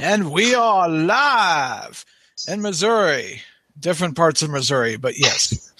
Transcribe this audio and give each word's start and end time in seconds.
And 0.00 0.32
we 0.32 0.54
are 0.54 0.88
live 0.88 2.04
in 2.48 2.60
Missouri, 2.60 3.42
different 3.78 4.16
parts 4.16 4.42
of 4.42 4.50
Missouri, 4.50 4.96
but 4.96 5.16
yes. 5.16 5.72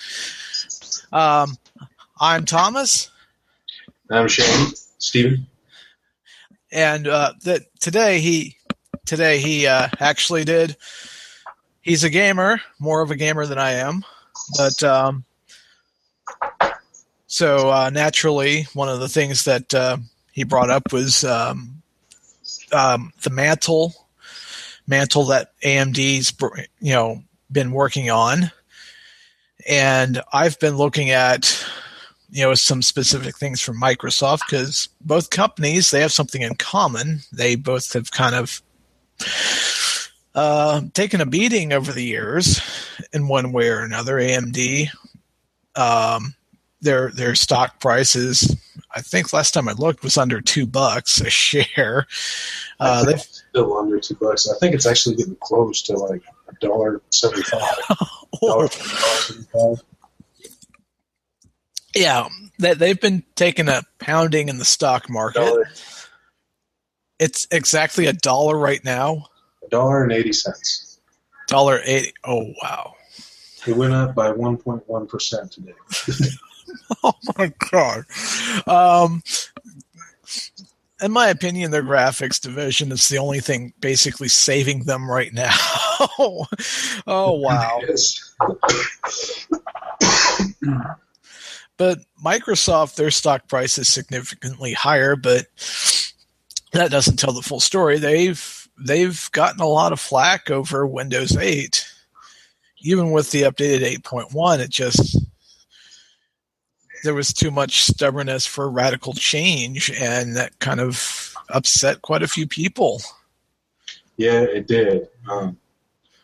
Um, 1.13 1.57
I'm 2.21 2.45
Thomas. 2.45 3.11
I'm 4.11 4.29
Shane. 4.29 4.73
Steven. 4.99 5.47
And 6.71 7.09
uh, 7.09 7.33
that 7.43 7.63
today 7.81 8.21
he 8.21 8.57
today 9.05 9.39
he 9.39 9.67
uh, 9.67 9.89
actually 9.99 10.45
did. 10.45 10.77
He's 11.83 12.05
a 12.05 12.11
gamer, 12.11 12.61
more 12.79 13.03
of 13.03 13.11
a 13.11 13.17
gamer 13.17 13.47
than 13.47 13.59
I 13.59 13.73
am, 13.73 14.05
but 14.57 14.83
um, 14.83 15.25
so 17.27 17.69
uh, 17.69 17.91
naturally, 17.91 18.69
one 18.75 18.89
of 18.89 19.01
the 19.01 19.09
things 19.09 19.45
that 19.45 19.75
uh, 19.75 19.97
he 20.33 20.45
brought 20.45 20.71
up 20.71 20.93
was 20.93 21.25
um, 21.25 21.83
um, 22.73 23.13
the 23.23 23.31
mantle 23.31 23.95
mantle 24.87 25.25
that 25.27 25.59
AMD's 25.61 26.33
you 26.81 26.93
know 26.93 27.23
been 27.51 27.73
working 27.73 28.11
on, 28.11 28.51
and 29.69 30.21
I've 30.33 30.59
been 30.59 30.77
looking 30.77 31.11
at 31.11 31.65
you 32.31 32.43
know 32.43 32.55
some 32.55 32.83
specific 32.83 33.37
things 33.37 33.61
from 33.61 33.81
Microsoft 33.81 34.41
because 34.49 34.89
both 35.01 35.31
companies 35.31 35.91
they 35.91 36.01
have 36.01 36.13
something 36.13 36.43
in 36.43 36.57
common. 36.57 37.21
They 37.33 37.57
both 37.57 37.93
have 37.93 38.11
kind 38.11 38.35
of 38.35 38.63
uh, 40.35 40.83
taken 40.93 41.21
a 41.21 41.27
beating 41.27 41.73
over 41.73 41.93
the 41.93 42.05
years 42.05 42.61
in 43.13 43.29
one 43.29 43.53
way 43.53 43.69
or 43.69 43.81
another. 43.81 44.17
AMD, 44.17 44.89
um, 45.77 46.35
their 46.81 47.11
their 47.11 47.35
stock 47.35 47.81
prices, 47.81 48.57
I 48.95 49.01
think 49.01 49.33
last 49.33 49.53
time 49.53 49.69
I 49.69 49.73
looked 49.73 50.05
was 50.05 50.17
under 50.17 50.41
two 50.41 50.67
bucks 50.67 51.21
a 51.21 51.31
share. 51.31 52.07
Uh, 52.79 53.05
they 53.05 53.17
still 53.55 53.79
under 53.79 54.01
two 54.01 54.17
bucks. 54.17 54.49
I 54.51 54.59
think 54.59 54.75
it's 54.75 54.87
actually 54.87 55.15
getting 55.15 55.37
close 55.37 55.83
to 55.83 55.93
like 55.97 56.23
a 56.49 56.55
dollar 56.61 57.01
seventy 57.11 57.43
five. 57.43 57.61
Yeah, 61.95 62.29
they, 62.59 62.75
they've 62.75 63.01
been 63.01 63.23
taking 63.37 63.69
a 63.69 63.83
pounding 64.01 64.49
in 64.49 64.59
the 64.59 64.65
stock 64.65 65.09
market. 65.09 65.39
Dollar. 65.39 65.71
It's 67.21 67.47
exactly 67.53 68.07
a 68.07 68.13
dollar 68.13 68.59
right 68.59 68.85
now. 68.85 69.27
A 69.65 69.69
dollar 69.69 70.03
and 70.03 70.11
eighty 70.11 70.33
cents. 70.33 70.99
Dollar 71.47 71.81
eighty. 71.85 72.13
Oh 72.25 72.53
wow! 72.61 72.97
It 73.69 73.77
went 73.77 73.93
up 73.93 74.17
by 74.17 74.33
one 74.33 74.57
point 74.57 74.83
one 74.89 75.07
percent 75.07 75.53
today. 75.53 75.75
oh 77.05 77.15
my 77.39 77.53
god! 77.71 78.05
Um, 78.67 79.23
in 81.05 81.13
my 81.13 81.29
opinion, 81.29 81.71
their 81.71 81.83
graphics 81.83 82.41
division 82.41 82.91
is 82.91 83.11
the 83.11 83.19
only 83.19 83.41
thing 83.41 83.75
basically 83.79 84.29
saving 84.29 84.85
them 84.85 85.11
right 85.11 85.35
now. 85.35 85.55
oh 86.19 86.47
wow! 87.07 87.79
but 91.77 91.99
Microsoft, 92.25 92.95
their 92.95 93.11
stock 93.11 93.49
price 93.49 93.77
is 93.77 93.87
significantly 93.87 94.73
higher, 94.73 95.15
but 95.15 95.45
that 96.73 96.91
doesn't 96.91 97.19
tell 97.19 97.35
the 97.35 97.43
full 97.43 97.61
story. 97.61 97.99
They've 97.99 98.69
they've 98.83 99.29
gotten 99.33 99.61
a 99.61 99.69
lot 99.69 99.93
of 99.93 100.01
flack 100.01 100.51
over 100.51 100.87
Windows 100.87 101.37
8. 101.37 101.87
Even 102.81 103.11
with 103.11 103.31
the 103.31 103.43
updated 103.43 104.01
8.1, 104.03 104.59
it 104.59 104.71
just 104.71 105.19
there 107.05 107.15
was 107.15 107.33
too 107.33 107.51
much 107.51 107.85
stubbornness 107.85 108.47
for 108.47 108.69
radical 108.69 109.13
change, 109.13 109.91
and 109.91 110.37
that 110.37 110.59
kind 110.59 110.81
of 110.81 111.35
upset 111.51 112.03
quite 112.03 112.23
a 112.23 112.29
few 112.29 112.47
people. 112.49 113.01
Yeah, 114.17 114.41
it 114.41 114.67
did. 114.67 115.09
Um, 115.31 115.59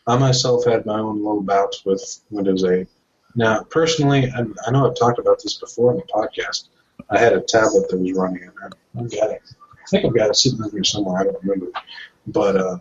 I 0.07 0.17
myself 0.17 0.65
had 0.65 0.87
my 0.87 0.99
own 0.99 1.19
little 1.19 1.43
bouts 1.43 1.85
with 1.85 2.21
Windows 2.31 2.65
8. 2.65 2.89
Now, 3.37 3.63
personally, 3.65 4.31
I, 4.31 4.45
I, 4.67 4.71
know 4.73 4.89
I've 4.89 4.97
talked 4.97 5.19
about 5.19 5.41
this 5.43 5.55
before 5.55 5.93
in 5.93 5.99
the 5.99 6.05
podcast. 6.05 6.69
I 7.11 7.19
had 7.19 7.33
a 7.33 7.41
tablet 7.41 7.89
that 7.89 7.99
was 7.99 8.13
running 8.13 8.43
it. 8.43 8.51
I've 8.65 9.11
got 9.11 9.31
it. 9.31 9.43
I 9.73 9.87
think 9.89 10.05
I've 10.05 10.15
got 10.15 10.31
it 10.31 10.37
sitting 10.37 10.63
over 10.63 10.77
here 10.77 10.85
somewhere. 10.85 11.21
I 11.21 11.25
don't 11.25 11.43
remember. 11.45 11.67
But 12.27 12.57
uh, 12.57 12.79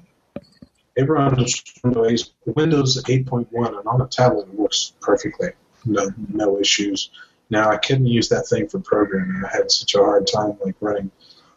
it 0.96 1.08
runs 1.08 1.64
Windows, 1.84 2.34
Windows 2.46 3.04
8.1, 3.04 3.48
and 3.52 3.88
on 3.88 4.02
a 4.02 4.08
tablet 4.08 4.48
it 4.48 4.56
works 4.56 4.94
perfectly. 5.02 5.50
No, 5.86 6.10
no 6.30 6.60
issues. 6.60 7.12
Now 7.50 7.72
I 7.72 7.78
couldn't 7.78 8.06
use 8.06 8.30
that 8.30 8.48
thing 8.48 8.68
for 8.68 8.80
programming. 8.80 9.44
I 9.44 9.50
had 9.56 9.72
such 9.72 9.96
a 9.96 10.00
hard 10.00 10.28
time 10.28 10.58
like 10.64 10.76
running, 10.80 11.12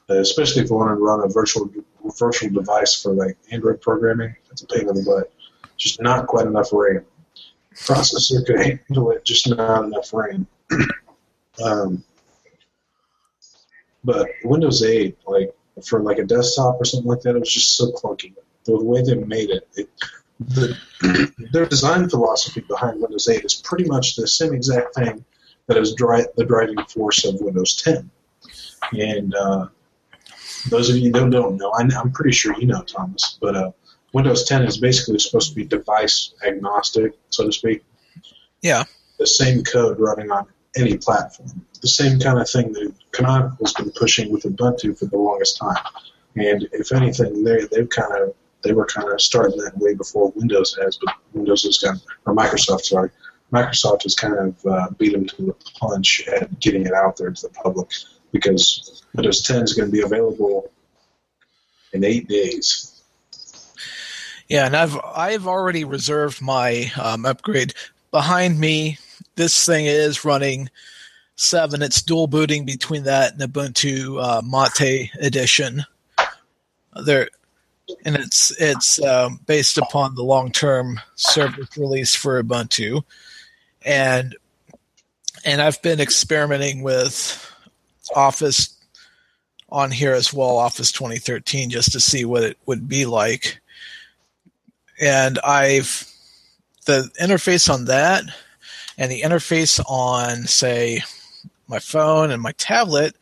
uh, 0.08 0.18
especially 0.18 0.62
if 0.62 0.72
I 0.72 0.74
wanted 0.74 0.96
to 0.96 1.02
run 1.02 1.20
a 1.20 1.28
virtual 1.28 1.70
virtual 2.18 2.50
device 2.50 3.00
for 3.00 3.12
like 3.12 3.36
Android 3.50 3.80
programming. 3.80 4.34
It's 4.50 4.62
a 4.62 4.66
pain 4.66 4.88
in 4.88 4.94
the 4.94 5.02
butt. 5.02 5.32
Just 5.76 6.00
not 6.00 6.26
quite 6.26 6.46
enough 6.46 6.70
RAM. 6.72 7.04
Processor 7.74 8.44
could 8.46 8.60
handle 8.88 9.10
it, 9.10 9.24
just 9.24 9.48
not 9.48 9.84
enough 9.84 10.12
RAM. 10.12 10.46
um, 11.64 12.04
but 14.04 14.28
Windows 14.44 14.82
8, 14.82 15.16
like 15.26 15.54
for 15.86 16.00
like 16.00 16.18
a 16.18 16.24
desktop 16.24 16.80
or 16.80 16.84
something 16.84 17.08
like 17.08 17.20
that, 17.22 17.36
it 17.36 17.40
was 17.40 17.52
just 17.52 17.76
so 17.76 17.90
clunky. 17.92 18.34
The 18.64 18.82
way 18.82 19.02
they 19.02 19.14
made 19.14 19.50
it, 19.50 19.68
it 19.74 19.88
the, 20.40 20.76
their 21.52 21.66
design 21.66 22.08
philosophy 22.08 22.60
behind 22.60 23.00
Windows 23.00 23.28
8 23.28 23.44
is 23.44 23.54
pretty 23.54 23.84
much 23.84 24.16
the 24.16 24.26
same 24.26 24.52
exact 24.52 24.94
thing 24.94 25.24
that 25.66 25.76
is 25.76 25.94
dri- 25.94 26.26
the 26.36 26.44
driving 26.44 26.82
force 26.84 27.24
of 27.24 27.40
Windows 27.40 27.76
10. 27.76 28.10
And 28.92 29.34
uh, 29.34 29.68
those 30.68 30.90
of 30.90 30.96
you 30.96 31.12
that 31.12 31.30
don't 31.30 31.56
know, 31.56 31.72
I, 31.72 31.82
am 31.82 32.12
pretty 32.12 32.32
sure 32.32 32.58
you 32.58 32.66
know, 32.66 32.82
Thomas, 32.82 33.38
but 33.40 33.56
uh, 33.56 33.70
Windows 34.12 34.44
10 34.44 34.64
is 34.64 34.78
basically 34.78 35.18
supposed 35.18 35.50
to 35.50 35.54
be 35.54 35.64
device 35.64 36.34
agnostic, 36.46 37.14
so 37.30 37.44
to 37.44 37.52
speak. 37.52 37.84
Yeah. 38.60 38.84
The 39.18 39.26
same 39.26 39.64
code 39.64 39.98
running 39.98 40.30
on 40.30 40.46
any 40.76 40.96
platform. 40.98 41.64
The 41.80 41.88
same 41.88 42.18
kind 42.18 42.38
of 42.38 42.48
thing 42.48 42.72
that 42.72 42.94
Canonical's 43.12 43.72
been 43.74 43.90
pushing 43.92 44.30
with 44.32 44.44
Ubuntu 44.44 44.98
for 44.98 45.06
the 45.06 45.16
longest 45.16 45.58
time. 45.58 45.82
And 46.36 46.68
if 46.72 46.92
anything, 46.92 47.44
they 47.44 47.66
they've 47.70 47.88
kind 47.88 48.12
of 48.22 48.34
they 48.62 48.72
were 48.72 48.86
kind 48.86 49.08
of 49.12 49.20
starting 49.20 49.58
that 49.58 49.76
way 49.76 49.94
before 49.94 50.32
Windows 50.36 50.76
has, 50.80 50.98
but 51.04 51.14
Windows 51.32 51.64
has 51.64 51.78
got 51.78 51.96
or 52.26 52.34
Microsoft, 52.34 52.82
sorry, 52.82 53.10
Microsoft 53.52 54.04
has 54.04 54.14
kind 54.14 54.34
of 54.34 54.66
uh, 54.66 54.88
beat 54.98 55.12
them 55.12 55.26
to 55.26 55.42
the 55.46 55.54
punch 55.78 56.26
at 56.26 56.58
getting 56.58 56.86
it 56.86 56.94
out 56.94 57.16
there 57.16 57.30
to 57.30 57.42
the 57.42 57.52
public 57.52 57.88
because 58.32 59.02
Windows 59.14 59.42
10 59.42 59.62
is 59.62 59.74
going 59.74 59.88
to 59.88 59.92
be 59.92 60.00
available 60.00 60.70
in 61.92 62.02
eight 62.02 62.28
days. 62.28 62.88
Yeah, 64.48 64.66
and 64.66 64.76
I've 64.76 64.98
I've 65.14 65.46
already 65.46 65.84
reserved 65.84 66.42
my 66.42 66.90
um, 67.00 67.24
upgrade. 67.24 67.72
Behind 68.10 68.58
me, 68.58 68.98
this 69.36 69.64
thing 69.64 69.86
is 69.86 70.26
running 70.26 70.68
seven. 71.36 71.80
It's 71.80 72.02
dual 72.02 72.26
booting 72.26 72.66
between 72.66 73.04
that 73.04 73.32
and 73.32 73.40
Ubuntu 73.40 74.22
uh, 74.22 74.42
Mate 74.42 75.10
edition. 75.20 75.84
There, 77.06 77.30
and 78.04 78.16
it's 78.16 78.50
it's 78.60 79.02
um, 79.02 79.40
based 79.46 79.78
upon 79.78 80.16
the 80.16 80.24
long 80.24 80.52
term 80.52 81.00
service 81.14 81.78
release 81.78 82.14
for 82.14 82.42
Ubuntu 82.42 83.04
and 83.84 84.36
and 85.44 85.60
I've 85.60 85.82
been 85.82 86.00
experimenting 86.00 86.82
with 86.82 87.50
Office 88.14 88.76
on 89.68 89.90
here 89.90 90.12
as 90.12 90.32
well, 90.32 90.58
Office 90.58 90.92
2013, 90.92 91.70
just 91.70 91.92
to 91.92 92.00
see 92.00 92.24
what 92.24 92.44
it 92.44 92.58
would 92.66 92.88
be 92.88 93.06
like. 93.06 93.60
And 95.00 95.38
I've 95.40 96.06
the 96.84 97.10
interface 97.20 97.72
on 97.72 97.86
that 97.86 98.24
and 98.98 99.10
the 99.10 99.22
interface 99.22 99.80
on 99.88 100.44
say 100.44 101.02
my 101.68 101.78
phone 101.78 102.30
and 102.30 102.42
my 102.42 102.52
tablet, 102.52 103.16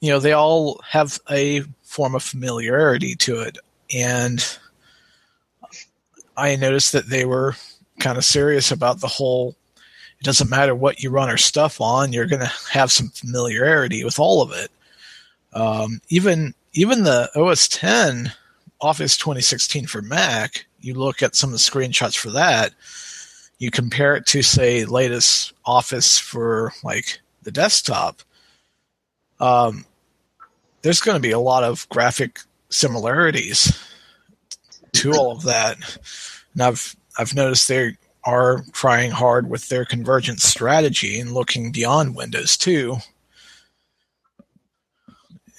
you 0.00 0.10
know, 0.10 0.18
they 0.18 0.32
all 0.32 0.80
have 0.88 1.20
a 1.30 1.62
form 1.82 2.14
of 2.14 2.22
familiarity 2.22 3.14
to 3.16 3.40
it. 3.40 3.58
And 3.94 4.58
I 6.36 6.56
noticed 6.56 6.92
that 6.92 7.08
they 7.08 7.24
were 7.24 7.56
kind 8.02 8.18
of 8.18 8.24
serious 8.24 8.72
about 8.72 9.00
the 9.00 9.06
whole 9.06 9.54
it 10.20 10.24
doesn't 10.24 10.50
matter 10.50 10.74
what 10.74 11.02
you 11.02 11.10
run 11.10 11.28
our 11.28 11.36
stuff 11.36 11.80
on 11.80 12.12
you're 12.12 12.26
going 12.26 12.42
to 12.42 12.52
have 12.70 12.90
some 12.90 13.08
familiarity 13.08 14.04
with 14.04 14.18
all 14.18 14.42
of 14.42 14.52
it. 14.52 14.70
Um, 15.52 16.00
even 16.08 16.54
even 16.72 17.04
the 17.04 17.30
os 17.36 17.68
10 17.68 18.32
office 18.80 19.16
2016 19.16 19.86
for 19.86 20.02
mac 20.02 20.66
you 20.80 20.94
look 20.94 21.22
at 21.22 21.36
some 21.36 21.50
of 21.50 21.52
the 21.52 21.58
screenshots 21.58 22.16
for 22.16 22.30
that 22.30 22.72
you 23.58 23.70
compare 23.70 24.16
it 24.16 24.26
to 24.26 24.42
say 24.42 24.84
latest 24.84 25.52
office 25.64 26.18
for 26.18 26.72
like 26.82 27.20
the 27.42 27.52
desktop 27.52 28.22
um, 29.38 29.84
there's 30.82 31.00
going 31.00 31.16
to 31.16 31.20
be 31.20 31.32
a 31.32 31.38
lot 31.38 31.62
of 31.62 31.88
graphic 31.88 32.40
similarities 32.70 33.78
to 34.92 35.12
all 35.12 35.32
of 35.32 35.42
that. 35.42 35.76
And 36.54 36.62
i've 36.62 36.96
I've 37.18 37.34
noticed 37.34 37.68
they 37.68 37.96
are 38.24 38.64
trying 38.72 39.10
hard 39.10 39.50
with 39.50 39.68
their 39.68 39.84
convergence 39.84 40.44
strategy 40.44 41.18
and 41.18 41.32
looking 41.32 41.72
beyond 41.72 42.14
Windows 42.14 42.56
2. 42.56 42.96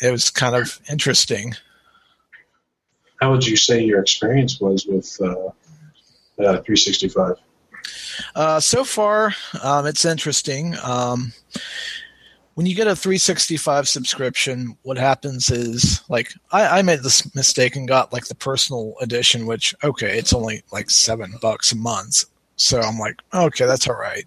It 0.01 0.11
was 0.11 0.29
kind 0.29 0.55
of 0.55 0.79
interesting. 0.89 1.55
how 3.21 3.31
would 3.31 3.45
you 3.45 3.55
say 3.55 3.83
your 3.83 4.01
experience 4.01 4.59
was 4.59 4.85
with 4.85 5.17
uh, 5.21 5.47
uh, 6.41 6.61
365? 6.61 7.35
Uh, 8.35 8.59
so 8.59 8.83
far, 8.83 9.33
um, 9.61 9.85
it's 9.85 10.05
interesting. 10.05 10.75
Um, 10.83 11.33
when 12.55 12.65
you 12.67 12.75
get 12.75 12.87
a 12.87 12.95
365 12.95 13.87
subscription, 13.87 14.77
what 14.83 14.97
happens 14.97 15.49
is 15.49 16.01
like 16.09 16.33
I, 16.51 16.79
I, 16.79 16.81
made 16.81 16.99
this 16.99 17.33
mistake 17.35 17.75
and 17.75 17.87
got 17.87 18.13
like 18.13 18.27
the 18.27 18.35
personal 18.35 18.95
edition, 19.01 19.45
which 19.45 19.73
okay, 19.83 20.17
it's 20.17 20.33
only 20.33 20.63
like 20.71 20.89
seven 20.89 21.33
bucks 21.41 21.71
a 21.71 21.75
month. 21.75 22.25
So 22.55 22.79
I'm 22.79 22.99
like, 22.99 23.19
okay, 23.33 23.65
that's 23.65 23.87
all 23.87 23.95
right. 23.95 24.25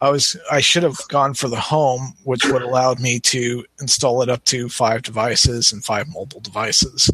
I 0.00 0.10
was 0.10 0.36
I 0.50 0.60
should 0.60 0.84
have 0.84 0.96
gone 1.08 1.34
for 1.34 1.48
the 1.48 1.58
home, 1.60 2.14
which 2.22 2.44
would 2.46 2.62
allowed 2.62 3.00
me 3.00 3.18
to 3.20 3.64
install 3.80 4.22
it 4.22 4.28
up 4.28 4.44
to 4.46 4.68
five 4.68 5.02
devices 5.02 5.72
and 5.72 5.84
five 5.84 6.06
mobile 6.08 6.40
devices. 6.40 7.10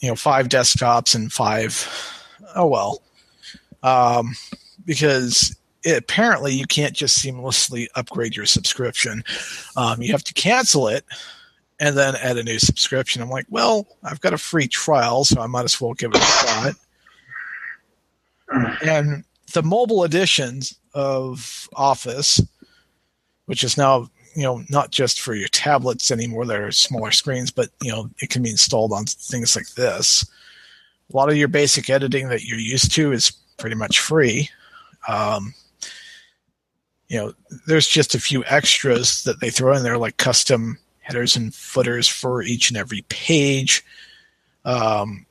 You 0.00 0.10
know, 0.10 0.16
five 0.16 0.48
desktops 0.48 1.14
and 1.14 1.32
five. 1.32 1.88
Oh 2.54 2.66
well, 2.66 3.02
um, 3.82 4.34
because 4.84 5.56
it, 5.82 5.96
apparently 5.96 6.52
you 6.54 6.66
can't 6.66 6.94
just 6.94 7.18
seamlessly 7.18 7.86
upgrade 7.94 8.36
your 8.36 8.46
subscription. 8.46 9.22
Um, 9.76 10.02
you 10.02 10.12
have 10.12 10.24
to 10.24 10.34
cancel 10.34 10.88
it 10.88 11.04
and 11.78 11.96
then 11.96 12.14
add 12.16 12.36
a 12.36 12.42
new 12.42 12.58
subscription. 12.58 13.22
I'm 13.22 13.30
like, 13.30 13.46
well, 13.48 13.86
I've 14.02 14.20
got 14.20 14.34
a 14.34 14.38
free 14.38 14.68
trial, 14.68 15.24
so 15.24 15.40
I 15.40 15.46
might 15.46 15.64
as 15.64 15.80
well 15.80 15.94
give 15.94 16.12
it 16.12 16.18
a 16.18 16.20
shot. 16.20 16.74
And 18.84 19.24
the 19.52 19.62
mobile 19.62 20.04
editions 20.04 20.78
of 20.94 21.68
Office, 21.74 22.40
which 23.46 23.64
is 23.64 23.76
now 23.76 24.10
you 24.34 24.42
know 24.42 24.62
not 24.70 24.90
just 24.90 25.20
for 25.20 25.34
your 25.34 25.48
tablets 25.48 26.10
anymore 26.10 26.46
that 26.46 26.60
are 26.60 26.70
smaller 26.72 27.10
screens, 27.10 27.50
but 27.50 27.70
you 27.82 27.90
know 27.90 28.10
it 28.20 28.30
can 28.30 28.42
be 28.42 28.50
installed 28.50 28.92
on 28.92 29.04
things 29.06 29.56
like 29.56 29.68
this. 29.70 30.28
A 31.12 31.16
lot 31.16 31.30
of 31.30 31.36
your 31.36 31.48
basic 31.48 31.90
editing 31.90 32.28
that 32.28 32.44
you're 32.44 32.58
used 32.58 32.92
to 32.92 33.12
is 33.12 33.32
pretty 33.58 33.76
much 33.76 34.00
free. 34.00 34.48
Um, 35.08 35.54
you 37.10 37.18
know, 37.18 37.34
there's 37.66 37.88
just 37.88 38.14
a 38.14 38.20
few 38.20 38.44
extras 38.44 39.24
that 39.24 39.40
they 39.40 39.50
throw 39.50 39.76
in 39.76 39.82
there, 39.82 39.98
like 39.98 40.16
custom 40.16 40.78
headers 41.00 41.34
and 41.34 41.52
footers 41.52 42.06
for 42.06 42.40
each 42.40 42.70
and 42.70 42.78
every 42.78 43.02
page. 43.08 43.84
Um, 44.64 45.26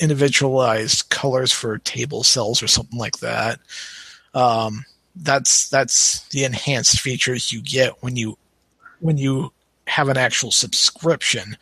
individualized 0.00 1.10
colors 1.10 1.52
for 1.52 1.76
table 1.78 2.24
cells 2.24 2.62
or 2.62 2.68
something 2.68 2.98
like 2.98 3.18
that. 3.18 3.60
Um, 4.32 4.86
that's 5.14 5.68
that's 5.68 6.26
the 6.28 6.44
enhanced 6.44 7.00
features 7.00 7.52
you 7.52 7.60
get 7.60 8.02
when 8.02 8.16
you 8.16 8.38
when 9.00 9.18
you 9.18 9.52
have 9.88 10.08
an 10.08 10.16
actual 10.16 10.50
subscription. 10.50 11.58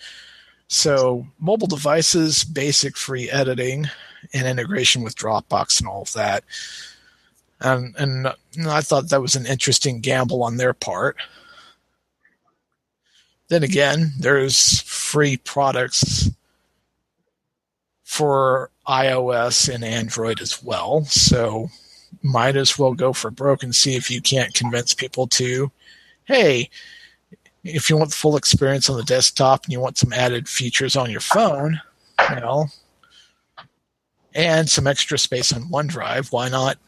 So 0.69 1.26
mobile 1.40 1.67
devices, 1.67 2.44
basic 2.44 2.96
free 2.96 3.29
editing, 3.29 3.87
and 4.32 4.46
integration 4.46 5.02
with 5.02 5.17
Dropbox 5.17 5.81
and 5.81 5.88
all 5.88 6.02
of 6.02 6.12
that. 6.12 6.44
And 7.61 7.94
and 7.97 8.29
I 8.69 8.81
thought 8.81 9.08
that 9.08 9.23
was 9.23 9.35
an 9.35 9.47
interesting 9.47 10.00
gamble 10.00 10.43
on 10.43 10.56
their 10.56 10.75
part. 10.75 11.17
Then 13.49 13.62
again, 13.62 14.12
there's 14.19 14.81
free 14.82 15.37
products 15.37 16.31
for 18.05 18.70
iOS 18.88 19.73
and 19.73 19.85
Android 19.85 20.41
as 20.41 20.62
well. 20.62 21.05
So 21.05 21.69
might 22.23 22.56
as 22.56 22.79
well 22.79 22.94
go 22.94 23.12
for 23.12 23.31
broke 23.31 23.62
and 23.62 23.75
see 23.75 23.94
if 23.94 24.11
you 24.11 24.20
can't 24.20 24.55
convince 24.55 24.94
people 24.94 25.26
to, 25.29 25.70
hey, 26.25 26.70
if 27.64 27.91
you 27.91 27.97
want 27.97 28.11
the 28.11 28.17
full 28.17 28.37
experience 28.37 28.88
on 28.88 28.97
the 28.97 29.03
desktop 29.05 29.64
and 29.64 29.73
you 29.73 29.81
want 29.81 29.99
some 29.99 30.12
added 30.12 30.49
features 30.49 30.97
on 30.97 31.11
your 31.11 31.20
phone, 31.20 31.81
you 32.31 32.37
know, 32.37 32.67
and 34.35 34.69
some 34.69 34.87
extra 34.87 35.19
space 35.19 35.53
on 35.53 35.62
OneDrive, 35.64 36.32
why 36.32 36.49
not? 36.49 36.79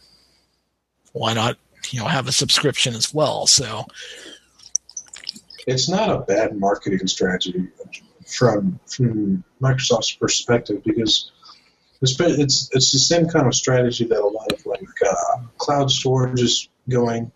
Why 1.12 1.34
not, 1.34 1.56
you 1.90 2.00
know, 2.00 2.06
have 2.06 2.28
a 2.28 2.32
subscription 2.32 2.94
as 2.94 3.12
well? 3.12 3.46
So 3.46 3.86
it's 5.66 5.88
not 5.88 6.10
a 6.10 6.20
bad 6.20 6.58
marketing 6.58 7.06
strategy 7.06 7.68
from 8.26 8.78
from 8.86 9.44
Microsoft's 9.60 10.12
perspective 10.12 10.82
because 10.84 11.30
it's 12.02 12.18
it's 12.20 12.70
it's 12.72 12.92
the 12.92 12.98
same 12.98 13.28
kind 13.28 13.46
of 13.46 13.54
strategy 13.54 14.04
that 14.06 14.20
a 14.20 14.26
lot 14.26 14.52
of 14.52 14.64
like 14.66 14.88
uh, 15.06 15.42
cloud 15.56 15.90
storage 15.90 16.40
is 16.40 16.68
going. 16.88 17.32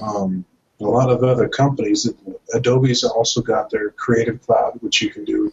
Um, 0.00 0.44
a 0.80 0.84
lot 0.84 1.10
of 1.10 1.24
other 1.24 1.48
companies, 1.48 2.08
Adobe's 2.54 3.02
also 3.02 3.42
got 3.42 3.68
their 3.70 3.90
Creative 3.90 4.40
Cloud, 4.40 4.78
which 4.80 5.02
you 5.02 5.10
can 5.10 5.24
do 5.24 5.52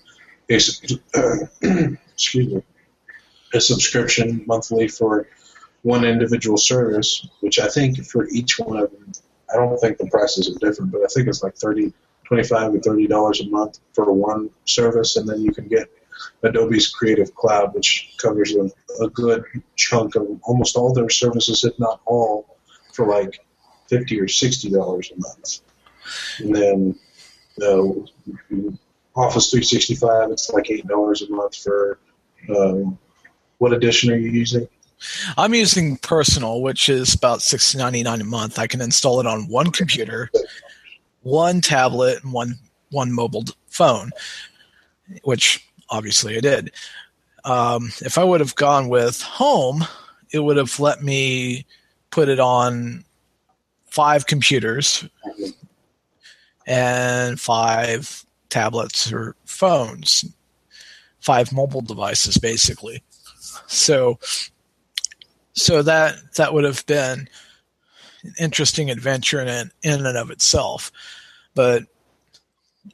a 0.52 0.56
excuse 2.14 2.54
me 2.54 2.64
a 3.54 3.62
subscription 3.62 4.44
monthly 4.46 4.88
for 4.88 5.28
one 5.86 6.04
individual 6.04 6.58
service, 6.58 7.28
which 7.42 7.60
I 7.60 7.68
think 7.68 8.04
for 8.08 8.28
each 8.30 8.58
one 8.58 8.78
of 8.78 8.90
them, 8.92 9.12
I 9.54 9.58
don't 9.58 9.78
think 9.78 10.00
the 10.00 10.08
prices 10.08 10.50
are 10.50 10.58
different, 10.58 10.92
but 10.92 11.02
I 11.02 11.08
think 11.14 11.28
it's 11.28 11.44
like 11.44 11.56
thirty 11.56 11.94
25 12.26 12.74
or 12.74 12.80
30 12.80 13.06
dollars 13.06 13.40
a 13.42 13.46
month 13.50 13.78
for 13.94 14.12
one 14.12 14.50
service 14.66 15.16
and 15.16 15.30
then 15.30 15.42
you 15.42 15.52
can 15.52 15.68
get 15.68 15.88
adobe's 16.42 16.90
creative 16.90 17.36
cloud 17.36 17.72
which 17.76 18.16
covers 18.18 18.56
a, 18.56 18.68
a 19.04 19.08
good 19.10 19.44
chunk 19.76 20.16
of 20.16 20.28
almost 20.42 20.76
all 20.76 20.92
their 20.92 21.08
services 21.08 21.64
if 21.64 21.78
not 21.78 22.02
all 22.06 22.58
for 22.94 23.06
like 23.06 23.40
50 23.90 24.20
or 24.20 24.28
60 24.28 24.72
dollars 24.72 25.12
a 25.16 25.20
month. 25.20 25.60
And 26.40 26.56
then 26.56 27.00
uh, 27.62 27.88
office 29.16 29.52
365 29.52 30.32
it's 30.32 30.50
like 30.50 30.72
eight 30.72 30.88
dollars 30.88 31.22
a 31.22 31.30
month 31.30 31.56
for 31.58 32.00
um, 32.50 32.98
what 33.60 33.72
edition 33.72 34.12
are 34.12 34.18
you 34.18 34.32
using 34.32 34.68
I'm 35.38 35.54
using 35.54 35.98
personal, 35.98 36.62
which 36.62 36.90
is 36.90 37.14
about 37.14 37.42
six 37.42 37.76
ninety 37.76 38.04
nine 38.04 38.22
a 38.22 38.26
month. 38.26 38.60
I 38.60 38.68
can 38.68 38.82
install 38.82 39.20
it 39.20 39.28
on 39.28 39.48
one 39.48 39.72
computer 39.72 40.30
one 41.26 41.60
tablet 41.60 42.24
and 42.24 42.32
one 42.32 42.56
one 42.92 43.12
mobile 43.12 43.44
phone, 43.68 44.12
which 45.24 45.68
obviously 45.90 46.38
I 46.38 46.40
did. 46.40 46.72
Um, 47.44 47.92
if 48.02 48.18
I 48.18 48.24
would 48.24 48.40
have 48.40 48.56
gone 48.56 48.90
with 48.90 49.22
home, 49.22 49.86
it 50.32 50.40
would 50.40 50.58
have 50.58 50.80
let 50.80 51.04
me 51.04 51.66
put 52.12 52.30
it 52.30 52.40
on 52.40 53.04
five 53.88 54.28
computers 54.28 55.04
and 56.68 57.40
five 57.40 58.26
tablets 58.50 59.12
or 59.12 59.36
phones, 59.46 60.26
five 61.20 61.52
mobile 61.52 61.82
devices 61.82 62.38
basically. 62.38 63.04
So 63.68 64.20
so 65.56 65.82
that 65.82 66.16
that 66.36 66.54
would 66.54 66.64
have 66.64 66.86
been 66.86 67.28
an 68.24 68.34
interesting 68.40 68.92
adventure 68.92 69.42
in 69.42 69.72
in 69.82 70.06
and 70.06 70.18
of 70.18 70.30
itself. 70.30 70.92
But 71.54 71.84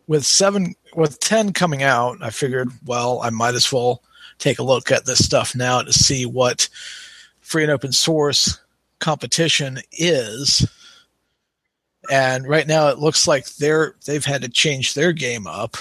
with 0.08 0.26
seven, 0.26 0.76
with 0.96 1.20
ten 1.20 1.54
coming 1.54 1.84
out, 1.84 2.18
I 2.22 2.30
figured, 2.30 2.70
well, 2.86 3.22
I 3.22 3.30
might 3.30 3.56
as 3.56 3.72
well 3.72 4.04
take 4.38 4.60
a 4.60 4.64
look 4.64 4.92
at 4.92 5.06
this 5.06 5.24
stuff 5.24 5.56
now 5.56 5.82
to 5.82 5.92
see 5.94 6.26
what 6.26 6.70
free 7.42 7.64
and 7.64 7.72
open 7.72 7.92
source 7.92 8.60
competition 9.00 9.80
is. 9.92 10.68
And 12.10 12.48
right 12.48 12.68
now, 12.68 12.90
it 12.90 13.00
looks 13.00 13.28
like 13.28 13.48
they're 13.56 13.96
they've 14.06 14.26
had 14.26 14.42
to 14.44 14.50
change 14.50 14.94
their 14.94 15.12
game 15.12 15.48
up 15.48 15.78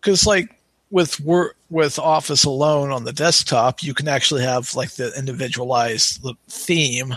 because, 0.00 0.26
like 0.26 0.60
with 0.94 1.18
work 1.18 1.56
with 1.70 1.98
Office 1.98 2.44
alone 2.44 2.92
on 2.92 3.02
the 3.02 3.12
desktop, 3.12 3.82
you 3.82 3.92
can 3.92 4.06
actually 4.06 4.42
have 4.42 4.72
like 4.76 4.92
the 4.92 5.12
individualized 5.18 6.24
theme 6.48 7.16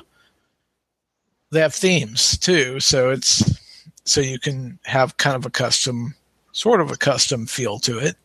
they 1.52 1.62
have 1.62 1.76
themes 1.76 2.40
too, 2.40 2.80
so 2.80 3.12
it's 3.12 3.60
so 4.04 4.20
you 4.20 4.40
can 4.40 4.80
have 4.84 5.18
kind 5.18 5.36
of 5.36 5.46
a 5.46 5.52
custom, 5.52 6.16
sort 6.54 6.82
of 6.82 6.90
a 6.90 6.98
custom 6.98 7.46
feel 7.46 7.78
to 7.80 8.00
it. 8.00 8.16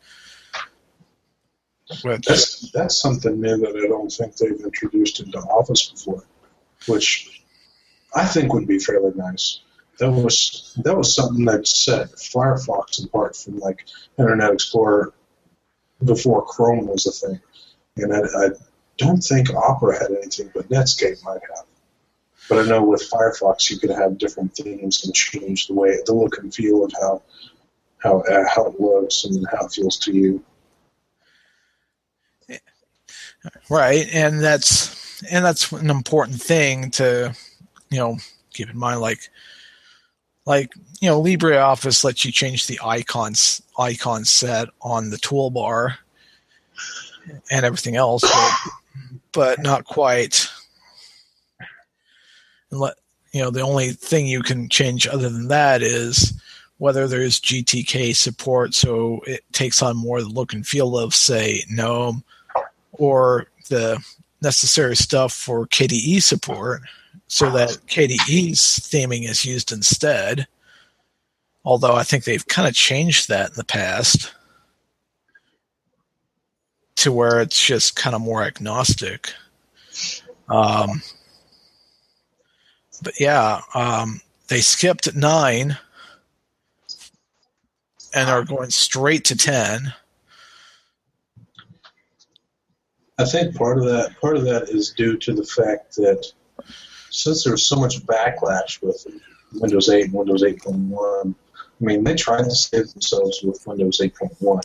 Which, 2.02 2.26
that's 2.26 2.70
that's 2.72 2.98
something 2.98 3.38
new 3.38 3.58
that 3.58 3.76
I 3.76 3.88
don't 3.88 4.10
think 4.10 4.34
they've 4.36 4.58
introduced 4.58 5.20
into 5.20 5.38
Office 5.38 5.90
before, 5.90 6.24
which 6.88 7.42
I 8.14 8.24
think 8.24 8.54
would 8.54 8.66
be 8.66 8.78
fairly 8.78 9.12
nice. 9.16 9.60
That 9.98 10.12
was 10.12 10.72
that 10.82 10.96
was 10.96 11.14
something 11.14 11.44
that 11.44 11.66
set 11.66 12.12
Firefox 12.12 13.04
apart 13.04 13.36
from 13.36 13.58
like 13.58 13.84
Internet 14.18 14.54
Explorer 14.54 15.12
before 16.04 16.44
Chrome 16.44 16.86
was 16.86 17.06
a 17.06 17.12
thing, 17.12 17.40
and 17.96 18.14
I, 18.14 18.46
I 18.46 18.48
don't 18.98 19.20
think 19.20 19.54
Opera 19.54 19.98
had 19.98 20.10
anything, 20.10 20.50
but 20.54 20.68
Netscape 20.68 21.22
might 21.24 21.40
have. 21.54 21.66
But 22.48 22.64
I 22.64 22.68
know 22.68 22.84
with 22.84 23.08
Firefox 23.08 23.70
you 23.70 23.78
can 23.78 23.90
have 23.90 24.18
different 24.18 24.54
themes 24.54 25.04
and 25.04 25.14
change 25.14 25.68
the 25.68 25.74
way 25.74 25.96
the 26.04 26.14
look 26.14 26.38
and 26.38 26.52
feel 26.52 26.84
of 26.84 26.92
how 27.00 27.22
how 27.98 28.20
uh, 28.20 28.44
how 28.52 28.66
it 28.66 28.80
looks 28.80 29.24
and 29.24 29.46
how 29.50 29.66
it 29.66 29.72
feels 29.72 29.98
to 29.98 30.12
you. 30.12 30.44
Right, 33.70 34.06
and 34.12 34.40
that's 34.40 35.22
and 35.30 35.44
that's 35.44 35.70
an 35.72 35.90
important 35.90 36.40
thing 36.42 36.90
to 36.92 37.34
you 37.90 37.98
know 37.98 38.16
keep 38.52 38.70
in 38.70 38.78
mind. 38.78 39.00
Like 39.00 39.30
like 40.44 40.72
you 41.00 41.08
know 41.08 41.22
LibreOffice 41.22 42.04
lets 42.04 42.24
you 42.24 42.32
change 42.32 42.66
the 42.66 42.80
icons 42.84 43.62
icon 43.78 44.24
set 44.24 44.68
on 44.80 45.10
the 45.10 45.16
toolbar 45.16 45.96
and 47.50 47.64
everything 47.64 47.96
else, 47.96 48.22
but, 48.22 48.72
but 49.32 49.62
not 49.62 49.84
quite. 49.84 50.48
Let 52.70 52.94
you 53.32 53.42
know 53.42 53.50
the 53.50 53.60
only 53.60 53.90
thing 53.90 54.26
you 54.26 54.42
can 54.42 54.68
change 54.68 55.06
other 55.06 55.28
than 55.28 55.48
that 55.48 55.82
is 55.82 56.40
whether 56.78 57.06
there's 57.06 57.40
GTK 57.40 58.16
support, 58.16 58.74
so 58.74 59.20
it 59.26 59.44
takes 59.52 59.82
on 59.82 59.96
more 59.96 60.20
the 60.20 60.28
look 60.28 60.52
and 60.52 60.66
feel 60.66 60.98
of 60.98 61.14
say 61.14 61.64
GNOME, 61.70 62.24
or 62.92 63.46
the 63.68 64.02
necessary 64.40 64.96
stuff 64.96 65.32
for 65.32 65.66
KDE 65.66 66.22
support 66.22 66.82
so 67.32 67.48
that 67.48 67.70
KDE's 67.86 68.60
theming 68.60 69.26
is 69.26 69.46
used 69.46 69.72
instead. 69.72 70.46
Although 71.64 71.94
I 71.94 72.02
think 72.02 72.24
they've 72.24 72.46
kind 72.46 72.68
of 72.68 72.74
changed 72.74 73.30
that 73.30 73.48
in 73.48 73.54
the 73.56 73.64
past 73.64 74.34
to 76.96 77.10
where 77.10 77.40
it's 77.40 77.58
just 77.58 77.96
kind 77.96 78.14
of 78.14 78.20
more 78.20 78.42
agnostic. 78.42 79.32
Um, 80.50 81.00
but 83.02 83.18
yeah, 83.18 83.62
um, 83.74 84.20
they 84.48 84.60
skipped 84.60 85.16
nine 85.16 85.78
and 88.14 88.28
are 88.28 88.44
going 88.44 88.68
straight 88.68 89.24
to 89.24 89.36
ten. 89.38 89.94
I 93.16 93.24
think 93.24 93.56
part 93.56 93.78
of 93.78 93.84
that 93.84 94.20
part 94.20 94.36
of 94.36 94.44
that 94.44 94.68
is 94.68 94.90
due 94.90 95.16
to 95.16 95.32
the 95.32 95.46
fact 95.46 95.96
that 95.96 96.30
since 97.12 97.44
there 97.44 97.52
was 97.52 97.66
so 97.66 97.76
much 97.76 98.04
backlash 98.06 98.82
with 98.82 99.06
Windows 99.52 99.88
8 99.88 100.06
and 100.06 100.14
Windows 100.14 100.42
8.1, 100.42 101.34
I 101.54 101.84
mean, 101.84 102.04
they 102.04 102.14
tried 102.14 102.44
to 102.44 102.50
save 102.50 102.90
themselves 102.92 103.42
with 103.42 103.64
Windows 103.66 104.00
8.1, 104.02 104.62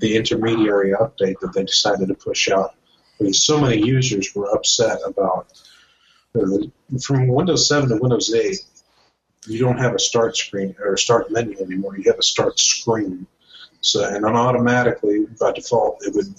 the 0.00 0.16
intermediary 0.16 0.92
update 0.92 1.38
that 1.40 1.52
they 1.54 1.64
decided 1.64 2.08
to 2.08 2.14
push 2.14 2.48
out. 2.48 2.74
Because 3.18 3.44
so 3.44 3.60
many 3.60 3.84
users 3.84 4.34
were 4.34 4.50
upset 4.54 4.98
about 5.06 5.52
from 7.02 7.28
Windows 7.28 7.68
7 7.68 7.90
to 7.90 7.96
Windows 7.96 8.32
8, 8.32 8.56
you 9.48 9.58
don't 9.58 9.78
have 9.78 9.94
a 9.94 9.98
start 9.98 10.36
screen 10.36 10.74
or 10.82 10.96
start 10.96 11.30
menu 11.30 11.58
anymore. 11.60 11.96
You 11.98 12.04
have 12.10 12.18
a 12.18 12.22
start 12.22 12.58
screen. 12.58 13.26
So, 13.82 14.04
and 14.04 14.24
then 14.24 14.36
automatically, 14.36 15.26
by 15.38 15.52
default, 15.52 16.06
it 16.06 16.14
would 16.14 16.32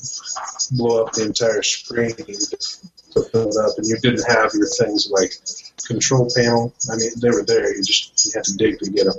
blow 0.71 1.03
up 1.03 1.13
the 1.13 1.25
entire 1.25 1.61
screen 1.61 2.15
fill 3.21 3.49
it 3.49 3.55
up, 3.57 3.77
and 3.77 3.85
you 3.85 3.97
didn't 3.97 4.25
have 4.27 4.51
your 4.53 4.67
things 4.67 5.09
like 5.11 5.33
control 5.85 6.29
panel. 6.35 6.73
I 6.91 6.95
mean, 6.95 7.11
they 7.21 7.29
were 7.29 7.45
there. 7.45 7.75
You 7.75 7.83
just 7.83 8.25
you 8.25 8.31
had 8.35 8.43
to 8.45 8.57
dig 8.57 8.79
to 8.79 8.89
get 8.89 9.05
them. 9.05 9.15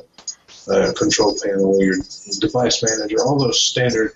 Uh, 0.66 0.92
control 0.96 1.36
panel, 1.44 1.78
your 1.82 1.96
device 2.40 2.82
manager, 2.82 3.16
all 3.22 3.38
those 3.38 3.60
standard 3.60 4.12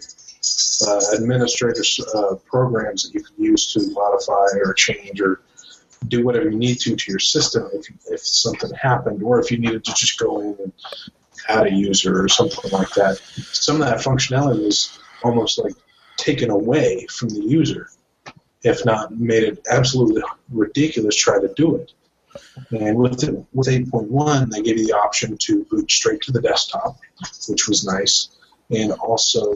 uh, 0.87 1.01
administrator 1.15 1.83
uh, 2.15 2.37
programs 2.47 3.03
that 3.03 3.13
you 3.13 3.23
can 3.23 3.45
use 3.45 3.71
to 3.73 3.81
modify 3.93 4.47
or 4.65 4.73
change 4.73 5.21
or 5.21 5.43
do 6.07 6.25
whatever 6.25 6.49
you 6.49 6.57
need 6.57 6.81
to 6.81 6.97
to 6.97 7.11
your 7.11 7.19
system 7.19 7.69
if, 7.75 7.87
if 8.11 8.21
something 8.21 8.71
happened, 8.81 9.23
or 9.23 9.41
if 9.41 9.51
you 9.51 9.59
needed 9.59 9.85
to 9.85 9.93
just 9.93 10.19
go 10.19 10.41
in 10.41 10.57
and 10.63 10.73
add 11.49 11.67
a 11.67 11.73
user 11.73 12.23
or 12.23 12.29
something 12.29 12.71
like 12.71 12.91
that. 12.91 13.19
Some 13.53 13.83
of 13.83 13.89
that 13.89 13.99
functionality 13.99 14.65
was 14.65 14.99
almost 15.23 15.59
like 15.63 15.75
taken 16.17 16.51
away 16.51 17.07
from 17.11 17.29
the 17.29 17.41
user 17.41 17.91
if 18.63 18.85
not 18.85 19.17
made 19.17 19.45
it 19.45 19.67
absolutely 19.71 20.23
ridiculous 20.51 21.17
try 21.17 21.41
to 21.41 21.53
do 21.55 21.77
it. 21.77 21.93
And 22.71 22.97
with 22.97 23.23
it, 23.23 23.35
with 23.53 23.69
8.1, 23.69 24.51
they 24.51 24.63
gave 24.63 24.79
you 24.79 24.87
the 24.87 24.97
option 24.97 25.37
to 25.39 25.65
boot 25.65 25.91
straight 25.91 26.21
to 26.23 26.33
the 26.33 26.41
desktop, 26.41 26.99
which 27.49 27.69
was 27.69 27.85
nice. 27.85 28.29
And 28.71 28.93
also, 28.93 29.55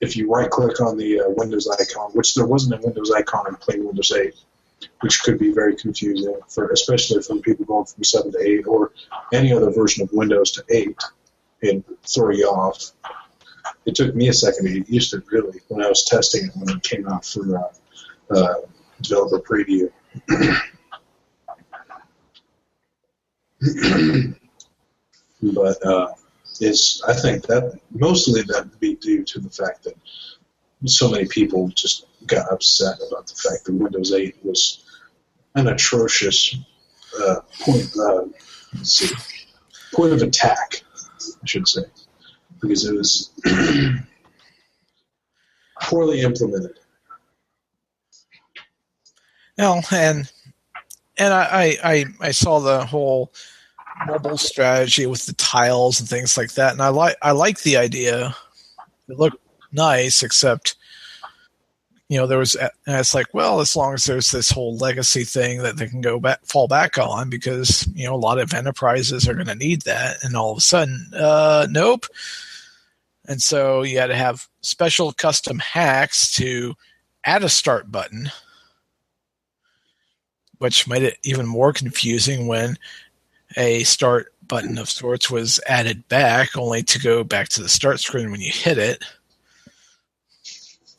if 0.00 0.16
you 0.16 0.30
right 0.30 0.50
click 0.50 0.80
on 0.80 0.96
the 0.96 1.20
uh, 1.20 1.24
Windows 1.28 1.68
icon, 1.68 2.10
which 2.12 2.34
there 2.34 2.46
wasn't 2.46 2.74
a 2.74 2.86
Windows 2.86 3.10
icon 3.10 3.46
in 3.48 3.56
plain 3.56 3.84
Windows 3.84 4.12
8, 4.12 4.34
which 5.00 5.22
could 5.22 5.38
be 5.38 5.52
very 5.52 5.74
confusing 5.76 6.38
for 6.48 6.68
especially 6.70 7.22
for 7.22 7.36
people 7.36 7.64
going 7.64 7.86
from 7.86 8.04
7 8.04 8.32
to 8.32 8.38
8 8.40 8.66
or 8.66 8.92
any 9.32 9.52
other 9.52 9.70
version 9.70 10.02
of 10.02 10.12
Windows 10.12 10.50
to 10.52 10.64
8 10.68 10.96
and 11.62 11.84
throw 12.06 12.30
you 12.30 12.46
off. 12.46 12.92
It 13.86 13.94
took 13.94 14.14
me 14.14 14.28
a 14.28 14.32
second 14.32 14.66
to 14.66 14.80
get 14.80 14.88
used 14.88 15.10
to 15.10 15.18
it, 15.18 15.24
really, 15.30 15.60
when 15.68 15.84
I 15.84 15.88
was 15.88 16.04
testing 16.04 16.46
it 16.46 16.52
when 16.54 16.76
it 16.76 16.82
came 16.82 17.08
out 17.08 17.24
for 17.24 17.56
uh, 17.56 17.68
uh, 18.30 18.54
developer 19.00 19.40
preview. 19.40 19.90
but 25.42 25.86
uh, 25.86 26.08
it's 26.60 27.02
I 27.04 27.14
think 27.14 27.46
that 27.46 27.78
mostly 27.90 28.42
that 28.42 28.68
would 28.70 28.80
be 28.80 28.94
due 28.96 29.24
to 29.24 29.40
the 29.40 29.50
fact 29.50 29.84
that 29.84 29.94
so 30.86 31.10
many 31.10 31.26
people 31.26 31.68
just 31.68 32.06
got 32.26 32.50
upset 32.52 32.96
about 33.08 33.26
the 33.26 33.34
fact 33.34 33.64
that 33.64 33.74
Windows 33.74 34.12
8 34.12 34.36
was 34.44 34.84
an 35.54 35.68
atrocious 35.68 36.56
uh, 37.20 37.36
point, 37.60 37.88
uh, 37.98 38.24
see, 38.82 39.14
point 39.94 40.12
of 40.12 40.22
attack, 40.22 40.82
I 41.20 41.46
should 41.46 41.68
say, 41.68 41.84
because 42.60 42.86
it 42.86 42.94
was 42.94 43.32
poorly 45.82 46.22
implemented. 46.22 46.78
No, 49.58 49.80
and 49.90 50.30
and 51.16 51.32
I, 51.32 51.78
I 51.82 52.04
I 52.20 52.30
saw 52.32 52.58
the 52.58 52.84
whole 52.84 53.32
mobile 54.06 54.38
strategy 54.38 55.06
with 55.06 55.26
the 55.26 55.34
tiles 55.34 56.00
and 56.00 56.08
things 56.08 56.36
like 56.36 56.54
that, 56.54 56.72
and 56.72 56.82
I 56.82 56.88
like 56.88 57.16
I 57.22 57.32
like 57.32 57.60
the 57.60 57.76
idea. 57.76 58.34
It 59.08 59.18
looked 59.18 59.38
nice, 59.72 60.22
except 60.22 60.76
you 62.08 62.18
know 62.18 62.26
there 62.26 62.38
was 62.38 62.54
and 62.54 62.70
it's 62.86 63.14
like 63.14 63.32
well 63.32 63.60
as 63.60 63.74
long 63.74 63.94
as 63.94 64.04
there's 64.04 64.30
this 64.30 64.50
whole 64.50 64.76
legacy 64.76 65.24
thing 65.24 65.62
that 65.62 65.76
they 65.76 65.86
can 65.86 66.00
go 66.00 66.20
back 66.20 66.44
fall 66.44 66.68
back 66.68 66.98
on 66.98 67.30
because 67.30 67.88
you 67.94 68.06
know 68.06 68.14
a 68.14 68.16
lot 68.16 68.38
of 68.38 68.52
enterprises 68.52 69.28
are 69.28 69.34
going 69.34 69.46
to 69.46 69.54
need 69.54 69.82
that 69.82 70.22
and 70.22 70.36
all 70.36 70.52
of 70.52 70.58
a 70.58 70.60
sudden 70.60 71.10
uh 71.16 71.66
nope 71.70 72.06
and 73.26 73.40
so 73.40 73.82
you 73.82 73.98
had 73.98 74.08
to 74.08 74.16
have 74.16 74.46
special 74.60 75.12
custom 75.12 75.58
hacks 75.58 76.30
to 76.30 76.74
add 77.24 77.42
a 77.42 77.48
start 77.48 77.90
button 77.90 78.30
which 80.64 80.88
made 80.88 81.02
it 81.02 81.18
even 81.22 81.44
more 81.44 81.74
confusing 81.74 82.46
when 82.46 82.78
a 83.54 83.82
start 83.82 84.32
button 84.48 84.78
of 84.78 84.88
sorts 84.88 85.30
was 85.30 85.60
added 85.66 86.08
back, 86.08 86.56
only 86.56 86.82
to 86.82 86.98
go 86.98 87.22
back 87.22 87.50
to 87.50 87.60
the 87.60 87.68
start 87.68 88.00
screen 88.00 88.30
when 88.30 88.40
you 88.40 88.50
hit 88.50 88.78
it. 88.78 89.04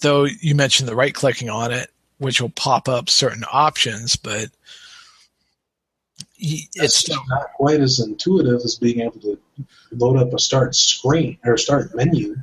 Though 0.01 0.25
you 0.25 0.53
mentioned 0.53 0.87
the 0.87 0.95
right 0.95 1.15
clicking 1.15 1.49
on 1.49 1.71
it, 1.71 1.89
which 2.19 2.39
will 2.39 2.49
pop 2.49 2.87
up 2.87 3.09
certain 3.09 3.43
options, 3.51 4.15
but 4.15 4.49
it's 6.37 7.09
not 7.09 7.53
quite 7.55 7.79
as 7.79 7.99
intuitive 7.99 8.61
as 8.63 8.75
being 8.75 8.99
able 8.99 9.19
to 9.21 9.39
load 9.93 10.17
up 10.17 10.31
a 10.31 10.37
start 10.37 10.75
screen 10.75 11.39
or 11.43 11.57
start 11.57 11.95
menu 11.95 12.35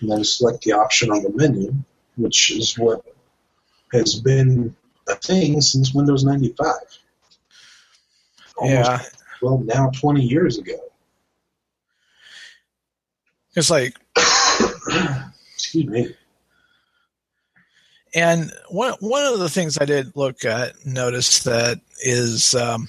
and 0.00 0.10
then 0.10 0.24
select 0.24 0.64
the 0.64 0.72
option 0.72 1.12
on 1.12 1.22
the 1.22 1.30
menu, 1.30 1.72
which 2.16 2.50
is 2.50 2.76
what 2.76 3.04
has 3.92 4.16
been 4.16 4.74
a 5.08 5.14
thing 5.16 5.60
since 5.60 5.94
Windows 5.94 6.24
95. 6.24 6.74
Almost, 8.56 8.74
yeah. 8.74 9.02
Well, 9.42 9.58
now 9.58 9.90
20 9.90 10.22
years 10.22 10.58
ago. 10.58 10.78
It's 13.54 13.70
like. 13.70 13.96
Excuse 15.54 15.86
me. 15.86 16.14
And 18.14 18.52
one 18.68 18.94
one 19.00 19.24
of 19.24 19.40
the 19.40 19.48
things 19.48 19.76
I 19.76 19.86
did 19.86 20.14
look 20.14 20.44
at, 20.44 20.86
notice 20.86 21.42
that 21.42 21.80
is 22.00 22.54
um, 22.54 22.88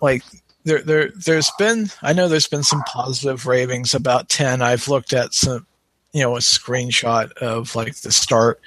like 0.00 0.22
there 0.64 0.80
there 0.82 1.10
there's 1.10 1.50
been 1.58 1.90
I 2.02 2.12
know 2.12 2.28
there's 2.28 2.46
been 2.46 2.62
some 2.62 2.82
positive 2.82 3.46
ravings 3.46 3.94
about 3.94 4.28
10. 4.28 4.62
I've 4.62 4.86
looked 4.86 5.12
at 5.12 5.34
some 5.34 5.66
you 6.12 6.22
know 6.22 6.36
a 6.36 6.40
screenshot 6.40 7.32
of 7.38 7.74
like 7.74 7.96
the 7.96 8.12
start 8.12 8.60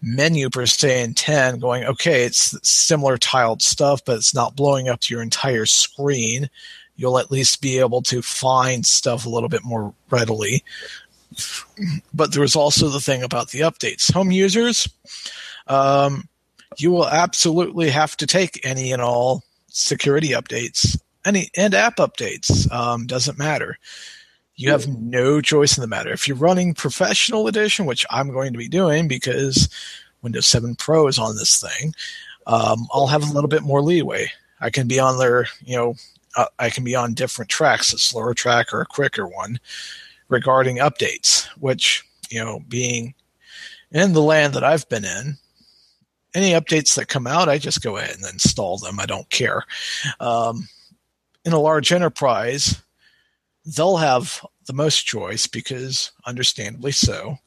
menu 0.00 0.48
per 0.50 0.66
se 0.66 1.02
in 1.02 1.14
10 1.14 1.58
going, 1.58 1.84
okay, 1.84 2.24
it's 2.24 2.56
similar 2.68 3.18
tiled 3.18 3.62
stuff, 3.62 4.04
but 4.04 4.16
it's 4.16 4.34
not 4.34 4.56
blowing 4.56 4.88
up 4.88 5.08
your 5.08 5.22
entire 5.22 5.66
screen. 5.66 6.48
You'll 6.96 7.18
at 7.18 7.30
least 7.30 7.62
be 7.62 7.78
able 7.78 8.02
to 8.02 8.22
find 8.22 8.84
stuff 8.84 9.26
a 9.26 9.28
little 9.28 9.48
bit 9.48 9.64
more 9.64 9.94
readily. 10.10 10.64
But 12.12 12.32
there 12.32 12.42
was 12.42 12.56
also 12.56 12.88
the 12.88 13.00
thing 13.00 13.22
about 13.22 13.50
the 13.50 13.60
updates. 13.60 14.12
Home 14.12 14.30
users, 14.30 14.88
um, 15.66 16.28
you 16.78 16.90
will 16.90 17.06
absolutely 17.06 17.90
have 17.90 18.16
to 18.16 18.26
take 18.26 18.64
any 18.64 18.92
and 18.92 19.02
all 19.02 19.44
security 19.68 20.30
updates, 20.30 21.00
any 21.24 21.50
and 21.56 21.74
app 21.74 21.96
updates. 21.96 22.70
Um, 22.72 23.06
doesn't 23.06 23.38
matter. 23.38 23.78
You 24.58 24.72
have 24.72 24.88
no 24.88 25.40
choice 25.40 25.78
in 25.78 25.82
the 25.82 25.86
matter. 25.86 26.12
If 26.12 26.26
you're 26.26 26.36
running 26.36 26.74
professional 26.74 27.46
edition, 27.46 27.86
which 27.86 28.04
I'm 28.10 28.32
going 28.32 28.52
to 28.52 28.58
be 28.58 28.68
doing 28.68 29.06
because 29.06 29.68
Windows 30.20 30.48
7 30.48 30.74
Pro 30.74 31.06
is 31.06 31.16
on 31.16 31.36
this 31.36 31.60
thing, 31.60 31.94
um, 32.48 32.88
I'll 32.92 33.06
have 33.06 33.22
a 33.22 33.32
little 33.32 33.48
bit 33.48 33.62
more 33.62 33.80
leeway. 33.82 34.32
I 34.60 34.70
can 34.70 34.88
be 34.88 34.98
on 34.98 35.16
there, 35.18 35.46
you 35.64 35.76
know, 35.76 35.94
uh, 36.36 36.46
I 36.58 36.70
can 36.70 36.82
be 36.82 36.96
on 36.96 37.14
different 37.14 37.48
tracks, 37.48 37.92
a 37.92 37.98
slower 37.98 38.34
track 38.34 38.74
or 38.74 38.80
a 38.80 38.86
quicker 38.86 39.28
one, 39.28 39.60
regarding 40.28 40.78
updates. 40.78 41.46
Which 41.60 42.04
you 42.28 42.44
know, 42.44 42.60
being 42.68 43.14
in 43.92 44.12
the 44.12 44.22
land 44.22 44.54
that 44.54 44.64
I've 44.64 44.88
been 44.88 45.04
in, 45.04 45.38
any 46.34 46.50
updates 46.50 46.96
that 46.96 47.06
come 47.06 47.28
out, 47.28 47.48
I 47.48 47.58
just 47.58 47.80
go 47.80 47.96
ahead 47.96 48.16
and 48.16 48.24
install 48.24 48.78
them. 48.78 48.98
I 48.98 49.06
don't 49.06 49.30
care. 49.30 49.62
Um, 50.18 50.68
in 51.44 51.52
a 51.52 51.60
large 51.60 51.92
enterprise, 51.92 52.82
they'll 53.76 53.96
have 53.96 54.44
the 54.66 54.72
most 54.72 55.06
choice 55.06 55.46
because, 55.46 56.12
understandably 56.26 56.92
so, 56.92 57.38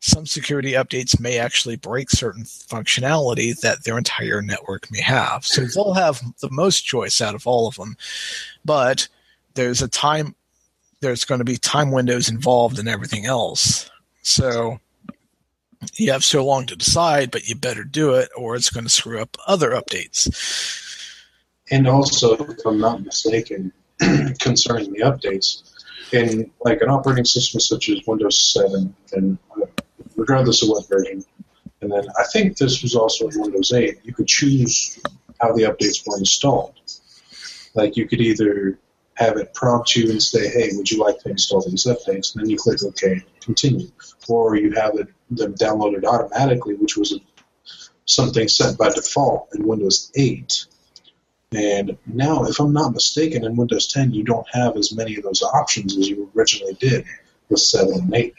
some 0.00 0.26
security 0.26 0.72
updates 0.72 1.20
may 1.20 1.38
actually 1.38 1.76
break 1.76 2.10
certain 2.10 2.42
functionality 2.42 3.58
that 3.60 3.84
their 3.84 3.96
entire 3.96 4.42
network 4.42 4.90
may 4.90 5.00
have. 5.00 5.46
So 5.46 5.62
they'll 5.64 5.94
have 5.94 6.20
the 6.40 6.50
most 6.50 6.82
choice 6.82 7.20
out 7.20 7.36
of 7.36 7.46
all 7.46 7.68
of 7.68 7.76
them. 7.76 7.96
But 8.64 9.06
there's 9.54 9.80
a 9.80 9.88
time, 9.88 10.34
there's 11.00 11.24
going 11.24 11.38
to 11.38 11.44
be 11.44 11.56
time 11.56 11.92
windows 11.92 12.28
involved 12.28 12.80
in 12.80 12.88
everything 12.88 13.26
else. 13.26 13.88
So 14.22 14.80
you 15.94 16.10
have 16.10 16.24
so 16.24 16.44
long 16.44 16.66
to 16.66 16.76
decide, 16.76 17.30
but 17.30 17.46
you 17.46 17.54
better 17.54 17.84
do 17.84 18.14
it 18.14 18.28
or 18.36 18.56
it's 18.56 18.70
going 18.70 18.84
to 18.84 18.90
screw 18.90 19.20
up 19.20 19.36
other 19.46 19.70
updates. 19.70 20.28
And 21.70 21.86
also, 21.86 22.34
if 22.36 22.66
I'm 22.66 22.80
not 22.80 23.04
mistaken, 23.04 23.72
concerning 24.40 24.92
the 24.92 25.00
updates, 25.00 25.62
in 26.12 26.50
like 26.64 26.80
an 26.82 26.88
operating 26.88 27.24
system 27.24 27.60
such 27.60 27.88
as 27.88 28.00
Windows 28.06 28.52
7 28.52 28.94
and 29.12 29.38
uh, 29.56 29.66
regardless 30.16 30.62
of 30.62 30.68
what 30.68 30.88
version. 30.88 31.24
And 31.80 31.90
then 31.90 32.04
I 32.18 32.24
think 32.32 32.56
this 32.56 32.82
was 32.82 32.94
also 32.94 33.28
in 33.28 33.40
Windows 33.40 33.72
8. 33.72 33.98
You 34.04 34.14
could 34.14 34.28
choose 34.28 35.00
how 35.40 35.52
the 35.52 35.62
updates 35.62 36.06
were 36.06 36.18
installed. 36.18 36.74
Like 37.74 37.96
you 37.96 38.06
could 38.06 38.20
either 38.20 38.78
have 39.14 39.36
it 39.36 39.52
prompt 39.54 39.96
you 39.96 40.10
and 40.10 40.22
say, 40.22 40.48
"Hey, 40.48 40.70
would 40.74 40.90
you 40.90 40.98
like 40.98 41.18
to 41.20 41.30
install 41.30 41.62
these 41.62 41.86
updates?" 41.86 42.34
And 42.34 42.42
then 42.42 42.50
you 42.50 42.56
click 42.56 42.82
OK, 42.82 43.22
continue, 43.40 43.90
or 44.28 44.56
you 44.56 44.72
have 44.72 44.94
it 44.94 45.08
them 45.30 45.54
downloaded 45.54 46.04
automatically, 46.04 46.74
which 46.74 46.96
was 46.96 47.18
something 48.04 48.48
set 48.48 48.76
by 48.76 48.90
default 48.90 49.48
in 49.54 49.66
Windows 49.66 50.10
8. 50.14 50.66
And 51.54 51.96
now, 52.06 52.44
if 52.44 52.58
I'm 52.60 52.72
not 52.72 52.92
mistaken, 52.92 53.44
in 53.44 53.56
Windows 53.56 53.86
10, 53.88 54.12
you 54.12 54.24
don't 54.24 54.46
have 54.52 54.76
as 54.76 54.92
many 54.94 55.16
of 55.16 55.24
those 55.24 55.42
options 55.42 55.96
as 55.96 56.08
you 56.08 56.30
originally 56.34 56.74
did 56.74 57.04
with 57.48 57.60
7 57.60 57.92
and 57.92 58.14
8. 58.14 58.34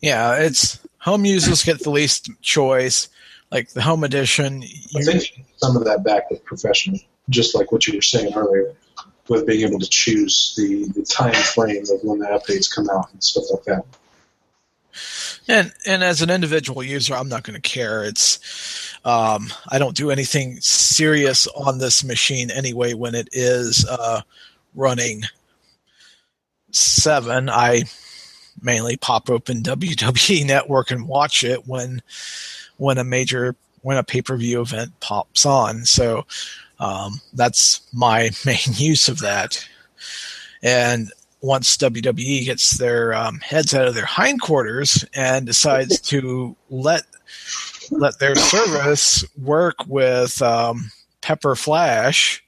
Yeah, 0.00 0.34
it's 0.36 0.80
home 0.98 1.24
users 1.24 1.64
get 1.64 1.82
the 1.82 1.90
least 1.90 2.30
choice. 2.42 3.08
Like 3.50 3.70
the 3.70 3.82
home 3.82 4.04
edition, 4.04 4.64
I 4.96 5.02
think 5.02 5.44
some 5.56 5.76
of 5.76 5.84
that 5.84 6.04
back 6.04 6.28
with 6.30 6.44
professional, 6.44 6.98
just 7.30 7.54
like 7.54 7.72
what 7.72 7.86
you 7.86 7.94
were 7.94 8.02
saying 8.02 8.34
earlier, 8.34 8.74
with 9.28 9.46
being 9.46 9.66
able 9.66 9.78
to 9.78 9.88
choose 9.88 10.54
the, 10.56 10.86
the 10.94 11.04
time 11.04 11.32
frame 11.32 11.84
of 11.84 12.02
when 12.02 12.18
the 12.18 12.26
updates 12.26 12.74
come 12.74 12.90
out 12.90 13.12
and 13.12 13.22
stuff 13.22 13.44
like 13.52 13.64
that. 13.64 13.84
And 15.48 15.72
and 15.86 16.02
as 16.02 16.22
an 16.22 16.30
individual 16.30 16.82
user, 16.82 17.14
I'm 17.14 17.28
not 17.28 17.42
going 17.42 17.60
to 17.60 17.68
care. 17.68 18.04
It's 18.04 18.94
um, 19.04 19.52
I 19.68 19.78
don't 19.78 19.96
do 19.96 20.10
anything 20.10 20.58
serious 20.60 21.46
on 21.48 21.78
this 21.78 22.04
machine 22.04 22.50
anyway. 22.50 22.94
When 22.94 23.14
it 23.14 23.28
is 23.32 23.86
uh, 23.86 24.22
running 24.74 25.22
seven, 26.70 27.48
I 27.48 27.84
mainly 28.60 28.96
pop 28.96 29.30
open 29.30 29.62
WWE 29.62 30.46
Network 30.46 30.90
and 30.90 31.08
watch 31.08 31.44
it 31.44 31.66
when 31.66 32.02
when 32.76 32.98
a 32.98 33.04
major 33.04 33.54
when 33.82 33.98
a 33.98 34.02
pay 34.02 34.22
per 34.22 34.36
view 34.36 34.60
event 34.60 34.98
pops 35.00 35.44
on. 35.44 35.84
So 35.84 36.26
um, 36.80 37.20
that's 37.32 37.82
my 37.92 38.30
main 38.46 38.58
use 38.74 39.08
of 39.08 39.20
that. 39.20 39.66
And 40.62 41.12
once 41.44 41.76
WWE 41.76 42.46
gets 42.46 42.78
their 42.78 43.12
um, 43.12 43.38
heads 43.40 43.74
out 43.74 43.86
of 43.86 43.94
their 43.94 44.06
hindquarters 44.06 45.04
and 45.14 45.44
decides 45.44 46.00
to 46.00 46.56
let 46.70 47.02
let 47.90 48.18
their 48.18 48.34
service 48.34 49.26
work 49.36 49.76
with 49.86 50.40
um, 50.40 50.90
Pepper 51.20 51.54
Flash, 51.54 52.42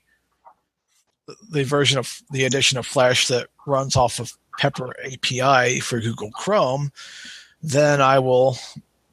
the 1.50 1.64
version 1.64 1.98
of 1.98 2.22
the 2.30 2.44
edition 2.44 2.78
of 2.78 2.87
Flash 2.87 3.28
that 3.28 3.48
runs 3.66 3.96
off 3.96 4.18
of 4.18 4.32
Pepper 4.59 4.94
API 5.04 5.80
for 5.80 6.00
Google 6.00 6.30
Chrome, 6.30 6.90
then 7.62 8.00
I 8.00 8.18
will 8.18 8.56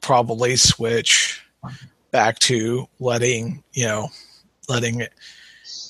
probably 0.00 0.56
switch 0.56 1.42
back 2.10 2.38
to 2.38 2.88
letting 3.00 3.62
you 3.74 3.84
know 3.84 4.08
letting 4.66 5.00
it, 5.00 5.12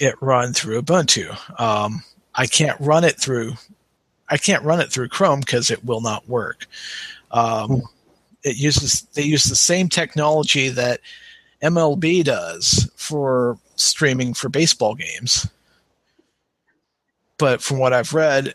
it 0.01 0.17
run 0.21 0.53
through 0.53 0.83
Ubuntu. 0.83 1.61
Um, 1.61 2.03
I 2.35 2.47
can't 2.47 2.81
run 2.81 3.05
it 3.05 3.21
through 3.21 3.53
I 4.29 4.39
can't 4.39 4.65
run 4.65 4.81
it 4.81 4.91
through 4.91 5.09
Chrome 5.09 5.41
because 5.41 5.71
it 5.71 5.85
will 5.85 6.01
not 6.01 6.29
work. 6.29 6.67
Um, 7.31 7.83
it 8.43 8.57
uses 8.57 9.03
they 9.15 9.23
use 9.23 9.45
the 9.45 9.57
same 9.57 9.89
technology 9.89 10.69
that 10.69 11.01
MLB 11.63 12.25
does 12.25 12.91
for 12.97 13.59
streaming 13.77 14.35
for 14.35 14.49
baseball 14.49 14.95
games. 14.95 15.49
But 17.39 17.61
from 17.61 17.79
what 17.79 17.93
I've 17.93 18.15
read, 18.15 18.55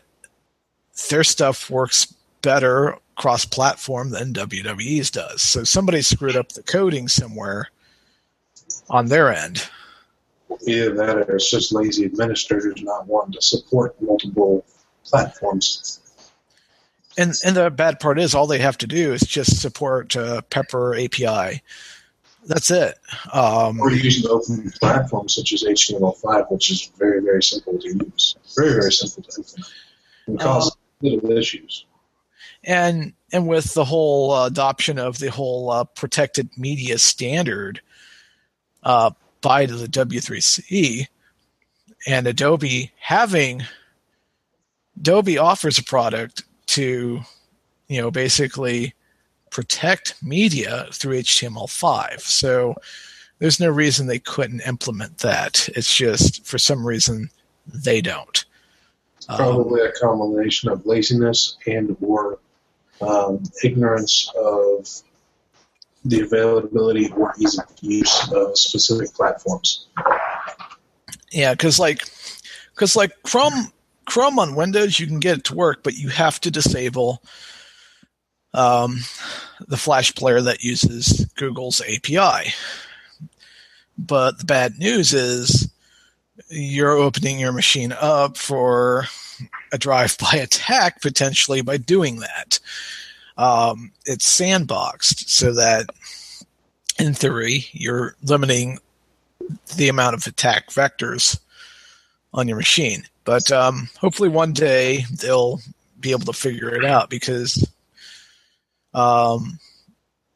their 1.10 1.24
stuff 1.24 1.68
works 1.70 2.14
better 2.42 2.96
cross 3.16 3.44
platform 3.44 4.10
than 4.10 4.32
WWE's 4.32 5.10
does. 5.10 5.42
So 5.42 5.64
somebody 5.64 6.00
screwed 6.02 6.36
up 6.36 6.52
the 6.52 6.62
coding 6.62 7.08
somewhere 7.08 7.68
on 8.88 9.06
their 9.06 9.32
end. 9.32 9.68
Either 10.66 10.94
that 10.94 11.16
or 11.16 11.36
it's 11.36 11.50
just 11.50 11.72
lazy 11.72 12.04
administrators 12.04 12.82
not 12.82 13.06
wanting 13.06 13.32
to 13.32 13.42
support 13.42 14.00
multiple 14.00 14.64
platforms. 15.10 16.00
And 17.18 17.34
and 17.44 17.56
the 17.56 17.70
bad 17.70 18.00
part 18.00 18.18
is 18.18 18.34
all 18.34 18.46
they 18.46 18.58
have 18.58 18.78
to 18.78 18.86
do 18.86 19.12
is 19.12 19.22
just 19.22 19.60
support 19.60 20.16
uh, 20.16 20.42
Pepper 20.42 20.94
API. 20.94 21.62
That's 22.46 22.70
it. 22.70 22.98
Um, 23.32 23.80
or 23.80 23.90
use 23.90 24.24
an 24.24 24.30
open 24.30 24.70
platform 24.80 25.28
such 25.28 25.52
as 25.52 25.62
HTML5, 25.62 26.50
which 26.50 26.70
is 26.70 26.90
very 26.98 27.20
very 27.20 27.42
simple 27.42 27.78
to 27.78 27.88
use. 27.88 28.36
Very 28.56 28.72
very 28.72 28.92
simple 28.92 29.22
to 29.24 29.40
implement. 29.40 29.72
And 30.26 30.40
cause 30.40 30.70
uh, 30.70 30.74
little 31.02 31.32
issues. 31.32 31.84
And 32.64 33.12
and 33.32 33.46
with 33.46 33.74
the 33.74 33.84
whole 33.84 34.32
uh, 34.32 34.46
adoption 34.46 34.98
of 34.98 35.18
the 35.18 35.30
whole 35.30 35.70
uh, 35.70 35.84
protected 35.84 36.48
media 36.56 36.98
standard 36.98 37.80
uh, 38.82 39.10
by 39.40 39.66
the 39.66 39.86
W3C 39.86 41.06
and 42.06 42.26
Adobe 42.26 42.92
having 42.98 43.62
Adobe 44.98 45.38
offers 45.38 45.78
a 45.78 45.84
product 45.84 46.42
to, 46.66 47.20
you 47.88 48.00
know, 48.00 48.10
basically 48.10 48.94
protect 49.50 50.22
media 50.22 50.86
through 50.92 51.20
HTML5. 51.20 52.20
So 52.20 52.74
there's 53.38 53.60
no 53.60 53.68
reason 53.68 54.06
they 54.06 54.18
couldn't 54.18 54.60
implement 54.60 55.18
that. 55.18 55.68
It's 55.74 55.94
just 55.94 56.46
for 56.46 56.58
some 56.58 56.86
reason 56.86 57.30
they 57.66 58.00
don't. 58.00 58.44
Probably 59.26 59.82
um, 59.82 59.88
a 59.88 59.92
combination 59.92 60.70
of 60.70 60.84
laziness 60.86 61.56
and 61.66 61.96
or 62.00 62.38
um, 63.00 63.42
ignorance 63.62 64.30
of 64.36 64.88
the 66.04 66.20
availability 66.20 67.10
or 67.12 67.32
ease 67.38 67.58
of 67.58 67.66
use 67.80 68.32
of 68.32 68.56
specific 68.58 69.12
platforms. 69.14 69.86
Yeah, 71.30 71.52
because 71.54 71.78
like, 71.78 72.02
because 72.74 72.96
like 72.96 73.12
Chrome 73.22 73.72
Chrome 74.10 74.40
on 74.40 74.56
Windows, 74.56 74.98
you 74.98 75.06
can 75.06 75.20
get 75.20 75.38
it 75.38 75.44
to 75.44 75.54
work, 75.54 75.84
but 75.84 75.96
you 75.96 76.08
have 76.08 76.40
to 76.40 76.50
disable 76.50 77.22
um, 78.52 78.98
the 79.68 79.76
Flash 79.76 80.12
player 80.16 80.40
that 80.40 80.64
uses 80.64 81.26
Google's 81.36 81.80
API. 81.80 82.52
But 83.96 84.38
the 84.38 84.44
bad 84.44 84.80
news 84.80 85.12
is 85.12 85.70
you're 86.48 86.98
opening 86.98 87.38
your 87.38 87.52
machine 87.52 87.92
up 87.92 88.36
for 88.36 89.04
a 89.72 89.78
drive-by 89.78 90.38
attack 90.38 91.00
potentially 91.00 91.60
by 91.60 91.76
doing 91.76 92.18
that. 92.18 92.58
Um, 93.36 93.92
it's 94.06 94.26
sandboxed 94.26 95.28
so 95.28 95.54
that, 95.54 95.86
in 96.98 97.14
theory, 97.14 97.66
you're 97.70 98.16
limiting 98.24 98.80
the 99.76 99.88
amount 99.88 100.16
of 100.16 100.26
attack 100.26 100.70
vectors 100.70 101.38
on 102.34 102.48
your 102.48 102.56
machine. 102.56 103.04
But 103.24 103.52
um, 103.52 103.88
hopefully 103.98 104.28
one 104.28 104.52
day 104.52 105.04
they'll 105.20 105.60
be 106.00 106.10
able 106.12 106.24
to 106.24 106.32
figure 106.32 106.74
it 106.74 106.84
out 106.84 107.10
because 107.10 107.70
um, 108.94 109.58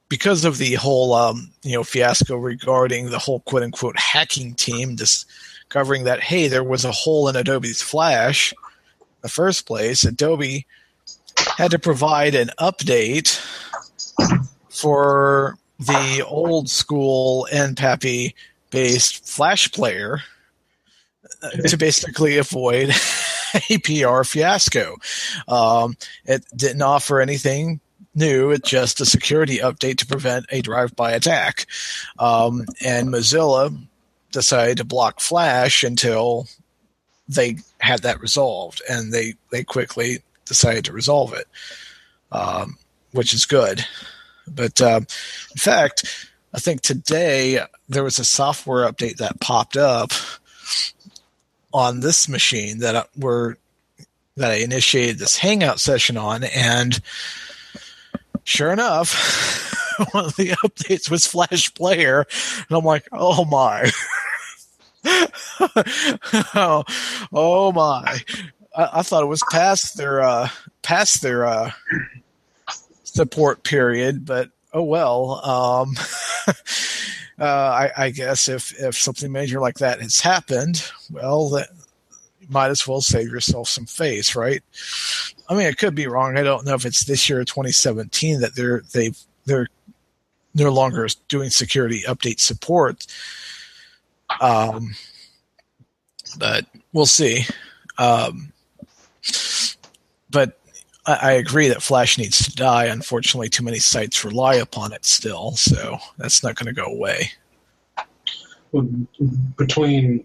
because 0.09 0.45
of 0.45 0.59
the 0.59 0.75
whole 0.75 1.15
um, 1.15 1.51
you 1.63 1.75
know 1.75 1.85
fiasco 1.85 2.37
regarding 2.37 3.11
the 3.11 3.19
whole 3.19 3.41
quote 3.41 3.63
unquote 3.63 3.99
hacking 3.99 4.55
team 4.55 4.95
discovering 4.95 6.05
that 6.05 6.21
hey 6.21 6.49
there 6.49 6.65
was 6.65 6.85
a 6.85 6.93
hole 6.93 7.29
in 7.29 7.37
Adobe's 7.37 7.83
Flash 7.83 8.53
in 8.53 9.07
the 9.23 9.29
first 9.29 9.67
place 9.67 10.05
Adobe 10.05 10.67
had 11.57 11.71
to 11.71 11.79
provide 11.79 12.35
an 12.35 12.51
update 12.61 13.41
for 14.69 15.57
the 15.79 16.25
old 16.27 16.69
school 16.69 17.49
NPAPI 17.53 18.35
based 18.71 19.27
Flash 19.27 19.71
player 19.73 20.21
to 21.69 21.77
basically 21.77 22.39
avoid 22.39 22.91
a 23.71 23.79
PR 23.79 24.23
fiasco. 24.25 24.97
Um, 25.49 25.97
it 26.25 26.45
didn't 26.55 26.83
offer 26.83 27.21
anything 27.21 27.81
new. 28.15 28.51
It's 28.51 28.69
just 28.69 29.01
a 29.01 29.07
security 29.07 29.59
update 29.59 29.99
to 29.99 30.07
prevent 30.07 30.47
a 30.51 30.63
drive-by 30.63 31.13
attack. 31.13 31.67
Um, 32.19 32.65
and 32.85 33.09
Mozilla 33.09 33.77
decided 34.33 34.79
to 34.79 34.85
block 34.85 35.21
Flash 35.21 35.85
until 35.85 36.47
they 37.29 37.57
had 37.79 38.03
that 38.03 38.21
resolved, 38.21 38.83
and 38.89 39.13
they 39.13 39.35
they 39.51 39.65
quickly 39.65 40.19
decided 40.45 40.85
to 40.85 40.93
resolve 40.93 41.33
it, 41.33 41.47
um, 42.33 42.77
which 43.13 43.33
is 43.33 43.47
good. 43.47 43.85
But 44.47 44.81
um, 44.83 45.07
in 45.53 45.59
fact, 45.59 46.29
I 46.53 46.59
think 46.59 46.83
today 46.83 47.61
there 47.89 48.05
was 48.05 48.19
a 48.19 48.25
software 48.25 48.91
update 48.91 49.17
that 49.17 49.41
popped 49.41 49.77
up 49.77 50.13
on 51.75 51.99
this 52.01 52.29
machine 52.29 52.79
that 52.79 53.09
were 53.19 53.59
that 54.37 54.53
I 54.53 54.55
initiated 54.55 55.19
this 55.19 55.37
Hangout 55.37 55.81
session 55.81 56.17
on, 56.17 56.45
and 56.45 57.01
sure 58.45 58.73
enough, 58.73 59.13
one 60.13 60.27
of 60.27 60.37
the 60.37 60.51
updates 60.51 61.11
was 61.11 61.27
Flash 61.27 61.75
Player, 61.75 62.27
and 62.69 62.79
I'm 62.79 62.85
like, 62.85 63.09
oh 63.13 63.45
my. 63.45 63.91
oh, 66.55 66.85
oh 67.33 67.73
my! 67.73 68.21
I, 68.75 68.89
I, 68.95 69.03
thought 69.03 69.23
it 69.23 69.27
was 69.27 69.43
past 69.51 69.97
their 69.97 70.23
uh, 70.23 70.49
past 70.83 71.23
their 71.23 71.45
uh, 71.45 71.73
support 73.03 73.65
period, 73.65 74.25
but 74.25 74.51
oh 74.73 74.85
well. 74.85 75.45
Um, 75.45 75.97
uh, 77.39 77.45
I, 77.45 77.91
I, 77.97 78.11
guess 78.11 78.49
if 78.49 78.79
if 78.81 78.97
something 78.97 79.31
major 79.33 79.61
like 79.61 79.79
that 79.79 80.01
has 80.01 80.21
happened, 80.21 80.89
well, 81.11 81.51
that 81.51 81.69
might 82.49 82.69
as 82.69 82.87
well 82.87 83.01
save 83.01 83.29
yourself 83.29 83.69
some 83.69 83.87
face, 83.87 84.37
right? 84.37 84.63
I 85.49 85.55
mean, 85.55 85.67
it 85.67 85.79
could 85.79 85.95
be 85.95 86.07
wrong. 86.07 86.37
I 86.37 86.43
don't 86.43 86.65
know 86.65 86.75
if 86.75 86.85
it's 86.85 87.05
this 87.05 87.29
year 87.29 87.41
or 87.41 87.45
2017 87.45 88.41
that 88.41 88.55
they're 88.55 88.83
they've 88.93 89.19
they're 89.47 89.69
no 90.55 90.71
longer 90.71 91.09
doing 91.29 91.51
security 91.51 92.03
update 92.03 92.41
support. 92.41 93.07
Um, 94.41 94.95
but 96.39 96.67
we'll 96.93 97.07
see. 97.07 97.45
Um, 97.99 98.53
but 100.31 100.59
I, 101.07 101.33
agree 101.33 101.69
that 101.69 101.83
Flash 101.83 102.17
needs 102.19 102.45
to 102.45 102.55
die. 102.55 102.87
Unfortunately, 102.87 103.49
too 103.49 103.63
many 103.63 103.79
sites 103.79 104.25
rely 104.25 104.55
upon 104.55 104.93
it 104.93 105.05
still, 105.05 105.53
so 105.53 105.99
that's 106.17 106.43
not 106.43 106.57
going 106.57 106.75
to 106.75 106.81
go 106.81 106.87
away. 106.87 107.31
Between 109.57 110.25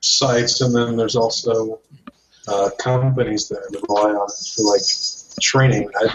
sites, 0.00 0.60
and 0.60 0.74
then 0.74 0.96
there's 0.96 1.16
also 1.16 1.80
uh, 2.46 2.70
companies 2.78 3.48
that 3.48 3.62
rely 3.88 4.10
on 4.10 4.28
it 4.28 4.54
for 4.54 4.64
like 4.64 4.82
training. 5.40 5.90
I 5.96 6.14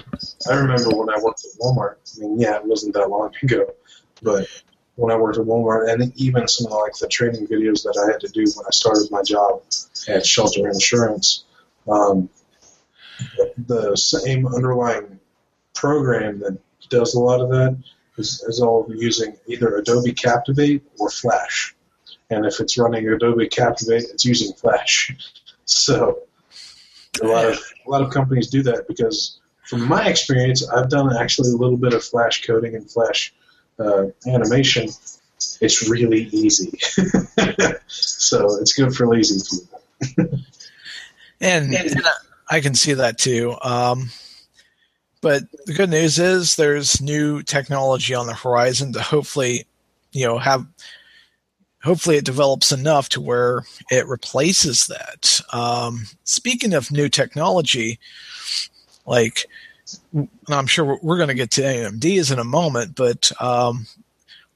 I 0.49 0.55
remember 0.55 0.95
when 0.95 1.09
I 1.09 1.19
worked 1.21 1.45
at 1.45 1.59
Walmart. 1.59 1.95
I 2.17 2.21
mean, 2.21 2.39
yeah, 2.39 2.57
it 2.57 2.65
wasn't 2.65 2.93
that 2.93 3.09
long 3.09 3.33
ago, 3.43 3.73
but 4.21 4.47
when 4.95 5.11
I 5.11 5.15
worked 5.15 5.37
at 5.37 5.45
Walmart, 5.45 5.91
and 5.91 6.11
even 6.15 6.47
some 6.47 6.71
of 6.71 6.77
like 6.79 6.93
the 6.93 7.07
training 7.07 7.47
videos 7.47 7.83
that 7.83 7.97
I 8.03 8.11
had 8.11 8.19
to 8.21 8.27
do 8.27 8.41
when 8.55 8.65
I 8.65 8.71
started 8.71 9.09
my 9.11 9.21
job 9.21 9.61
at 10.07 10.25
Shelter 10.25 10.67
Insurance, 10.67 11.45
um, 11.87 12.29
the 13.57 13.95
same 13.95 14.47
underlying 14.47 15.19
program 15.73 16.39
that 16.39 16.57
does 16.89 17.15
a 17.15 17.19
lot 17.19 17.41
of 17.41 17.49
that 17.49 17.77
is, 18.17 18.43
is 18.47 18.61
all 18.61 18.85
using 18.89 19.37
either 19.47 19.75
Adobe 19.77 20.13
Captivate 20.13 20.83
or 20.99 21.09
Flash. 21.09 21.75
And 22.29 22.45
if 22.45 22.59
it's 22.59 22.77
running 22.77 23.07
Adobe 23.07 23.47
Captivate, 23.47 24.03
it's 24.03 24.25
using 24.25 24.53
Flash. 24.53 25.15
So 25.69 26.19
a 27.21 27.27
lot 27.27 27.43
of 27.43 27.59
a 27.85 27.89
lot 27.89 28.01
of 28.01 28.09
companies 28.09 28.47
do 28.47 28.63
that 28.63 28.87
because, 28.87 29.37
from 29.65 29.85
my 29.85 30.07
experience, 30.07 30.65
I've 30.65 30.87
done 30.89 31.13
actually 31.13 31.51
a 31.51 31.57
little 31.57 31.75
bit 31.75 31.93
of 31.93 32.01
Flash 32.05 32.45
coding 32.45 32.73
and 32.73 32.89
Flash 32.89 33.33
uh, 33.79 34.05
animation, 34.25 34.89
it's 35.61 35.89
really 35.89 36.23
easy. 36.23 36.77
so 37.87 38.57
it's 38.61 38.73
good 38.73 38.93
for 38.95 39.07
lazy 39.07 39.41
people. 39.99 40.29
and, 41.41 41.73
and, 41.73 42.01
I 42.49 42.61
can 42.61 42.75
see 42.75 42.93
that 42.93 43.17
too. 43.17 43.55
Um, 43.61 44.09
but 45.21 45.43
the 45.65 45.73
good 45.73 45.89
news 45.89 46.19
is 46.19 46.55
there's 46.55 47.01
new 47.01 47.43
technology 47.43 48.13
on 48.13 48.27
the 48.27 48.33
horizon 48.33 48.93
to 48.93 49.01
hopefully, 49.01 49.65
you 50.11 50.25
know, 50.25 50.37
have 50.37 50.65
hopefully 51.83 52.17
it 52.17 52.25
develops 52.25 52.71
enough 52.71 53.09
to 53.09 53.21
where 53.21 53.63
it 53.89 54.07
replaces 54.07 54.87
that. 54.87 55.41
Um, 55.53 56.05
speaking 56.23 56.73
of 56.73 56.91
new 56.91 57.09
technology, 57.09 57.99
like 59.05 59.45
I'm 60.49 60.67
sure 60.67 60.99
we're, 61.01 61.17
going 61.17 61.29
to 61.29 61.33
get 61.33 61.51
to 61.51 61.61
AMDs 61.61 62.31
in 62.31 62.39
a 62.39 62.43
moment, 62.43 62.95
but 62.95 63.31
um, 63.41 63.87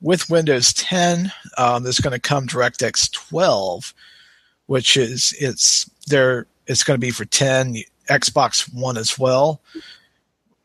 with 0.01 0.29
Windows 0.29 0.73
10, 0.73 1.31
um, 1.57 1.83
there's 1.83 1.99
going 1.99 2.13
to 2.13 2.19
come 2.19 2.47
DirectX 2.47 3.11
12, 3.11 3.93
which 4.65 4.97
is 4.97 5.33
it's 5.39 5.89
there. 6.07 6.47
It's 6.71 6.83
going 6.83 6.99
to 6.99 7.05
be 7.05 7.11
for 7.11 7.25
10, 7.25 7.75
Xbox 8.09 8.73
One 8.73 8.97
as 8.97 9.19
well, 9.19 9.61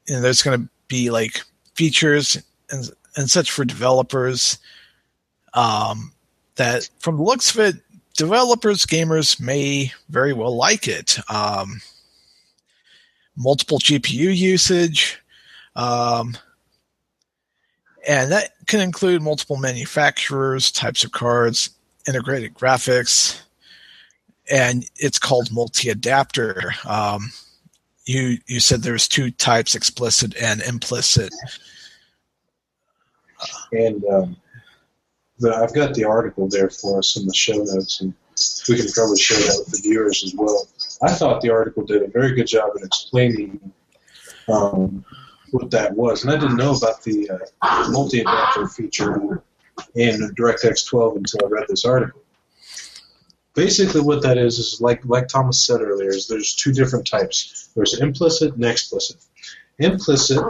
and 0.09 0.23
there's 0.23 0.42
going 0.42 0.61
to 0.61 0.69
be 0.88 1.11
like 1.11 1.42
features 1.75 2.42
and 2.71 2.90
and 3.16 3.31
such 3.31 3.51
for 3.51 3.64
developers. 3.64 4.59
Um, 5.55 6.12
that 6.57 6.88
from 7.01 7.16
the 7.16 7.23
looks 7.23 7.55
of 7.55 7.61
it, 7.61 7.77
developers, 8.16 8.87
gamers 8.87 9.40
may 9.40 9.92
very 10.09 10.33
well 10.33 10.55
like 10.57 10.88
it. 10.88 11.19
Um, 11.31 11.81
multiple 13.37 13.79
GPU 13.79 14.35
usage. 14.37 15.21
Um, 15.75 16.37
and 18.07 18.33
that 18.33 18.53
can 18.66 18.81
include 18.81 19.23
multiple 19.23 19.57
manufacturers, 19.57 20.71
types 20.71 21.05
of 21.05 21.12
cards, 21.12 21.71
integrated 22.07 22.55
graphics, 22.55 23.40
and 24.51 24.85
it's 24.97 25.19
called 25.19 25.53
multi-adapter. 25.53 26.73
Um, 26.87 27.33
you 28.05 28.39
you 28.47 28.61
said 28.61 28.83
there's 28.83 29.09
two 29.09 29.31
types, 29.31 29.75
explicit 29.75 30.37
and 30.41 30.63
implicit. 30.63 31.33
And 33.73 34.05
um, 34.05 34.37
the, 35.39 35.55
I've 35.55 35.75
got 35.75 35.95
the 35.95 36.05
article 36.05 36.49
there 36.49 36.71
for 36.71 36.99
us 36.99 37.17
in 37.17 37.27
the 37.27 37.35
show 37.35 37.57
notes, 37.57 38.01
and 38.01 38.15
we 38.69 38.77
can 38.77 38.91
probably 38.93 39.19
share 39.19 39.39
that 39.39 39.65
with 39.67 39.83
the 39.83 39.89
viewers 39.89 40.23
as 40.25 40.35
well. 40.35 40.67
I 41.03 41.13
thought 41.13 41.41
the 41.41 41.51
article 41.51 41.85
did 41.85 42.03
a 42.03 42.09
very 42.09 42.35
good 42.35 42.47
job 42.47 42.71
at 42.77 42.85
explaining 42.85 43.73
um, 44.49 45.05
what 45.51 45.71
that 45.73 45.95
was, 45.95 46.23
and 46.25 46.33
I 46.33 46.39
didn't 46.39 46.57
know 46.57 46.77
about 46.77 47.03
the 47.03 47.29
uh, 47.31 47.89
multi-adapter 47.91 48.69
feature 48.69 49.43
in 49.95 50.21
DirectX 50.39 50.87
12 50.87 51.17
until 51.17 51.47
I 51.47 51.49
read 51.49 51.65
this 51.69 51.85
article. 51.85 52.23
Basically, 53.57 54.03
what 54.03 54.23
that 54.23 54.37
is 54.37 54.59
is 54.59 54.81
like 54.83 55.01
like 55.07 55.29
Thomas 55.29 55.66
said 55.66 55.81
earlier, 55.81 56.11
is 56.11 56.29
there's 56.29 56.55
two 56.55 56.73
different 56.73 57.07
types. 57.07 57.71
There's 57.75 57.99
implicit 57.99 58.55
and 58.55 58.64
explicit. 58.64 59.16
Implicit 59.79 60.45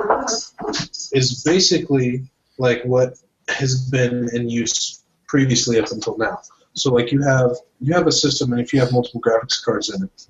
is 1.13 1.43
basically 1.45 2.27
like 2.59 2.83
what 2.85 3.15
has 3.49 3.89
been 3.91 4.29
in 4.35 4.51
use 4.51 5.05
previously 5.29 5.79
up 5.79 5.93
until 5.93 6.19
now. 6.19 6.41
So 6.75 6.93
like 6.93 7.13
you 7.13 7.23
have 7.23 7.53
you 7.81 7.95
have 7.95 8.09
a 8.09 8.13
system, 8.13 8.53
and 8.53 8.61
if 8.61 8.73
you 8.73 8.81
have 8.81 8.93
multiple 8.93 9.21
graphics 9.21 9.65
cards 9.65 9.89
in 9.89 10.03
it, 10.03 10.27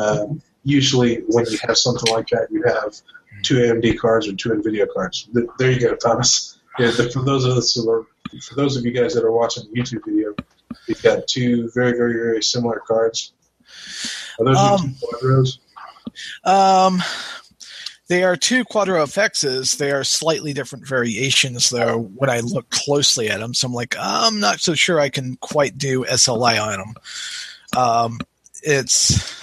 um, 0.00 0.40
usually 0.62 1.22
when 1.26 1.44
you 1.46 1.58
have 1.66 1.76
something 1.76 2.12
like 2.12 2.28
that, 2.28 2.46
you 2.52 2.62
have 2.62 2.94
two 3.42 3.56
AMD 3.56 3.98
cards 3.98 4.28
or 4.28 4.34
two 4.34 4.50
NVIDIA 4.50 4.86
cards. 4.94 5.28
There 5.58 5.72
you 5.72 5.80
go, 5.80 5.96
Thomas. 5.96 6.58
Yeah, 6.78 6.92
for 6.92 7.22
those 7.22 7.44
of 7.44 7.56
us 7.56 7.74
who 7.74 7.90
are, 7.90 8.06
for 8.42 8.54
those 8.54 8.76
of 8.76 8.84
you 8.84 8.92
guys 8.92 9.14
that 9.14 9.24
are 9.24 9.32
watching 9.32 9.64
the 9.72 9.80
YouTube 9.80 10.04
video, 10.06 10.34
you've 10.86 11.02
got 11.02 11.26
two 11.26 11.70
very, 11.74 11.92
very, 11.92 12.14
very 12.14 12.42
similar 12.42 12.82
cards. 12.86 13.32
Are 14.38 14.44
those 14.44 14.56
um, 14.56 14.78
two 14.78 15.06
quadros? 15.06 15.58
Um, 16.44 17.02
they 18.08 18.22
are 18.22 18.36
two 18.36 18.64
Quadro 18.64 19.04
FXs. 19.04 19.78
They 19.78 19.90
are 19.90 20.04
slightly 20.04 20.52
different 20.52 20.86
variations, 20.86 21.70
though, 21.70 21.98
when 21.98 22.30
I 22.30 22.40
look 22.40 22.70
closely 22.70 23.28
at 23.28 23.40
them. 23.40 23.52
So 23.52 23.66
I'm 23.66 23.74
like, 23.74 23.96
I'm 23.98 24.38
not 24.38 24.60
so 24.60 24.74
sure 24.74 25.00
I 25.00 25.08
can 25.08 25.36
quite 25.36 25.76
do 25.76 26.04
SLI 26.04 26.62
on 26.62 26.78
them. 26.78 26.94
Um, 27.76 28.18
it's 28.62 29.40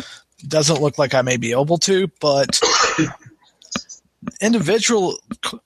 doesn't 0.47 0.81
look 0.81 0.97
like 0.97 1.13
I 1.13 1.21
may 1.21 1.37
be 1.37 1.51
able 1.51 1.77
to, 1.79 2.09
but 2.19 2.59
individual 4.41 5.17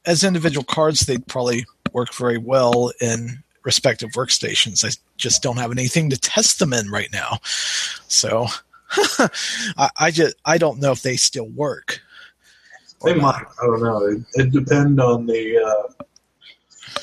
as 0.06 0.24
individual 0.24 0.64
cards, 0.64 1.02
they'd 1.02 1.26
probably 1.28 1.66
work 1.94 2.14
very 2.14 2.38
well 2.38 2.92
in 3.00 3.44
respective 3.68 4.12
workstations. 4.12 4.86
I 4.86 4.98
just 5.18 5.44
don't 5.44 5.58
have 5.58 5.72
anything 5.72 6.10
to 6.10 6.18
test 6.18 6.58
them 6.58 6.72
in 6.72 6.90
right 6.90 7.10
now, 7.12 7.40
so 8.08 8.48
I, 9.78 9.90
I 10.00 10.10
just 10.10 10.36
I 10.46 10.58
don't 10.58 10.80
know 10.80 10.94
if 10.94 11.02
they 11.02 11.18
still 11.18 11.50
work. 11.50 12.02
They 13.04 13.14
might. 13.14 13.44
I 13.62 13.66
don't 13.66 13.84
know. 13.84 14.06
It, 14.06 14.20
it 14.36 14.52
depends 14.52 15.00
on 15.00 15.28
the 15.28 15.58
uh, 15.60 16.04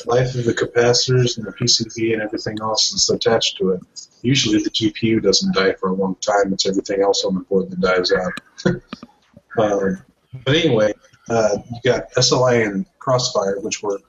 life 0.07 0.35
of 0.35 0.47
the 0.47 0.55
capacitors 0.55 1.37
and 1.37 1.47
the 1.47 1.53
PCB 1.53 2.15
and 2.15 2.23
everything 2.23 2.57
else 2.63 2.91
that's 2.91 3.11
attached 3.11 3.59
to 3.59 3.73
it. 3.73 3.81
usually 4.23 4.63
the 4.63 4.71
GPU 4.71 5.23
doesn't 5.23 5.55
die 5.55 5.75
for 5.75 5.91
a 5.91 5.95
long 5.95 6.17
time. 6.17 6.53
It's 6.53 6.67
everything 6.67 7.03
else 7.03 7.25
on 7.25 7.35
the 7.35 7.41
board 7.41 7.71
that 7.71 7.81
dies 7.81 8.11
out. 8.11 8.33
um, 9.59 10.03
but 10.45 10.55
anyway, 10.57 10.95
uh, 11.29 11.59
you 11.71 11.93
got 11.93 12.11
SLI 12.15 12.67
and 12.67 12.87
Crossfire, 12.99 13.61
which 13.61 13.83
were 13.83 14.01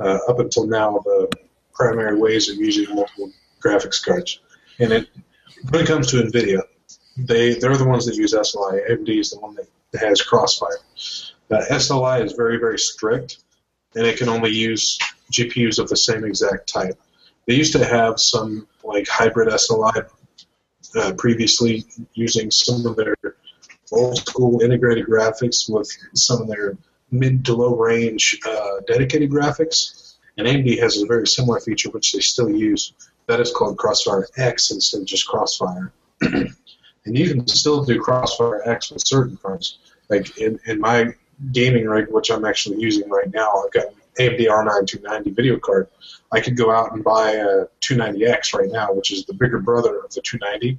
uh, 0.00 0.18
up 0.28 0.38
until 0.38 0.66
now 0.66 0.98
the 1.04 1.28
primary 1.74 2.18
ways 2.18 2.48
of 2.48 2.56
using 2.56 2.94
multiple 2.94 3.32
graphics 3.62 4.04
cards. 4.04 4.40
And 4.78 4.92
it, 4.92 5.08
when 5.70 5.82
it 5.82 5.86
comes 5.86 6.10
to 6.10 6.22
NVIDIA, 6.22 6.62
they 7.16 7.54
they're 7.54 7.76
the 7.76 7.86
ones 7.86 8.06
that 8.06 8.16
use 8.16 8.34
SLI. 8.34 8.90
AMD 8.90 9.08
is 9.08 9.30
the 9.30 9.38
one 9.38 9.54
that 9.54 10.00
has 10.00 10.22
Crossfire. 10.22 10.78
Uh, 11.50 11.62
SLI 11.70 12.24
is 12.24 12.32
very 12.32 12.58
very 12.58 12.78
strict, 12.78 13.38
and 13.94 14.06
it 14.06 14.18
can 14.18 14.28
only 14.28 14.50
use 14.50 14.98
GPUs 15.30 15.78
of 15.78 15.88
the 15.88 15.96
same 15.96 16.24
exact 16.24 16.68
type. 16.68 16.98
They 17.46 17.54
used 17.54 17.72
to 17.72 17.84
have 17.84 18.18
some 18.18 18.66
like 18.82 19.06
hybrid 19.08 19.48
SLI 19.48 20.08
uh, 20.96 21.12
previously 21.16 21.84
using 22.14 22.50
some 22.50 22.86
of 22.86 22.96
their 22.96 23.16
old 23.92 24.16
school 24.16 24.60
integrated 24.62 25.06
graphics 25.06 25.68
with 25.68 25.90
some 26.14 26.42
of 26.42 26.48
their 26.48 26.76
mid 27.10 27.44
to 27.44 27.54
low 27.54 27.76
range 27.76 28.38
uh, 28.46 28.80
dedicated 28.86 29.30
graphics. 29.30 30.03
And 30.36 30.46
AMD 30.46 30.80
has 30.80 31.00
a 31.00 31.06
very 31.06 31.26
similar 31.26 31.60
feature 31.60 31.90
which 31.90 32.12
they 32.12 32.20
still 32.20 32.50
use. 32.50 32.92
That 33.26 33.40
is 33.40 33.52
called 33.52 33.78
Crossfire 33.78 34.28
X 34.36 34.70
instead 34.70 35.00
of 35.00 35.06
just 35.06 35.26
Crossfire. 35.26 35.92
and 36.20 36.54
you 37.06 37.28
can 37.28 37.46
still 37.46 37.84
do 37.84 38.00
Crossfire 38.00 38.62
X 38.68 38.90
with 38.90 39.06
certain 39.06 39.36
cards. 39.36 39.78
Like 40.10 40.36
in, 40.38 40.58
in 40.66 40.80
my 40.80 41.14
gaming 41.52 41.86
rig, 41.86 42.08
which 42.10 42.30
I'm 42.30 42.44
actually 42.44 42.80
using 42.80 43.08
right 43.08 43.32
now, 43.32 43.62
I've 43.64 43.72
got 43.72 43.86
an 43.86 43.94
AMD 44.18 44.46
R9 44.46 44.86
290 44.86 45.30
video 45.30 45.58
card. 45.58 45.88
I 46.32 46.40
could 46.40 46.56
go 46.56 46.70
out 46.70 46.92
and 46.92 47.04
buy 47.04 47.32
a 47.32 47.66
290X 47.80 48.54
right 48.54 48.70
now, 48.70 48.92
which 48.92 49.12
is 49.12 49.24
the 49.24 49.34
bigger 49.34 49.60
brother 49.60 50.00
of 50.00 50.12
the 50.12 50.20
290, 50.20 50.78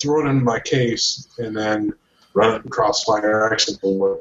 throw 0.00 0.26
it 0.26 0.30
in 0.30 0.42
my 0.42 0.60
case, 0.60 1.28
and 1.38 1.56
then 1.56 1.92
run 2.34 2.54
it 2.54 2.64
in 2.64 2.70
Crossfire 2.70 3.52
X 3.52 3.68
and 3.68 3.78
it'll 3.78 3.98
work 3.98 4.20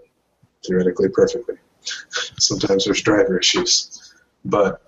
theoretically 0.65 1.09
perfectly. 1.09 1.55
Sometimes 2.39 2.85
there's 2.85 3.01
driver 3.01 3.39
issues. 3.39 4.04
But 4.45 4.81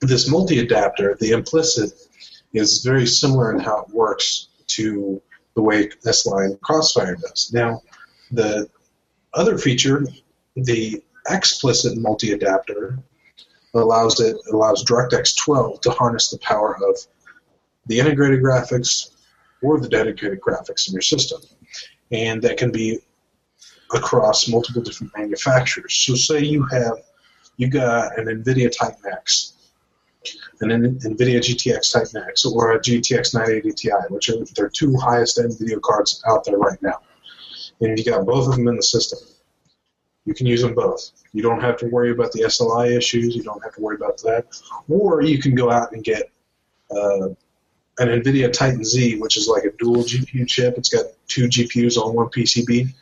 this 0.00 0.28
multi 0.28 0.58
adapter, 0.58 1.16
the 1.20 1.30
implicit, 1.30 1.92
is 2.52 2.82
very 2.82 3.06
similar 3.06 3.52
in 3.52 3.60
how 3.60 3.82
it 3.82 3.94
works 3.94 4.48
to 4.68 5.22
the 5.54 5.62
way 5.62 5.90
S-Line 6.06 6.58
Crossfire 6.62 7.16
does. 7.16 7.50
Now, 7.52 7.82
the 8.30 8.68
other 9.34 9.58
feature, 9.58 10.04
the 10.56 11.02
explicit 11.28 11.96
multi 11.98 12.32
adapter, 12.32 12.98
allows 13.74 14.20
it 14.20 14.36
allows 14.50 14.84
DirectX 14.84 15.36
12 15.36 15.80
to 15.82 15.90
harness 15.90 16.30
the 16.30 16.38
power 16.38 16.76
of 16.88 16.98
the 17.86 17.98
integrated 17.98 18.42
graphics 18.42 19.10
or 19.62 19.80
the 19.80 19.88
dedicated 19.88 20.40
graphics 20.40 20.88
in 20.88 20.92
your 20.92 21.02
system, 21.02 21.40
and 22.10 22.42
that 22.42 22.56
can 22.56 22.70
be 22.70 22.98
across 23.94 24.48
multiple 24.48 24.82
different 24.82 25.12
manufacturers. 25.16 25.94
So, 25.94 26.14
say 26.14 26.40
you 26.40 26.64
have 26.66 26.94
you 27.56 27.68
got 27.68 28.18
an 28.18 28.26
NVIDIA 28.26 28.70
Titan 28.76 29.12
X, 29.12 29.54
an 30.60 30.70
NVIDIA 30.70 31.40
GTX 31.40 31.92
Titan 31.92 32.22
X, 32.28 32.44
or 32.44 32.72
a 32.72 32.80
GTX 32.80 33.34
980 33.34 33.72
Ti, 33.72 33.90
which 34.08 34.28
are 34.28 34.44
their 34.54 34.68
two 34.68 34.96
highest 34.96 35.38
end 35.38 35.58
video 35.58 35.78
cards 35.80 36.22
out 36.26 36.44
there 36.44 36.58
right 36.58 36.80
now, 36.82 37.00
and 37.80 37.98
you 37.98 38.04
got 38.04 38.24
both 38.26 38.48
of 38.48 38.56
them 38.56 38.68
in 38.68 38.76
the 38.76 38.82
system. 38.82 39.18
You 40.24 40.34
can 40.34 40.46
use 40.46 40.62
them 40.62 40.74
both. 40.74 41.10
You 41.32 41.42
don't 41.42 41.60
have 41.60 41.76
to 41.78 41.86
worry 41.86 42.12
about 42.12 42.32
the 42.32 42.42
SLI 42.42 42.96
issues. 42.96 43.34
You 43.34 43.42
don't 43.42 43.62
have 43.64 43.74
to 43.74 43.80
worry 43.80 43.96
about 43.96 44.18
that. 44.18 44.46
Or 44.88 45.22
you 45.22 45.38
can 45.38 45.54
go 45.54 45.70
out 45.70 45.92
and 45.92 46.04
get 46.04 46.30
uh, 46.90 47.28
an 47.98 48.08
NVIDIA 48.08 48.52
Titan 48.52 48.84
Z, 48.84 49.18
which 49.18 49.36
is 49.36 49.48
like 49.48 49.64
a 49.64 49.72
dual 49.78 50.04
GPU 50.04 50.46
chip. 50.46 50.78
It's 50.78 50.90
got 50.90 51.06
two 51.26 51.46
GPUs 51.46 51.96
on 51.96 52.14
one 52.14 52.28
PCB. 52.28 52.92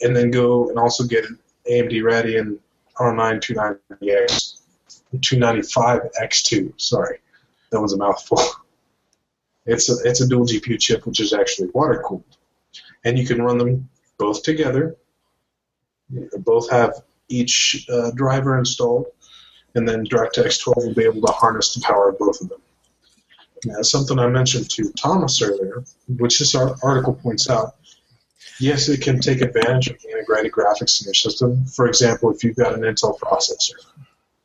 And 0.00 0.16
then 0.16 0.30
go 0.30 0.70
and 0.70 0.78
also 0.78 1.04
get 1.04 1.24
an 1.26 1.38
AMD 1.70 2.02
Radeon 2.02 2.58
R9 2.98 3.78
290X, 4.00 4.60
295X2. 5.16 6.80
Sorry, 6.80 7.18
that 7.70 7.80
was 7.80 7.92
a 7.92 7.96
mouthful. 7.96 8.40
It's 9.66 9.88
a, 9.88 9.96
it's 10.08 10.20
a 10.20 10.28
dual 10.28 10.46
GPU 10.46 10.78
chip, 10.78 11.06
which 11.06 11.20
is 11.20 11.32
actually 11.32 11.68
water 11.72 12.02
cooled. 12.04 12.36
And 13.04 13.18
you 13.18 13.26
can 13.26 13.40
run 13.40 13.58
them 13.58 13.88
both 14.18 14.42
together 14.42 14.96
both 16.38 16.70
have 16.70 17.02
each 17.28 17.86
uh, 17.90 18.10
driver 18.12 18.58
installed, 18.58 19.06
and 19.74 19.88
then 19.88 20.06
DirectX 20.06 20.62
12 20.62 20.86
will 20.86 20.94
be 20.94 21.04
able 21.04 21.22
to 21.22 21.32
harness 21.32 21.74
the 21.74 21.80
power 21.80 22.10
of 22.10 22.18
both 22.18 22.40
of 22.40 22.48
them. 22.48 22.60
Now, 23.64 23.82
something 23.82 24.18
I 24.18 24.28
mentioned 24.28 24.70
to 24.70 24.92
Thomas 24.92 25.40
earlier, 25.40 25.84
which 26.18 26.38
this 26.38 26.54
article 26.54 27.14
points 27.14 27.48
out, 27.48 27.76
yes, 28.60 28.88
it 28.88 29.02
can 29.02 29.20
take 29.20 29.40
advantage 29.40 29.88
of 29.88 30.00
the 30.02 30.10
integrated 30.10 30.52
graphics 30.52 31.00
in 31.00 31.06
your 31.06 31.14
system. 31.14 31.66
For 31.66 31.86
example, 31.86 32.30
if 32.30 32.44
you've 32.44 32.56
got 32.56 32.74
an 32.74 32.80
Intel 32.80 33.18
processor, 33.18 33.74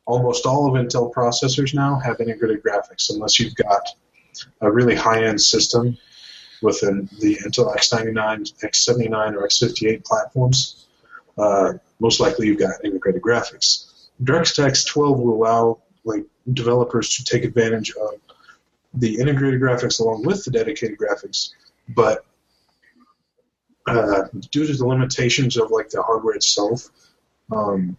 almost 0.06 0.46
all 0.46 0.66
of 0.66 0.84
Intel 0.84 1.12
processors 1.12 1.74
now 1.74 1.98
have 1.98 2.20
integrated 2.20 2.62
graphics, 2.62 3.10
unless 3.10 3.38
you've 3.38 3.54
got 3.54 3.88
a 4.60 4.70
really 4.70 4.94
high-end 4.94 5.40
system 5.40 5.96
within 6.62 7.08
the 7.20 7.36
Intel 7.36 7.74
X99, 7.74 8.52
X79, 8.62 9.34
or 9.34 9.46
X58 9.46 10.04
platforms 10.04 10.86
uh, 11.40 11.72
most 12.00 12.20
likely 12.20 12.46
you've 12.46 12.58
got 12.58 12.84
integrated 12.84 13.22
graphics. 13.22 14.08
DirectX 14.22 14.86
12 14.86 15.18
will 15.18 15.34
allow 15.34 15.78
like 16.04 16.24
developers 16.52 17.16
to 17.16 17.24
take 17.24 17.44
advantage 17.44 17.92
of 17.92 18.14
the 18.94 19.18
integrated 19.18 19.60
graphics 19.60 20.00
along 20.00 20.24
with 20.24 20.44
the 20.44 20.50
dedicated 20.50 20.98
graphics, 20.98 21.50
but 21.88 22.24
uh, 23.90 24.28
due 24.50 24.66
to 24.66 24.72
the 24.72 24.86
limitations 24.86 25.56
of 25.56 25.70
like 25.70 25.90
the 25.90 26.02
hardware 26.02 26.34
itself, 26.34 26.88
um, 27.52 27.96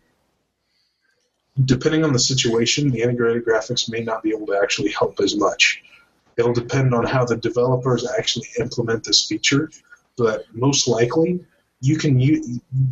depending 1.65 2.03
on 2.03 2.13
the 2.13 2.19
situation, 2.19 2.89
the 2.89 3.01
integrated 3.01 3.45
graphics 3.45 3.91
may 3.91 4.01
not 4.01 4.23
be 4.23 4.29
able 4.29 4.47
to 4.47 4.59
actually 4.61 4.91
help 4.91 5.19
as 5.19 5.35
much. 5.35 5.83
It'll 6.37 6.53
depend 6.53 6.93
on 6.93 7.05
how 7.05 7.25
the 7.25 7.37
developers 7.37 8.07
actually 8.17 8.47
implement 8.59 9.03
this 9.03 9.25
feature, 9.25 9.69
but 10.17 10.45
most 10.53 10.87
likely 10.87 11.45
you 11.81 11.97
can 11.97 12.17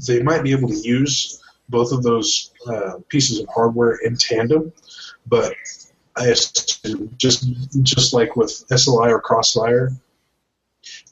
they 0.07 0.21
might 0.21 0.43
be 0.43 0.51
able 0.51 0.69
to 0.69 0.75
use 0.75 1.41
both 1.69 1.91
of 1.91 2.03
those 2.03 2.51
uh, 2.67 2.93
pieces 3.07 3.39
of 3.39 3.47
hardware 3.47 3.95
in 4.03 4.15
tandem, 4.15 4.73
but 5.27 5.53
I 6.17 6.25
just 6.27 6.85
just 7.83 8.13
like 8.13 8.35
with 8.35 8.65
SLI 8.69 9.09
or 9.11 9.21
Crossfire, 9.21 9.91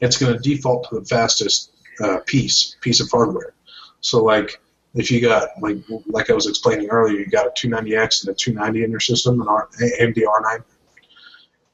it's 0.01 0.17
going 0.17 0.33
to 0.33 0.39
default 0.39 0.89
to 0.89 0.99
the 0.99 1.05
fastest 1.05 1.71
uh, 2.01 2.19
piece 2.25 2.75
piece 2.81 2.99
of 2.99 3.09
hardware. 3.09 3.53
So 4.01 4.23
like 4.23 4.61
if 4.95 5.11
you 5.11 5.21
got 5.21 5.49
like 5.61 5.77
like 6.05 6.29
I 6.29 6.33
was 6.33 6.47
explaining 6.47 6.89
earlier, 6.89 7.19
you 7.19 7.25
got 7.27 7.47
a 7.47 7.67
290X 7.67 8.25
and 8.25 8.31
a 8.31 8.35
290 8.35 8.83
in 8.83 8.91
your 8.91 8.99
system, 8.99 9.41
an 9.41 9.47
R, 9.47 9.69
AMD 9.81 10.17
R9, 10.17 10.63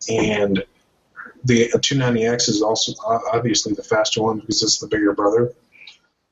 and 0.09 0.63
the 1.45 1.69
290X 1.69 2.49
is 2.49 2.62
also 2.62 2.93
obviously 3.31 3.73
the 3.73 3.83
faster 3.83 4.21
one 4.21 4.39
because 4.39 4.63
it's 4.63 4.79
the 4.79 4.88
bigger 4.88 5.13
brother 5.13 5.53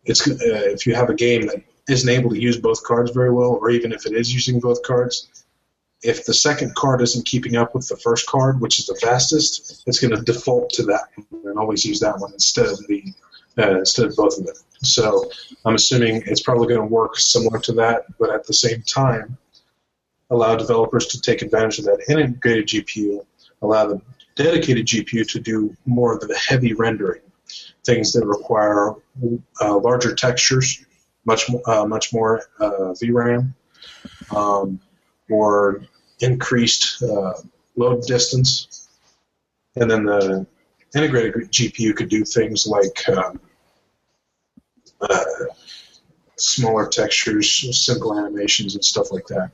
it's 0.05 0.27
uh, 0.27 0.35
if 0.41 0.85
you 0.85 0.95
have 0.95 1.09
a 1.09 1.13
game 1.13 1.47
that 1.47 1.63
isn't 1.89 2.09
able 2.09 2.29
to 2.31 2.41
use 2.41 2.57
both 2.57 2.83
cards 2.83 3.11
very 3.11 3.31
well, 3.31 3.51
or 3.61 3.69
even 3.69 3.91
if 3.91 4.05
it 4.05 4.13
is 4.13 4.33
using 4.33 4.59
both 4.59 4.81
cards, 4.83 5.45
if 6.01 6.25
the 6.25 6.33
second 6.33 6.73
card 6.75 7.01
isn't 7.01 7.25
keeping 7.25 7.55
up 7.55 7.75
with 7.75 7.87
the 7.87 7.97
first 7.97 8.27
card, 8.27 8.59
which 8.59 8.79
is 8.79 8.87
the 8.87 8.95
fastest, 8.95 9.83
it's 9.85 9.99
going 9.99 10.15
to 10.15 10.21
default 10.21 10.71
to 10.71 10.83
that 10.83 11.03
and 11.43 11.59
always 11.59 11.85
use 11.85 11.99
that 11.99 12.17
one 12.19 12.33
instead 12.33 12.65
of 12.65 12.77
the 12.87 13.13
uh, 13.57 13.79
instead 13.79 14.07
of 14.07 14.15
both 14.15 14.37
of 14.37 14.45
them. 14.45 14.55
So 14.83 15.29
I'm 15.65 15.75
assuming 15.75 16.23
it's 16.25 16.41
probably 16.41 16.67
going 16.67 16.87
to 16.87 16.93
work 16.93 17.17
similar 17.17 17.59
to 17.59 17.73
that, 17.73 18.05
but 18.19 18.33
at 18.33 18.45
the 18.45 18.53
same 18.53 18.81
time, 18.81 19.37
allow 20.29 20.55
developers 20.55 21.07
to 21.07 21.21
take 21.21 21.41
advantage 21.41 21.79
of 21.79 21.85
that 21.85 22.03
integrated 22.09 22.67
GPU, 22.67 23.25
allow 23.61 23.87
the 23.87 24.01
dedicated 24.35 24.87
GPU 24.87 25.29
to 25.31 25.39
do 25.39 25.75
more 25.85 26.15
of 26.15 26.21
the 26.21 26.37
heavy 26.37 26.73
rendering 26.73 27.21
things 27.83 28.13
that 28.13 28.25
require 28.25 28.93
uh, 29.59 29.77
larger 29.77 30.15
textures, 30.15 30.85
much 31.25 31.49
uh, 31.65 31.85
much 31.85 32.13
more 32.13 32.43
uh, 32.59 32.93
VRAM, 33.01 33.53
um, 34.35 34.79
or 35.29 35.83
increased 36.19 37.03
uh, 37.03 37.33
load 37.75 38.03
distance, 38.05 38.87
and 39.75 39.89
then 39.89 40.05
the 40.05 40.45
integrated 40.95 41.51
GPU 41.51 41.95
could 41.95 42.09
do 42.09 42.23
things 42.23 42.67
like 42.67 43.09
um, 43.09 43.39
uh, 45.01 45.23
smaller 46.37 46.87
textures, 46.87 47.85
simple 47.85 48.17
animations, 48.17 48.75
and 48.75 48.83
stuff 48.83 49.11
like 49.11 49.27
that. 49.27 49.51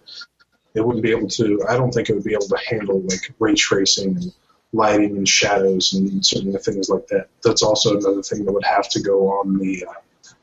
It 0.74 0.86
wouldn't 0.86 1.04
be 1.04 1.12
able 1.12 1.28
to. 1.30 1.64
I 1.68 1.76
don't 1.76 1.92
think 1.92 2.10
it 2.10 2.14
would 2.14 2.24
be 2.24 2.34
able 2.34 2.48
to 2.48 2.58
handle 2.70 3.02
like 3.02 3.34
ray 3.40 3.56
tracing 3.56 4.16
and 4.16 4.34
lighting 4.74 5.18
and 5.18 5.28
shadows 5.28 5.94
and 5.94 6.26
certain 6.26 6.58
things 6.60 6.90
like 6.90 7.08
that. 7.08 7.28
That's 7.44 7.64
also 7.64 7.98
another 7.98 8.22
thing 8.22 8.46
that 8.46 8.52
would 8.52 8.66
have 8.66 8.90
to 8.90 9.02
go 9.02 9.28
on 9.28 9.58
the 9.58 9.86
uh, 9.86 9.94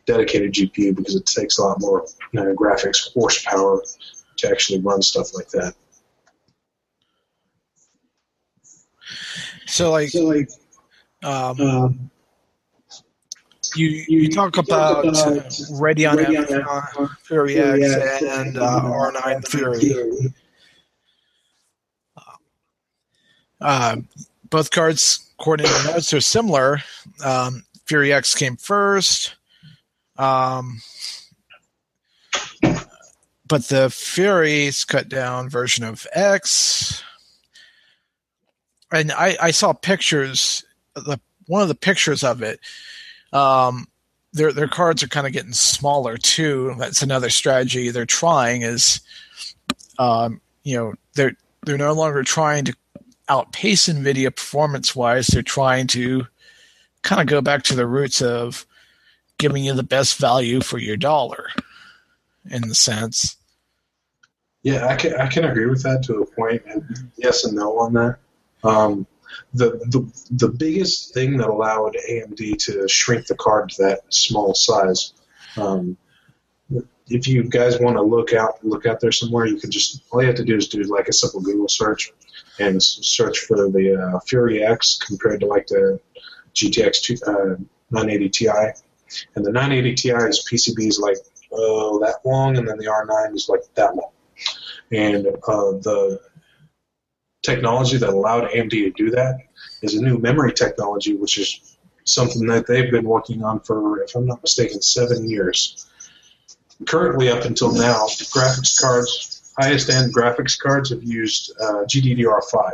dedicated 0.06 0.52
GPU 0.52 0.94
because 0.96 1.14
it 1.14 1.26
takes 1.26 1.58
a 1.58 1.62
lot 1.62 1.80
more 1.80 2.06
you 2.32 2.40
know, 2.40 2.54
graphics 2.54 3.12
horsepower 3.12 3.82
to 4.38 4.50
actually 4.50 4.80
run 4.80 5.02
stuff 5.02 5.34
like 5.34 5.48
that. 5.50 5.74
So 9.66 9.90
like, 9.90 10.10
So 10.10 10.24
like, 10.24 10.48
um, 11.24 11.60
um, 11.60 12.10
you 13.74 13.88
you 14.08 14.30
talk 14.30 14.56
about 14.56 15.04
about 15.04 15.26
uh, 15.26 15.40
Radeon, 15.72 16.16
Radeon 16.16 16.64
uh, 16.68 17.08
Fury 17.22 17.56
X 17.56 18.22
and 18.22 18.58
uh, 18.58 18.82
R9 18.82 19.48
Fury. 19.48 20.34
Uh, 23.60 23.96
both 24.50 24.70
cards, 24.70 25.30
according 25.38 25.66
to 25.66 25.84
notes, 25.84 26.12
are 26.12 26.20
similar. 26.20 26.80
Um, 27.24 27.64
Fury 27.86 28.12
X 28.12 28.34
came 28.34 28.56
first. 28.56 29.34
Um, 30.16 30.80
but 33.46 33.64
the 33.68 33.90
Fury's 33.90 34.84
cut 34.84 35.08
down 35.08 35.48
version 35.48 35.84
of 35.84 36.06
X. 36.12 37.02
And 38.92 39.12
I, 39.12 39.36
I 39.40 39.50
saw 39.50 39.72
pictures, 39.72 40.64
the 40.94 41.20
one 41.46 41.62
of 41.62 41.68
the 41.68 41.74
pictures 41.74 42.24
of 42.24 42.42
it. 42.42 42.60
Um, 43.32 43.86
their 44.32 44.52
their 44.52 44.68
cards 44.68 45.02
are 45.02 45.08
kind 45.08 45.26
of 45.26 45.32
getting 45.32 45.52
smaller 45.52 46.16
too. 46.16 46.74
That's 46.78 47.02
another 47.02 47.30
strategy 47.30 47.90
they're 47.90 48.06
trying 48.06 48.62
is, 48.62 49.00
um, 49.98 50.40
you 50.64 50.76
know, 50.76 50.94
they're 51.14 51.36
they're 51.64 51.78
no 51.78 51.92
longer 51.92 52.22
trying 52.22 52.64
to 52.66 52.76
outpace 53.28 53.88
Nvidia 53.88 54.34
performance 54.34 54.94
wise. 54.94 55.28
They're 55.28 55.42
trying 55.42 55.86
to 55.88 56.26
kind 57.02 57.20
of 57.20 57.28
go 57.28 57.40
back 57.40 57.62
to 57.64 57.76
the 57.76 57.86
roots 57.86 58.20
of 58.20 58.66
giving 59.38 59.64
you 59.64 59.74
the 59.74 59.82
best 59.82 60.18
value 60.18 60.60
for 60.60 60.78
your 60.78 60.96
dollar, 60.96 61.48
in 62.50 62.68
the 62.68 62.74
sense. 62.74 63.36
Yeah, 64.62 64.86
I 64.86 64.96
can 64.96 65.14
I 65.14 65.28
can 65.28 65.44
agree 65.44 65.66
with 65.66 65.82
that 65.82 66.02
to 66.04 66.22
a 66.22 66.26
point, 66.26 66.62
and 66.66 67.10
yes 67.16 67.44
and 67.44 67.54
no 67.54 67.78
on 67.78 67.92
that. 67.92 68.18
Um, 68.64 69.06
the 69.52 69.70
the 69.90 70.26
the 70.30 70.48
biggest 70.48 71.14
thing 71.14 71.36
that 71.38 71.48
allowed 71.48 71.96
AMD 72.10 72.58
to 72.64 72.88
shrink 72.88 73.26
the 73.26 73.34
card 73.36 73.70
to 73.70 73.82
that 73.82 74.00
small 74.12 74.54
size. 74.54 75.14
Um, 75.56 75.96
if 77.08 77.28
you 77.28 77.44
guys 77.44 77.78
want 77.80 77.96
to 77.96 78.02
look 78.02 78.32
out 78.32 78.64
look 78.64 78.86
out 78.86 79.00
there 79.00 79.12
somewhere, 79.12 79.46
you 79.46 79.56
can 79.56 79.70
just 79.70 80.02
all 80.10 80.20
you 80.20 80.26
have 80.26 80.36
to 80.36 80.44
do 80.44 80.56
is 80.56 80.68
do 80.68 80.82
like 80.84 81.08
a 81.08 81.12
simple 81.12 81.40
Google 81.40 81.68
search 81.68 82.12
and 82.58 82.82
search 82.82 83.40
for 83.40 83.68
the 83.68 83.96
uh, 84.00 84.20
Fury 84.20 84.62
X 84.62 84.98
compared 84.98 85.40
to 85.40 85.46
like 85.46 85.66
the 85.66 86.00
GTX 86.54 87.02
two, 87.02 87.16
uh, 87.26 87.56
980 87.90 88.28
Ti, 88.30 88.48
and 89.34 89.44
the 89.44 89.52
980 89.52 89.94
Ti's 89.94 90.44
PCB 90.44 90.88
is 90.88 90.98
like 90.98 91.18
oh 91.52 91.98
that 92.00 92.16
long, 92.24 92.56
and 92.56 92.66
then 92.66 92.78
the 92.78 92.86
R9 92.86 93.34
is 93.34 93.48
like 93.48 93.62
that 93.74 93.94
long 93.94 94.10
and 94.92 95.26
uh, 95.26 95.72
the 95.82 96.20
technology 97.44 97.98
that 97.98 98.08
allowed 98.08 98.50
AMD 98.50 98.70
to 98.70 98.90
do 98.90 99.10
that 99.10 99.38
is 99.82 99.94
a 99.94 100.02
new 100.02 100.18
memory 100.18 100.52
technology, 100.52 101.14
which 101.14 101.38
is 101.38 101.76
something 102.04 102.46
that 102.46 102.66
they've 102.66 102.90
been 102.90 103.04
working 103.04 103.44
on 103.44 103.60
for, 103.60 104.02
if 104.02 104.14
I'm 104.14 104.26
not 104.26 104.42
mistaken, 104.42 104.82
seven 104.82 105.28
years. 105.28 105.86
Currently, 106.86 107.28
up 107.28 107.44
until 107.44 107.72
now, 107.72 108.06
graphics 108.34 108.80
cards, 108.80 109.52
highest 109.58 109.90
end 109.90 110.14
graphics 110.14 110.58
cards, 110.58 110.90
have 110.90 111.04
used 111.04 111.52
uh, 111.60 111.84
GDDR5, 111.84 112.72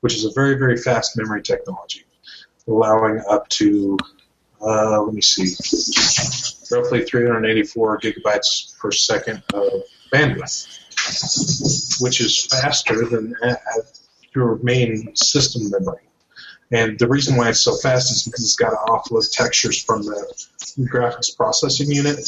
which 0.00 0.14
is 0.14 0.24
a 0.24 0.32
very, 0.32 0.54
very 0.58 0.76
fast 0.76 1.16
memory 1.16 1.42
technology, 1.42 2.04
allowing 2.66 3.22
up 3.28 3.48
to, 3.50 3.98
uh, 4.62 5.02
let 5.02 5.14
me 5.14 5.20
see, 5.20 5.54
roughly 6.70 7.04
384 7.04 8.00
gigabytes 8.00 8.78
per 8.78 8.90
second 8.90 9.42
of 9.52 9.82
bandwidth 10.10 10.78
which 12.00 12.20
is 12.20 12.46
faster 12.46 13.06
than 13.06 13.34
your 14.34 14.58
main 14.62 15.14
system 15.16 15.70
memory. 15.70 16.02
And 16.70 16.98
the 16.98 17.08
reason 17.08 17.36
why 17.36 17.48
it's 17.48 17.60
so 17.60 17.76
fast 17.76 18.10
is 18.10 18.24
because 18.24 18.42
it's 18.44 18.56
got 18.56 18.70
to 18.70 18.76
offload 18.76 19.30
textures 19.32 19.82
from 19.82 20.02
the 20.02 20.34
graphics 20.80 21.34
processing 21.34 21.90
unit 21.90 22.18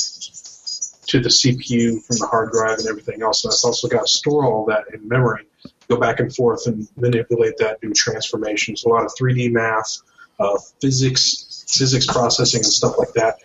to 1.09 1.21
the 1.21 1.29
CPU 1.29 2.03
from 2.05 2.17
the 2.19 2.27
hard 2.27 2.53
drive 2.53 2.79
and 2.79 2.89
everything 2.89 3.23
else. 3.23 3.45
And 3.45 3.53
it's 3.53 3.65
also 3.65 3.89
got 3.89 4.07
to 4.07 4.09
store 4.09 4.45
all 4.45 4.65
that 4.67 4.85
in 4.95 5.07
memory, 5.07 5.47
go 5.89 5.99
back 5.99 6.21
and 6.21 6.35
forth 6.35 6.67
and 6.67 6.89
manipulate 6.97 7.59
that, 7.59 7.81
do 7.83 7.93
transformations, 7.93 8.85
a 8.85 8.89
lot 8.89 9.05
of 9.05 9.13
3D 9.21 9.53
math, 9.53 9.99
uh, 10.39 10.59
physics, 10.81 11.67
physics 11.69 12.07
processing, 12.07 12.61
and 12.61 12.73
stuff 12.73 12.97
like 12.99 13.13
that. 13.13 13.41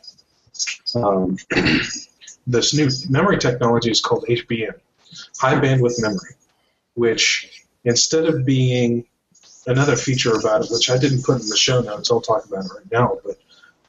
Um, 0.95 1.37
this 2.47 2.73
new 2.73 2.89
memory 3.09 3.37
technology 3.37 3.91
is 3.91 4.01
called 4.01 4.25
HBM 4.27 4.75
high 5.39 5.59
bandwidth 5.59 6.01
memory, 6.01 6.35
which 6.93 7.65
instead 7.83 8.25
of 8.25 8.45
being 8.45 9.05
another 9.67 9.95
feature 9.95 10.33
about 10.33 10.63
it, 10.63 10.71
which 10.71 10.89
I 10.89 10.97
didn't 10.97 11.23
put 11.23 11.41
in 11.41 11.47
the 11.47 11.57
show 11.57 11.81
notes, 11.81 12.11
I'll 12.11 12.21
talk 12.21 12.45
about 12.45 12.65
it 12.65 12.71
right 12.73 12.91
now. 12.91 13.17
But 13.23 13.37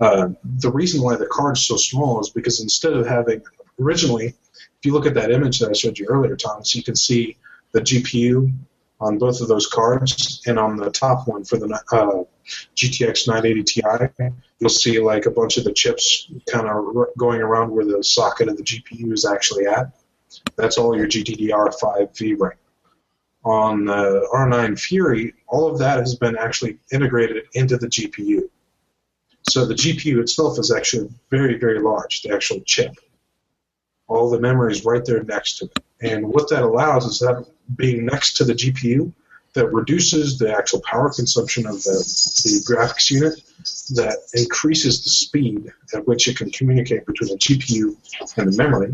uh, 0.00 0.28
the 0.44 0.70
reason 0.70 1.02
why 1.02 1.16
the 1.16 1.26
card's 1.26 1.64
so 1.64 1.76
small 1.76 2.20
is 2.20 2.30
because 2.30 2.60
instead 2.60 2.92
of 2.92 3.06
having 3.06 3.42
originally, 3.80 4.26
if 4.26 4.84
you 4.84 4.92
look 4.92 5.06
at 5.06 5.14
that 5.14 5.30
image 5.30 5.58
that 5.58 5.70
I 5.70 5.72
showed 5.72 5.98
you 5.98 6.06
earlier, 6.06 6.36
Thomas, 6.36 6.74
you 6.74 6.82
can 6.82 6.96
see 6.96 7.36
the 7.72 7.80
GPU 7.80 8.52
on 9.00 9.18
both 9.18 9.40
of 9.40 9.48
those 9.48 9.66
cards, 9.66 10.42
and 10.46 10.58
on 10.58 10.76
the 10.76 10.90
top 10.90 11.28
one 11.28 11.44
for 11.44 11.58
the 11.58 11.66
uh, 11.92 12.24
GTX 12.76 13.28
980 13.28 13.62
Ti, 13.62 13.82
you'll 14.58 14.70
see 14.70 15.00
like 15.00 15.26
a 15.26 15.30
bunch 15.30 15.58
of 15.58 15.64
the 15.64 15.72
chips 15.72 16.30
kind 16.50 16.66
of 16.68 17.08
going 17.18 17.42
around 17.42 17.70
where 17.70 17.84
the 17.84 18.02
socket 18.02 18.48
of 18.48 18.56
the 18.56 18.62
GPU 18.62 19.12
is 19.12 19.26
actually 19.26 19.66
at. 19.66 19.92
That's 20.56 20.78
all 20.78 20.96
your 20.96 21.06
GDDR5 21.06 22.16
VRAM. 22.16 22.52
On 23.44 23.84
the 23.84 24.28
R9 24.34 24.78
Fury, 24.78 25.34
all 25.46 25.68
of 25.70 25.78
that 25.78 25.98
has 25.98 26.16
been 26.16 26.36
actually 26.36 26.78
integrated 26.90 27.44
into 27.52 27.76
the 27.76 27.86
GPU. 27.86 28.48
So 29.48 29.64
the 29.64 29.74
GPU 29.74 30.20
itself 30.20 30.58
is 30.58 30.72
actually 30.72 31.08
very, 31.30 31.56
very 31.58 31.80
large, 31.80 32.22
the 32.22 32.34
actual 32.34 32.60
chip. 32.62 32.92
All 34.08 34.30
the 34.30 34.40
memory 34.40 34.72
is 34.72 34.84
right 34.84 35.04
there 35.04 35.22
next 35.22 35.58
to 35.58 35.66
it. 35.66 35.78
And 36.00 36.26
what 36.26 36.50
that 36.50 36.62
allows 36.62 37.04
is 37.04 37.20
that 37.20 37.46
being 37.74 38.06
next 38.06 38.36
to 38.38 38.44
the 38.44 38.54
GPU, 38.54 39.12
that 39.54 39.72
reduces 39.72 40.38
the 40.38 40.54
actual 40.54 40.82
power 40.82 41.10
consumption 41.10 41.66
of 41.66 41.82
the, 41.82 41.98
the 42.44 42.74
graphics 42.74 43.10
unit, 43.10 43.34
that 43.94 44.18
increases 44.34 45.02
the 45.02 45.10
speed 45.10 45.72
at 45.94 46.06
which 46.06 46.28
it 46.28 46.36
can 46.36 46.50
communicate 46.50 47.06
between 47.06 47.30
the 47.30 47.38
GPU 47.38 47.96
and 48.36 48.52
the 48.52 48.56
memory, 48.56 48.92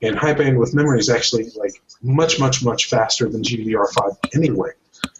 and 0.00 0.16
high 0.16 0.34
bandwidth 0.34 0.74
memory 0.74 0.98
is 0.98 1.10
actually 1.10 1.50
like 1.56 1.74
much 2.02 2.40
much 2.40 2.64
much 2.64 2.86
faster 2.86 3.28
than 3.28 3.42
GDDR5 3.42 4.16
anyway. 4.34 4.70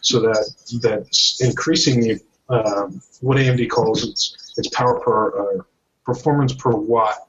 So 0.01 0.21
that 0.21 0.51
that's 0.81 1.41
increasing 1.41 2.01
the 2.01 2.21
um, 2.49 3.01
what 3.21 3.39
AMD 3.39 3.69
calls 3.71 4.05
its 4.09 4.55
its 4.57 4.69
power 4.69 5.01
per 5.01 5.59
uh, 5.59 5.63
performance 6.05 6.55
per 6.55 6.71
watt 6.71 7.29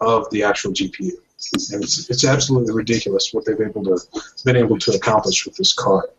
of 0.00 0.28
the 0.30 0.42
actual 0.42 0.72
GPU, 0.72 1.12
it's 1.52 2.10
it's 2.10 2.24
absolutely 2.24 2.72
ridiculous 2.72 3.32
what 3.32 3.44
they've 3.44 3.60
able 3.60 3.84
to 3.84 3.98
been 4.44 4.56
able 4.56 4.78
to 4.78 4.92
accomplish 4.92 5.44
with 5.44 5.56
this 5.56 5.72
card. 5.72 6.10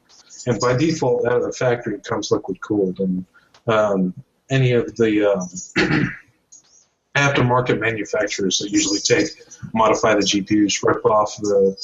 And 0.45 0.59
by 0.59 0.75
default, 0.75 1.25
out 1.25 1.38
of 1.38 1.43
the 1.43 1.53
factory, 1.53 1.99
comes 1.99 2.31
liquid 2.31 2.59
cooled, 2.62 2.99
and 2.99 3.25
um, 3.67 4.13
any 4.49 4.73
of 4.73 4.95
the 4.95 5.33
um, 5.33 6.09
aftermarket 7.15 7.79
manufacturers 7.79 8.59
that 8.59 8.71
usually 8.71 8.99
take 8.99 9.27
modify 9.73 10.15
the 10.15 10.21
GPUs, 10.21 10.83
rip 10.83 11.05
off 11.05 11.36
the 11.38 11.77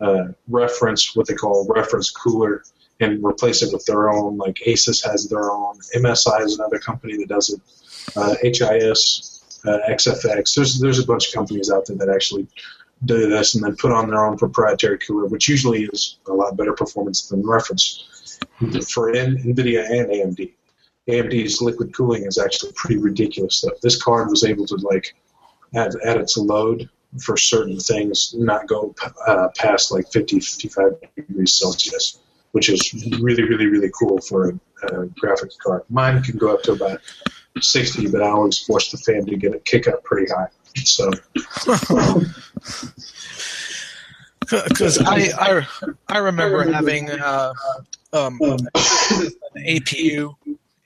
uh, 0.00 0.28
reference, 0.48 1.14
what 1.14 1.26
they 1.26 1.34
call 1.34 1.66
reference 1.68 2.10
cooler, 2.10 2.64
and 2.98 3.24
replace 3.24 3.62
it 3.62 3.72
with 3.72 3.84
their 3.84 4.10
own. 4.10 4.38
Like 4.38 4.56
Asus 4.66 5.04
has 5.08 5.28
their 5.28 5.50
own, 5.50 5.78
MSI 5.96 6.42
is 6.42 6.58
another 6.58 6.78
company 6.78 7.16
that 7.18 7.28
does 7.28 7.50
it, 7.50 7.60
uh, 8.16 8.34
HIS, 8.42 9.60
uh, 9.66 9.78
XFX. 9.88 10.54
There's 10.54 10.80
there's 10.80 10.98
a 10.98 11.06
bunch 11.06 11.28
of 11.28 11.34
companies 11.34 11.70
out 11.70 11.86
there 11.86 11.96
that 11.96 12.08
actually 12.08 12.48
do 13.04 13.28
this 13.28 13.54
and 13.54 13.64
then 13.64 13.76
put 13.76 13.92
on 13.92 14.08
their 14.08 14.24
own 14.24 14.36
proprietary 14.36 14.98
cooler, 14.98 15.26
which 15.26 15.48
usually 15.48 15.84
is 15.84 16.18
a 16.28 16.32
lot 16.32 16.56
better 16.56 16.72
performance 16.72 17.28
than 17.28 17.46
reference 17.46 18.38
for 18.92 19.12
NVIDIA 19.12 19.84
and 19.90 20.10
AMD. 20.10 20.52
AMD's 21.08 21.62
liquid 21.62 21.94
cooling 21.94 22.24
is 22.24 22.38
actually 22.38 22.72
pretty 22.74 22.98
ridiculous 22.98 23.56
stuff. 23.56 23.80
This 23.82 24.00
card 24.00 24.28
was 24.28 24.44
able 24.44 24.66
to 24.66 24.76
like 24.76 25.14
at, 25.74 25.94
at 26.04 26.18
its 26.18 26.36
load 26.36 26.88
for 27.18 27.36
certain 27.36 27.78
things 27.78 28.34
not 28.38 28.68
go 28.68 28.94
uh, 29.26 29.48
past 29.56 29.90
like 29.90 30.10
50 30.12 30.38
55 30.40 30.92
degrees 31.16 31.56
celsius 31.56 32.20
which 32.52 32.68
is 32.68 32.94
really 33.20 33.42
really 33.42 33.66
really 33.66 33.90
cool 33.98 34.20
for 34.20 34.50
a, 34.50 34.52
a 34.86 35.06
graphics 35.20 35.58
card 35.58 35.82
mine 35.88 36.22
can 36.22 36.38
go 36.38 36.54
up 36.54 36.62
to 36.62 36.72
about 36.72 37.00
60 37.60 38.08
but 38.10 38.22
i 38.22 38.28
always 38.28 38.58
force 38.58 38.92
the 38.92 38.98
fan 38.98 39.26
to 39.26 39.36
get 39.36 39.54
it 39.54 39.64
kick 39.64 39.88
up 39.88 40.04
pretty 40.04 40.32
high 40.32 40.46
so. 40.76 41.10
Because 44.50 44.98
I, 44.98 45.30
I 45.38 45.66
I 46.08 46.18
remember 46.18 46.72
having 46.72 47.08
uh, 47.08 47.52
um, 48.12 48.38
an 48.40 48.58
APU, 49.56 50.34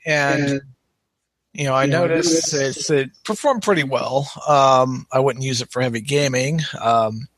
and 0.04 0.60
you 1.54 1.64
know 1.64 1.72
I 1.72 1.86
noticed 1.86 2.52
it's, 2.52 2.90
it 2.90 3.10
performed 3.24 3.62
pretty 3.62 3.84
well. 3.84 4.30
Um, 4.46 5.06
I 5.10 5.20
wouldn't 5.20 5.44
use 5.44 5.62
it 5.62 5.70
for 5.70 5.80
heavy 5.80 6.02
gaming, 6.02 6.60
um, 6.78 7.28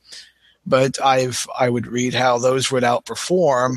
but 0.66 1.01
I've 1.01 1.47
I 1.57 1.70
would 1.70 1.86
read 1.86 2.14
how 2.14 2.38
those 2.38 2.72
would 2.72 2.82
outperform 2.82 3.76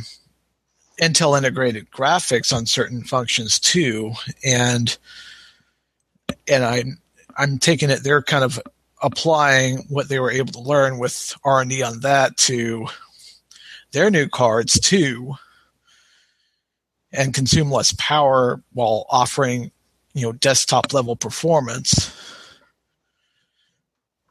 Intel 1.00 1.38
integrated 1.38 1.92
graphics 1.92 2.52
on 2.52 2.66
certain 2.66 3.04
functions 3.04 3.60
too, 3.60 4.14
and 4.44 4.98
and 6.48 6.66
I 6.66 6.84
I'm 7.38 7.58
taking 7.58 7.90
it 7.90 8.04
they're 8.04 8.22
kind 8.22 8.44
of 8.44 8.60
applying 9.02 9.86
what 9.90 10.10
they 10.10 10.20
were 10.20 10.32
able 10.32 10.52
to 10.54 10.60
learn 10.60 11.00
with 11.00 11.36
R 11.44 11.62
and 11.62 11.70
D 11.70 11.84
on 11.84 12.02
that 12.02 12.38
to 12.38 12.88
their 13.92 14.10
new 14.10 14.28
cards 14.28 14.80
too, 14.80 15.36
and 17.12 17.34
consume 17.34 17.72
less 17.72 17.94
power 17.98 18.62
while 18.74 19.06
offering 19.10 19.72
you 20.14 20.24
know 20.24 20.32
desktop 20.32 20.94
level 20.94 21.16
performance. 21.16 22.16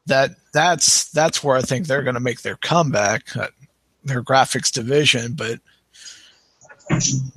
That 0.05 0.31
that's 0.53 1.09
that's 1.11 1.43
where 1.43 1.57
I 1.57 1.61
think 1.61 1.87
they're 1.87 2.03
going 2.03 2.15
to 2.15 2.19
make 2.19 2.41
their 2.41 2.57
comeback, 2.57 3.35
uh, 3.35 3.47
their 4.03 4.23
graphics 4.23 4.71
division, 4.71 5.33
but 5.33 5.59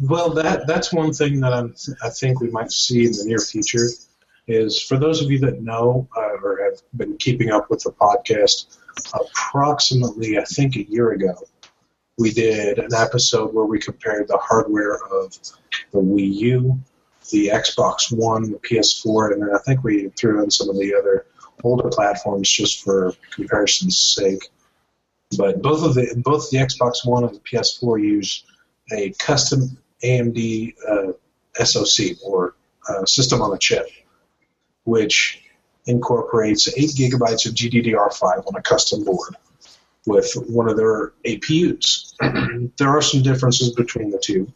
well, 0.00 0.30
that 0.34 0.66
that's 0.66 0.92
one 0.92 1.12
thing 1.12 1.40
that 1.40 1.52
I'm, 1.52 1.74
I 2.02 2.08
think 2.08 2.40
we 2.40 2.50
might 2.50 2.72
see 2.72 3.04
in 3.04 3.12
the 3.12 3.24
near 3.26 3.38
future 3.38 3.88
is 4.46 4.80
for 4.80 4.98
those 4.98 5.22
of 5.22 5.30
you 5.30 5.38
that 5.40 5.62
know 5.62 6.08
uh, 6.16 6.36
or 6.42 6.60
have 6.64 6.82
been 6.96 7.16
keeping 7.16 7.50
up 7.50 7.70
with 7.70 7.82
the 7.82 7.92
podcast, 7.92 8.78
approximately 9.14 10.38
I 10.38 10.44
think 10.44 10.76
a 10.76 10.90
year 10.90 11.12
ago, 11.12 11.34
we 12.18 12.30
did 12.30 12.78
an 12.78 12.94
episode 12.94 13.54
where 13.54 13.64
we 13.64 13.78
compared 13.78 14.28
the 14.28 14.38
hardware 14.38 14.96
of 14.96 15.36
the 15.92 15.98
Wii 15.98 16.34
U, 16.34 16.80
the 17.30 17.48
Xbox 17.48 18.14
One, 18.14 18.50
the 18.50 18.58
PS4, 18.58 19.32
and 19.32 19.42
then 19.42 19.54
I 19.54 19.58
think 19.58 19.82
we 19.82 20.08
threw 20.10 20.42
in 20.42 20.50
some 20.50 20.68
of 20.68 20.76
the 20.76 20.94
other 20.94 21.26
older 21.64 21.88
platforms 21.88 22.50
just 22.50 22.82
for 22.82 23.14
comparison's 23.30 23.98
sake. 23.98 24.50
But 25.38 25.62
both 25.62 25.82
of 25.82 25.94
the 25.94 26.14
both 26.22 26.50
the 26.50 26.58
Xbox 26.58 27.06
One 27.06 27.24
and 27.24 27.34
the 27.34 27.40
PS4 27.40 28.02
use 28.02 28.44
a 28.92 29.10
custom 29.18 29.78
AMD 30.04 30.74
uh, 30.86 31.64
SoC 31.64 32.16
or 32.24 32.54
uh, 32.88 33.06
system 33.06 33.40
on 33.40 33.54
a 33.54 33.58
chip, 33.58 33.88
which 34.84 35.42
incorporates 35.86 36.68
8 36.68 36.90
gigabytes 36.90 37.46
of 37.46 37.54
GDDR5 37.54 38.46
on 38.46 38.56
a 38.56 38.62
custom 38.62 39.04
board 39.04 39.36
with 40.06 40.32
one 40.48 40.68
of 40.68 40.76
their 40.76 41.12
APUs. 41.24 42.14
there 42.76 42.88
are 42.88 43.02
some 43.02 43.22
differences 43.22 43.74
between 43.74 44.10
the 44.10 44.18
two, 44.18 44.52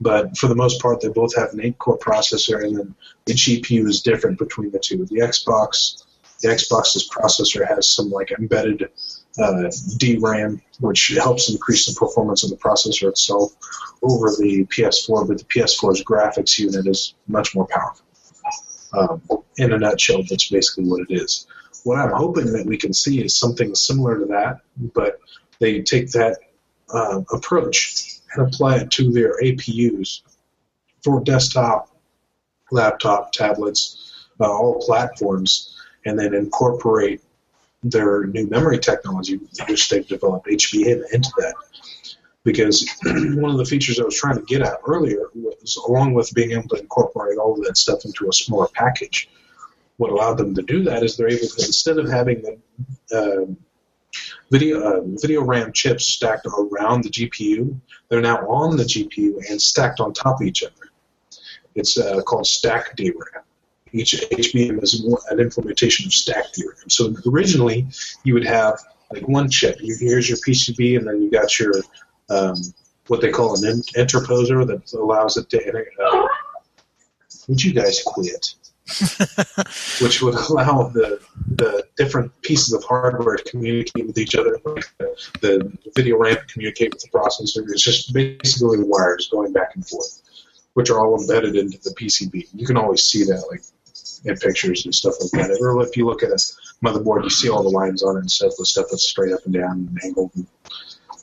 but 0.00 0.36
for 0.36 0.48
the 0.48 0.54
most 0.54 0.80
part, 0.80 1.00
they 1.00 1.08
both 1.08 1.34
have 1.36 1.52
an 1.52 1.60
8 1.60 1.78
core 1.78 1.98
processor, 1.98 2.64
and 2.64 2.78
then 2.78 2.94
the 3.26 3.34
GPU 3.34 3.86
is 3.88 4.02
different 4.02 4.38
between 4.38 4.70
the 4.70 4.78
two. 4.78 5.04
The 5.06 5.20
Xbox, 5.20 6.04
the 6.40 6.48
Xbox's 6.48 7.08
processor 7.08 7.66
has 7.66 7.88
some 7.88 8.10
like 8.10 8.30
embedded 8.32 8.90
uh, 9.38 9.70
DRAM, 9.98 10.60
which 10.80 11.08
helps 11.16 11.50
increase 11.50 11.86
the 11.86 11.98
performance 11.98 12.42
of 12.44 12.50
the 12.50 12.56
processor 12.56 13.08
itself 13.08 13.52
over 14.02 14.30
the 14.30 14.64
PS4, 14.66 15.28
but 15.28 15.38
the 15.38 15.44
PS4's 15.44 16.02
graphics 16.02 16.58
unit 16.58 16.86
is 16.86 17.14
much 17.28 17.54
more 17.54 17.66
powerful. 17.66 18.04
Um, 18.92 19.22
in 19.56 19.72
a 19.72 19.78
nutshell, 19.78 20.22
that's 20.28 20.48
basically 20.48 20.84
what 20.84 21.02
it 21.08 21.14
is. 21.14 21.46
What 21.84 21.98
I'm 21.98 22.12
hoping 22.12 22.52
that 22.52 22.66
we 22.66 22.76
can 22.76 22.92
see 22.92 23.22
is 23.22 23.38
something 23.38 23.74
similar 23.74 24.18
to 24.18 24.26
that, 24.26 24.60
but 24.94 25.20
they 25.60 25.82
take 25.82 26.10
that 26.12 26.38
uh, 26.92 27.20
approach 27.32 28.20
and 28.34 28.46
apply 28.46 28.78
it 28.78 28.90
to 28.92 29.12
their 29.12 29.40
APUs 29.40 30.22
for 31.02 31.22
desktop, 31.22 31.88
laptop, 32.70 33.32
tablets, 33.32 34.26
uh, 34.40 34.50
all 34.50 34.80
platforms, 34.80 35.76
and 36.04 36.18
then 36.18 36.34
incorporate 36.34 37.20
their 37.82 38.24
new 38.24 38.46
memory 38.46 38.78
technology, 38.78 39.38
which 39.68 39.88
they've 39.88 40.06
developed, 40.06 40.46
HBM, 40.46 41.02
into 41.12 41.30
that. 41.38 41.54
Because 42.44 42.88
one 43.04 43.50
of 43.50 43.58
the 43.58 43.66
features 43.66 44.00
I 44.00 44.04
was 44.04 44.18
trying 44.18 44.36
to 44.36 44.42
get 44.42 44.62
at 44.62 44.78
earlier 44.86 45.28
was, 45.34 45.76
along 45.88 46.14
with 46.14 46.32
being 46.34 46.52
able 46.52 46.68
to 46.70 46.80
incorporate 46.80 47.38
all 47.38 47.52
of 47.52 47.64
that 47.64 47.76
stuff 47.76 48.04
into 48.04 48.28
a 48.28 48.32
smaller 48.32 48.68
package, 48.72 49.28
what 49.98 50.10
allowed 50.10 50.38
them 50.38 50.54
to 50.54 50.62
do 50.62 50.82
that 50.84 51.02
is 51.02 51.16
they're 51.16 51.28
able 51.28 51.46
to, 51.46 51.66
instead 51.66 51.98
of 51.98 52.08
having 52.08 52.42
the 52.42 52.58
uh, 53.12 53.46
video 54.50 54.80
uh, 54.80 55.00
video 55.20 55.42
RAM 55.44 55.72
chips 55.72 56.06
stacked 56.06 56.46
around 56.46 57.04
the 57.04 57.10
GPU, 57.10 57.78
they're 58.08 58.22
now 58.22 58.38
on 58.48 58.76
the 58.76 58.84
GPU 58.84 59.50
and 59.50 59.60
stacked 59.60 60.00
on 60.00 60.14
top 60.14 60.40
of 60.40 60.46
each 60.46 60.62
other. 60.62 60.90
It's 61.74 61.98
uh, 61.98 62.22
called 62.22 62.46
stack 62.46 62.96
DRAM 62.96 63.44
each 63.92 64.14
HBM 64.30 64.82
is 64.82 65.04
an 65.30 65.40
implementation 65.40 66.06
of 66.06 66.12
stacked 66.12 66.54
DRAM. 66.54 66.88
So 66.88 67.14
originally, 67.26 67.88
you 68.24 68.34
would 68.34 68.46
have 68.46 68.78
like 69.12 69.26
one 69.26 69.50
chip. 69.50 69.78
Here's 69.80 70.28
your 70.28 70.38
PCB, 70.38 70.98
and 70.98 71.06
then 71.06 71.22
you 71.22 71.30
got 71.30 71.58
your 71.58 71.72
um, 72.30 72.56
what 73.08 73.20
they 73.20 73.30
call 73.30 73.54
an 73.54 73.82
interposer 73.96 74.66
that 74.66 74.92
allows 74.92 75.36
it 75.36 75.50
to. 75.50 75.84
Uh, 76.02 76.26
would 77.48 77.62
you 77.62 77.72
guys 77.72 78.00
quit? 78.04 78.54
which 80.00 80.20
would 80.20 80.34
allow 80.34 80.88
the 80.88 81.20
the 81.46 81.84
different 81.96 82.32
pieces 82.42 82.72
of 82.72 82.82
hardware 82.82 83.36
to 83.36 83.44
communicate 83.44 84.04
with 84.06 84.18
each 84.18 84.34
other. 84.34 84.58
The, 84.64 84.80
the 85.40 85.92
video 85.94 86.16
RAM 86.18 86.38
communicate 86.48 86.94
with 86.94 87.02
the 87.02 87.08
processor. 87.08 87.62
It's 87.70 87.82
just 87.82 88.12
basically 88.12 88.82
wires 88.82 89.28
going 89.30 89.52
back 89.52 89.76
and 89.76 89.86
forth, 89.86 90.22
which 90.74 90.90
are 90.90 90.98
all 90.98 91.20
embedded 91.20 91.54
into 91.54 91.78
the 91.78 91.90
PCB. 91.90 92.48
You 92.52 92.66
can 92.66 92.76
always 92.76 93.04
see 93.04 93.22
that, 93.24 93.44
like 93.48 93.62
in 94.24 94.36
pictures 94.36 94.84
and 94.84 94.94
stuff 94.94 95.14
like 95.20 95.30
that. 95.32 95.58
Or 95.60 95.82
if 95.82 95.96
you 95.96 96.06
look 96.06 96.22
at 96.22 96.30
a 96.30 96.40
motherboard, 96.84 97.24
you 97.24 97.30
see 97.30 97.48
all 97.48 97.62
the 97.62 97.70
lines 97.70 98.02
on 98.02 98.16
it 98.16 98.20
and 98.20 98.30
stuff, 98.30 98.52
the 98.58 98.66
stuff 98.66 98.86
that's 98.90 99.08
straight 99.08 99.32
up 99.32 99.44
and 99.44 99.54
down 99.54 99.88
and 99.88 99.98
angled. 100.04 100.32
And 100.34 100.46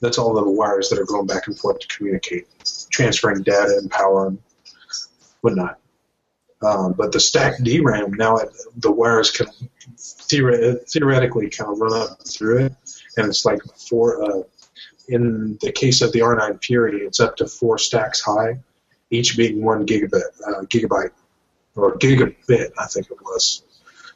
that's 0.01 0.17
all 0.17 0.33
the 0.33 0.49
wires 0.49 0.89
that 0.89 0.99
are 0.99 1.05
going 1.05 1.27
back 1.27 1.47
and 1.47 1.57
forth 1.57 1.79
to 1.79 1.87
communicate, 1.87 2.47
transferring 2.89 3.43
data 3.43 3.77
and 3.77 3.89
power 3.89 4.27
and 4.27 4.39
whatnot. 5.41 5.79
Um, 6.61 6.93
but 6.93 7.11
the 7.11 7.19
stacked 7.19 7.63
DRAM 7.63 8.13
now 8.13 8.39
the 8.77 8.91
wires 8.91 9.29
can 9.29 9.47
theoretically 9.97 11.49
kind 11.49 11.71
of 11.71 11.79
run 11.79 11.93
up 11.93 12.17
through 12.27 12.65
it, 12.65 12.73
and 13.17 13.27
it's 13.27 13.45
like 13.45 13.59
four. 13.89 14.23
Uh, 14.23 14.43
in 15.09 15.57
the 15.61 15.71
case 15.71 16.01
of 16.01 16.11
the 16.11 16.19
R9 16.19 16.61
Fury, 16.63 17.05
it's 17.05 17.19
up 17.19 17.37
to 17.37 17.47
four 17.47 17.77
stacks 17.77 18.19
high, 18.19 18.59
each 19.09 19.37
being 19.37 19.63
one 19.63 19.85
gigabit 19.85 20.23
uh, 20.45 20.61
gigabyte 20.63 21.11
or 21.75 21.97
gigabit, 21.97 22.71
I 22.77 22.87
think 22.87 23.09
it 23.09 23.21
was. 23.21 23.63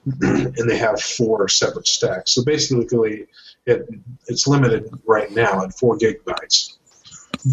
and 0.21 0.69
they 0.69 0.77
have 0.77 0.99
four 0.99 1.47
separate 1.47 1.87
stacks. 1.87 2.31
So 2.31 2.43
basically, 2.43 3.27
it, 3.65 3.87
it's 4.27 4.47
limited 4.47 4.89
right 5.05 5.31
now 5.31 5.63
at 5.63 5.73
four 5.73 5.97
gigabytes. 5.97 6.77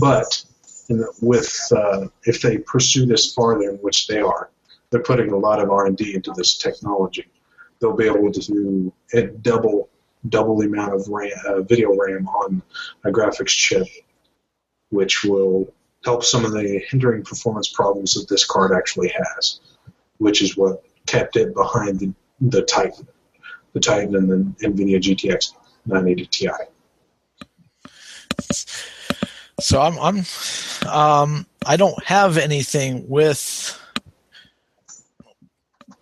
But 0.01 0.45
the, 0.89 1.13
with 1.21 1.55
uh, 1.75 2.09
if 2.25 2.41
they 2.41 2.59
pursue 2.59 3.07
this 3.07 3.33
farther, 3.33 3.73
which 3.83 4.07
they 4.07 4.21
are, 4.21 4.51
they're 4.91 5.03
putting 5.03 5.33
a 5.33 5.37
lot 5.37 5.61
of 5.61 5.71
R 5.71 5.87
and 5.87 5.97
D 5.97 6.15
into 6.15 6.33
this 6.37 6.57
technology. 6.57 7.27
They'll 7.81 7.97
be 7.97 8.07
able 8.07 8.33
to 8.33 8.41
do 8.41 8.93
double 9.43 9.89
double 10.29 10.59
the 10.59 10.67
amount 10.67 10.95
of 10.95 11.07
RAM, 11.09 11.31
uh, 11.47 11.63
video 11.63 11.95
RAM 11.95 12.27
on 12.27 12.63
a 13.05 13.11
graphics 13.11 13.49
chip, 13.49 13.87
which 14.91 15.23
will 15.23 15.73
help 16.05 16.25
some 16.25 16.45
of 16.45 16.53
the 16.53 16.83
hindering 16.89 17.23
performance 17.23 17.69
problems 17.69 18.15
that 18.15 18.29
this 18.29 18.45
card 18.45 18.73
actually 18.73 19.09
has 19.11 19.61
which 20.19 20.43
is 20.43 20.57
what 20.57 20.83
kept 21.07 21.37
it 21.37 21.55
behind 21.55 21.99
the, 21.99 22.13
the 22.41 22.63
Titan, 22.63 23.07
the 23.73 23.81
Titan 23.81 24.15
and 24.15 24.57
the 24.59 24.69
NVIDIA 24.69 25.01
GTX 25.01 25.55
980 25.87 26.27
Ti. 26.27 26.49
So 29.61 29.81
I'm, 29.81 29.99
I'm, 29.99 30.25
um, 30.89 31.47
I 31.67 31.77
don't 31.77 32.03
have 32.05 32.39
anything 32.39 33.09
with. 33.09 33.75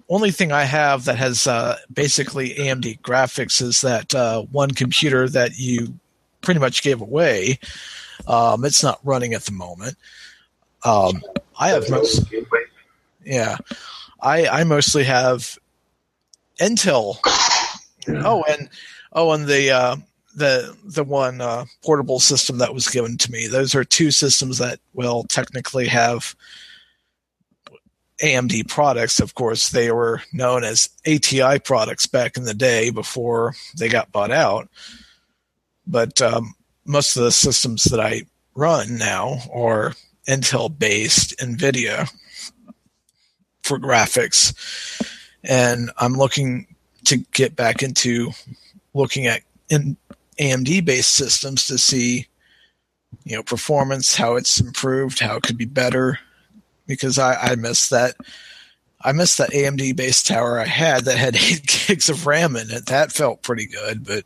Only 0.08 0.30
thing 0.30 0.52
I 0.52 0.62
have 0.62 1.06
that 1.06 1.16
has 1.16 1.48
uh, 1.48 1.78
basically 1.92 2.50
AMD 2.50 3.00
graphics 3.00 3.60
is 3.60 3.80
that 3.80 4.14
uh, 4.14 4.42
one 4.42 4.70
computer 4.70 5.28
that 5.30 5.58
you 5.58 5.98
pretty 6.42 6.60
much 6.60 6.82
gave 6.82 7.00
away. 7.00 7.58
Um, 8.28 8.64
it's 8.64 8.84
not 8.84 9.00
running 9.02 9.34
at 9.34 9.42
the 9.42 9.52
moment. 9.52 9.96
Um, 10.84 11.20
I 11.58 11.70
have 11.70 11.90
most. 11.90 12.32
Yeah, 13.24 13.56
I 14.20 14.46
I 14.46 14.64
mostly 14.64 15.02
have 15.04 15.58
Intel. 16.60 17.18
Oh, 18.08 18.44
and 18.48 18.68
oh, 19.12 19.32
and 19.32 19.46
the 19.46 19.70
uh, 19.70 19.96
the 20.34 20.76
the 20.84 21.04
one 21.04 21.40
uh, 21.40 21.64
portable 21.84 22.20
system 22.20 22.58
that 22.58 22.74
was 22.74 22.88
given 22.88 23.18
to 23.18 23.32
me. 23.32 23.46
Those 23.46 23.74
are 23.74 23.84
two 23.84 24.10
systems 24.10 24.58
that 24.58 24.78
will 24.94 25.24
technically 25.24 25.88
have 25.88 26.36
AMD 28.22 28.68
products. 28.68 29.20
Of 29.20 29.34
course, 29.34 29.70
they 29.70 29.90
were 29.90 30.22
known 30.32 30.64
as 30.64 30.88
ATI 31.06 31.58
products 31.58 32.06
back 32.06 32.36
in 32.36 32.44
the 32.44 32.54
day 32.54 32.90
before 32.90 33.54
they 33.76 33.88
got 33.88 34.12
bought 34.12 34.30
out. 34.30 34.68
But 35.86 36.20
um, 36.22 36.54
most 36.84 37.16
of 37.16 37.24
the 37.24 37.32
systems 37.32 37.84
that 37.84 38.00
I 38.00 38.22
run 38.54 38.96
now 38.96 39.40
are 39.52 39.94
Intel 40.28 40.76
based 40.76 41.38
NVIDIA 41.38 42.10
for 43.62 43.78
graphics, 43.78 44.54
and 45.46 45.90
I'm 45.96 46.14
looking 46.14 46.66
to 47.04 47.18
get 47.32 47.56
back 47.56 47.82
into 47.82 48.32
looking 48.92 49.26
at 49.26 49.42
in 49.68 49.96
AMD 50.38 50.84
based 50.84 51.12
systems 51.12 51.66
to 51.68 51.78
see 51.78 52.26
you 53.24 53.36
know 53.36 53.42
performance, 53.42 54.16
how 54.16 54.36
it's 54.36 54.60
improved, 54.60 55.20
how 55.20 55.36
it 55.36 55.42
could 55.42 55.56
be 55.56 55.64
better. 55.64 56.18
Because 56.86 57.18
I, 57.18 57.34
I 57.34 57.54
missed 57.56 57.90
that. 57.90 58.16
I 59.00 59.12
missed 59.12 59.38
that 59.38 59.50
AMD 59.50 59.96
based 59.96 60.26
tower 60.26 60.58
I 60.58 60.66
had 60.66 61.04
that 61.04 61.16
had 61.16 61.36
eight 61.40 61.66
gigs 61.86 62.08
of 62.08 62.26
RAM 62.26 62.56
in 62.56 62.70
it. 62.70 62.86
That 62.86 63.12
felt 63.12 63.42
pretty 63.42 63.66
good, 63.66 64.04
but 64.04 64.24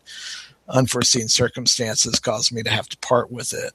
unforeseen 0.68 1.28
circumstances 1.28 2.18
caused 2.18 2.52
me 2.52 2.62
to 2.62 2.70
have 2.70 2.88
to 2.88 2.98
part 2.98 3.30
with 3.30 3.52
it. 3.52 3.72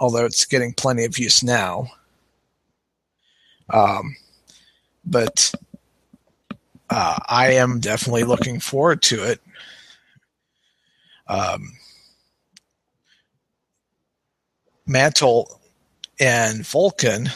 Although 0.00 0.24
it's 0.24 0.44
getting 0.44 0.72
plenty 0.72 1.04
of 1.04 1.18
use 1.18 1.42
now. 1.42 1.88
Um, 3.70 4.16
but 5.04 5.52
uh, 6.92 7.16
I 7.28 7.52
am 7.52 7.80
definitely 7.80 8.24
looking 8.24 8.60
forward 8.60 9.00
to 9.02 9.24
it. 9.24 9.40
Um, 11.26 11.72
Mantle 14.86 15.60
and 16.20 16.60
Vulkan, 16.60 17.30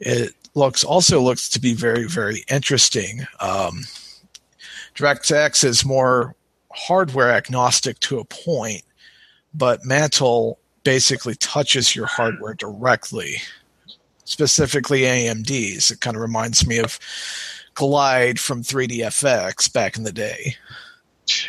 it 0.00 0.32
looks 0.54 0.82
also 0.82 1.20
looks 1.20 1.48
to 1.50 1.60
be 1.60 1.74
very 1.74 2.08
very 2.08 2.44
interesting. 2.50 3.26
Um, 3.40 3.84
DirectX 4.96 5.64
is 5.64 5.84
more 5.84 6.34
hardware 6.72 7.30
agnostic 7.30 8.00
to 8.00 8.18
a 8.18 8.24
point, 8.24 8.82
but 9.54 9.84
Mantle 9.84 10.58
basically 10.84 11.36
touches 11.36 11.94
your 11.94 12.06
hardware 12.06 12.54
directly, 12.54 13.36
specifically 14.24 15.02
AMD's. 15.02 15.90
It 15.90 16.00
kind 16.00 16.16
of 16.16 16.22
reminds 16.22 16.66
me 16.66 16.78
of 16.78 16.98
Glide 17.74 18.38
from 18.38 18.62
3DFX 18.62 19.72
back 19.72 19.96
in 19.96 20.04
the 20.04 20.12
day. 20.12 20.56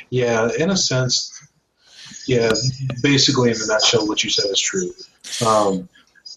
Yeah, 0.10 0.50
in 0.58 0.70
a 0.70 0.78
sense, 0.78 1.48
yeah, 2.28 2.52
basically 3.02 3.52
in 3.52 3.58
a 3.58 3.68
nutshell, 3.68 4.08
what 4.08 4.24
you 4.24 4.30
said 4.30 4.50
is 4.52 4.60
true. 4.60 4.94
Um, 5.46 5.90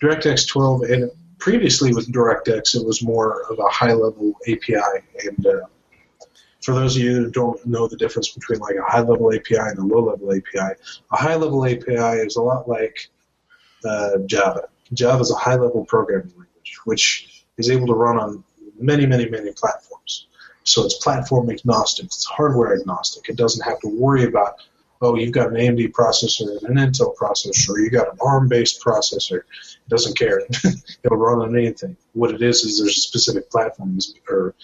DirectX 0.02 0.48
12, 0.48 0.82
and 0.82 1.10
previously 1.38 1.94
with 1.94 2.12
DirectX, 2.12 2.74
it 2.74 2.84
was 2.84 3.02
more 3.02 3.42
of 3.50 3.58
a 3.58 3.68
high 3.68 3.92
level 3.92 4.34
API. 4.48 5.04
And 5.24 5.46
uh, 5.46 5.66
for 6.62 6.74
those 6.74 6.96
of 6.96 7.02
you 7.02 7.14
who 7.14 7.30
don't 7.30 7.64
know 7.66 7.86
the 7.86 7.96
difference 7.96 8.30
between 8.30 8.58
like 8.60 8.76
a 8.76 8.90
high 8.90 9.00
level 9.00 9.32
API 9.32 9.56
and 9.56 9.78
a 9.78 9.82
low 9.82 10.04
level 10.04 10.32
API, 10.32 10.74
a 11.12 11.16
high 11.16 11.36
level 11.36 11.64
API 11.64 12.18
is 12.26 12.36
a 12.36 12.42
lot 12.42 12.68
like 12.68 13.08
uh, 13.84 14.18
Java. 14.26 14.68
Java 14.92 15.20
is 15.20 15.30
a 15.30 15.34
high 15.34 15.56
level 15.56 15.84
programming 15.84 16.28
language, 16.30 16.78
which 16.84 17.44
is 17.58 17.70
able 17.70 17.86
to 17.86 17.94
run 17.94 18.18
on 18.18 18.44
many, 18.78 19.06
many, 19.06 19.28
many 19.28 19.52
platforms. 19.52 20.26
So 20.64 20.84
it's 20.84 20.94
platform 20.94 21.50
agnostic, 21.50 22.06
it's 22.06 22.24
hardware 22.24 22.74
agnostic. 22.74 23.28
It 23.28 23.36
doesn't 23.36 23.64
have 23.64 23.80
to 23.80 23.88
worry 23.88 24.24
about 24.24 24.56
oh, 25.02 25.16
you've 25.16 25.32
got 25.32 25.48
an 25.48 25.54
AMD 25.54 25.92
processor 25.92 26.64
and 26.66 26.78
an 26.78 26.90
Intel 26.90 27.14
processor, 27.16 27.70
or 27.70 27.80
you 27.80 27.90
got 27.90 28.12
an 28.12 28.18
ARM-based 28.20 28.82
processor. 28.82 29.38
It 29.38 29.88
doesn't 29.88 30.18
care. 30.18 30.40
It'll 31.04 31.18
run 31.18 31.40
on 31.40 31.56
anything. 31.56 31.96
What 32.14 32.34
it 32.34 32.42
is 32.42 32.64
is 32.64 32.78
there's 32.78 32.96
a 32.96 33.00
specific 33.00 33.50
platform 33.50 33.98
or 34.28 34.54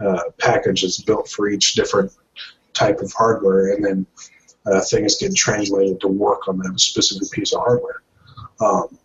uh, 0.00 0.20
package 0.38 0.82
that's 0.82 1.00
built 1.02 1.28
for 1.28 1.48
each 1.48 1.74
different 1.74 2.12
type 2.72 3.00
of 3.00 3.12
hardware, 3.12 3.74
and 3.74 3.84
then 3.84 4.06
uh, 4.66 4.80
things 4.80 5.16
get 5.16 5.34
translated 5.34 6.00
to 6.00 6.08
work 6.08 6.48
on 6.48 6.58
that 6.58 6.80
specific 6.80 7.30
piece 7.30 7.52
of 7.52 7.60
hardware. 7.60 8.02
Um, 8.60 8.98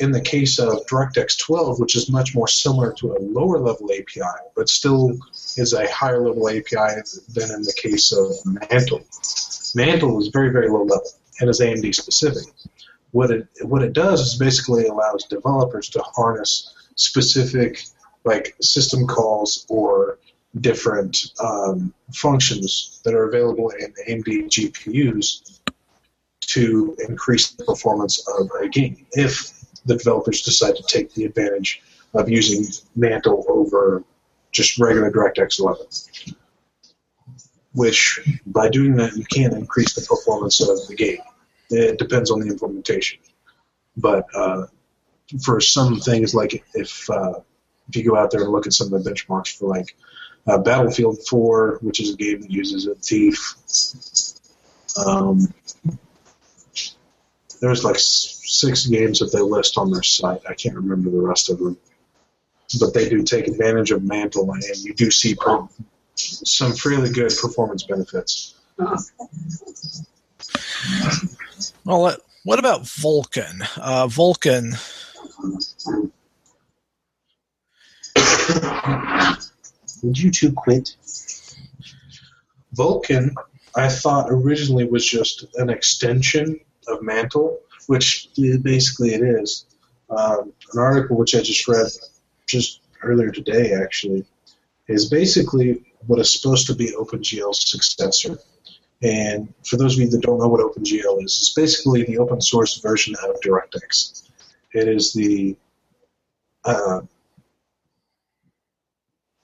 in 0.00 0.10
the 0.10 0.20
case 0.20 0.58
of 0.58 0.86
DirectX 0.86 1.38
12, 1.38 1.78
which 1.78 1.96
is 1.96 2.10
much 2.10 2.34
more 2.34 2.48
similar 2.48 2.92
to 2.94 3.12
a 3.12 3.18
lower 3.20 3.58
level 3.58 3.90
API, 3.92 4.22
but 4.56 4.68
still 4.68 5.16
is 5.56 5.72
a 5.72 5.90
higher 5.92 6.20
level 6.20 6.48
API 6.48 7.00
than 7.28 7.50
in 7.52 7.62
the 7.62 7.74
case 7.76 8.12
of 8.12 8.32
Mantle. 8.44 9.04
Mantle 9.74 10.20
is 10.20 10.28
very, 10.28 10.50
very 10.50 10.68
low 10.68 10.82
level 10.82 11.10
and 11.40 11.48
is 11.48 11.60
AMD 11.60 11.94
specific. 11.94 12.52
What 13.12 13.30
it 13.30 13.48
what 13.62 13.82
it 13.82 13.92
does 13.92 14.20
is 14.20 14.38
basically 14.38 14.86
allows 14.86 15.24
developers 15.24 15.88
to 15.90 16.02
harness 16.02 16.74
specific 16.96 17.84
like 18.24 18.54
system 18.60 19.06
calls 19.06 19.64
or 19.70 20.18
different 20.60 21.30
um, 21.42 21.94
functions 22.12 23.00
that 23.04 23.14
are 23.14 23.28
available 23.28 23.70
in 23.70 23.94
AMD 24.08 24.48
GPUs 24.48 25.60
to 26.40 26.96
increase 27.08 27.50
the 27.52 27.64
performance 27.64 28.26
of 28.28 28.50
a 28.60 28.68
game 28.68 29.06
if 29.12 29.57
the 29.88 29.96
developers 29.96 30.42
decide 30.42 30.76
to 30.76 30.82
take 30.84 31.12
the 31.14 31.24
advantage 31.24 31.82
of 32.14 32.28
using 32.28 32.66
Mantle 32.94 33.44
over 33.48 34.04
just 34.52 34.78
regular 34.78 35.10
DirectX 35.10 35.58
11 35.60 35.86
which 37.78 38.20
by 38.46 38.68
doing 38.68 38.96
that 38.96 39.16
you 39.16 39.24
can 39.24 39.54
increase 39.54 39.94
the 39.94 40.00
performance 40.02 40.60
of 40.60 40.88
the 40.88 40.96
game. 40.96 41.18
It 41.70 41.98
depends 41.98 42.30
on 42.30 42.40
the 42.40 42.48
implementation, 42.48 43.20
but 43.96 44.26
uh, 44.34 44.66
for 45.44 45.60
some 45.60 46.00
things 46.00 46.34
like 46.34 46.64
if 46.74 47.08
uh, 47.10 47.34
if 47.88 47.96
you 47.96 48.04
go 48.04 48.16
out 48.16 48.30
there 48.30 48.42
and 48.42 48.50
look 48.50 48.66
at 48.66 48.72
some 48.72 48.92
of 48.92 49.04
the 49.04 49.10
benchmarks 49.10 49.56
for 49.56 49.68
like 49.68 49.94
uh, 50.46 50.58
Battlefield 50.58 51.18
4, 51.28 51.78
which 51.82 52.00
is 52.00 52.14
a 52.14 52.16
game 52.16 52.40
that 52.40 52.50
uses 52.50 52.86
a 52.86 52.94
thief. 52.94 53.54
Um, 55.06 55.52
there's 57.60 57.84
like 57.84 57.96
six 57.98 58.86
games 58.86 59.18
that 59.20 59.32
they 59.32 59.40
list 59.40 59.78
on 59.78 59.90
their 59.90 60.02
site. 60.02 60.42
I 60.48 60.54
can't 60.54 60.76
remember 60.76 61.10
the 61.10 61.20
rest 61.20 61.50
of 61.50 61.58
them, 61.58 61.76
but 62.80 62.94
they 62.94 63.08
do 63.08 63.22
take 63.22 63.48
advantage 63.48 63.90
of 63.90 64.02
Mantle, 64.02 64.50
and 64.52 64.62
you 64.78 64.94
do 64.94 65.10
see 65.10 65.36
some 66.16 66.72
fairly 66.72 67.10
good 67.10 67.32
performance 67.40 67.84
benefits. 67.84 68.54
Well, 71.84 72.16
what 72.44 72.58
about 72.58 72.82
Vulkan? 72.82 73.62
Uh, 73.76 74.06
Vulkan. 74.06 74.76
Would 80.02 80.18
you 80.18 80.30
two 80.30 80.52
quit? 80.52 80.96
Vulkan, 82.74 83.34
I 83.74 83.88
thought 83.88 84.28
originally 84.30 84.84
was 84.84 85.04
just 85.04 85.46
an 85.54 85.70
extension 85.70 86.60
of 86.88 87.02
Mantle, 87.02 87.60
which 87.86 88.28
basically 88.62 89.14
it 89.14 89.22
is. 89.22 89.66
Um, 90.10 90.52
an 90.72 90.78
article 90.78 91.16
which 91.16 91.34
I 91.34 91.40
just 91.40 91.68
read 91.68 91.86
just 92.46 92.80
earlier 93.02 93.30
today, 93.30 93.74
actually, 93.74 94.24
is 94.88 95.08
basically 95.10 95.84
what 96.06 96.18
is 96.18 96.32
supposed 96.32 96.66
to 96.68 96.74
be 96.74 96.92
OpenGL's 96.92 97.70
successor. 97.70 98.38
And 99.02 99.52
for 99.64 99.76
those 99.76 99.94
of 99.94 100.00
you 100.00 100.08
that 100.10 100.22
don't 100.22 100.38
know 100.38 100.48
what 100.48 100.60
OpenGL 100.60 101.22
is, 101.22 101.38
it's 101.38 101.54
basically 101.54 102.04
the 102.04 102.18
open 102.18 102.40
source 102.40 102.78
version 102.78 103.14
of 103.22 103.40
DirectX. 103.40 104.28
It 104.72 104.88
is 104.88 105.12
the 105.12 105.56
uh, 106.64 107.00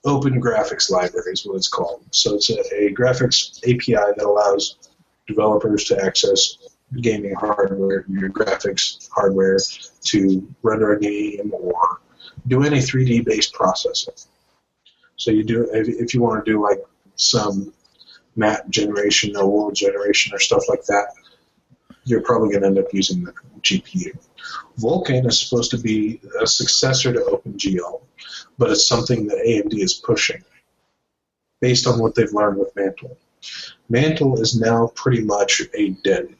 Open 0.05 0.39
Graphics 0.39 0.91
Library 0.91 1.33
is 1.33 1.45
what 1.45 1.55
it's 1.55 1.67
called. 1.67 2.03
So 2.11 2.35
it's 2.35 2.49
a, 2.51 2.59
a 2.75 2.93
graphics 2.93 3.57
API 3.63 4.13
that 4.15 4.25
allows 4.25 4.75
developers 5.27 5.85
to 5.85 6.03
access 6.03 6.57
gaming 7.01 7.35
hardware, 7.35 8.05
your 8.07 8.29
graphics 8.29 9.09
hardware, 9.11 9.57
to 10.05 10.47
render 10.61 10.93
a 10.93 10.99
game 10.99 11.51
or 11.53 12.01
do 12.47 12.63
any 12.63 12.77
3D 12.77 13.25
based 13.25 13.53
processing. 13.53 14.13
So 15.17 15.31
you 15.31 15.43
do 15.43 15.69
if, 15.73 16.13
you 16.13 16.21
want 16.21 16.45
to 16.45 16.51
do 16.51 16.61
like 16.61 16.83
some 17.15 17.73
map 18.35 18.69
generation 18.69 19.35
or 19.35 19.47
world 19.47 19.75
generation 19.75 20.33
or 20.33 20.39
stuff 20.39 20.63
like 20.67 20.83
that, 20.85 21.13
you're 22.03 22.21
probably 22.21 22.49
going 22.49 22.61
to 22.61 22.67
end 22.67 22.79
up 22.79 22.93
using 22.93 23.23
the 23.23 23.33
GPU. 23.61 24.17
Vulkan 24.79 25.25
is 25.25 25.39
supposed 25.39 25.71
to 25.71 25.77
be 25.77 26.19
a 26.41 26.45
successor 26.45 27.13
to 27.13 27.19
OpenGL, 27.19 28.01
but 28.57 28.69
it's 28.69 28.87
something 28.87 29.27
that 29.27 29.37
AMD 29.37 29.73
is 29.73 29.93
pushing 29.93 30.43
based 31.61 31.87
on 31.87 31.99
what 31.99 32.13
they've 32.13 32.33
learned 32.33 32.59
with 32.59 32.75
Mantle. 32.75 33.17
Mantle 33.89 34.41
is 34.41 34.59
now 34.59 34.91
pretty 34.95 35.21
much 35.21 35.61
a 35.73 35.89
dead, 36.03 36.35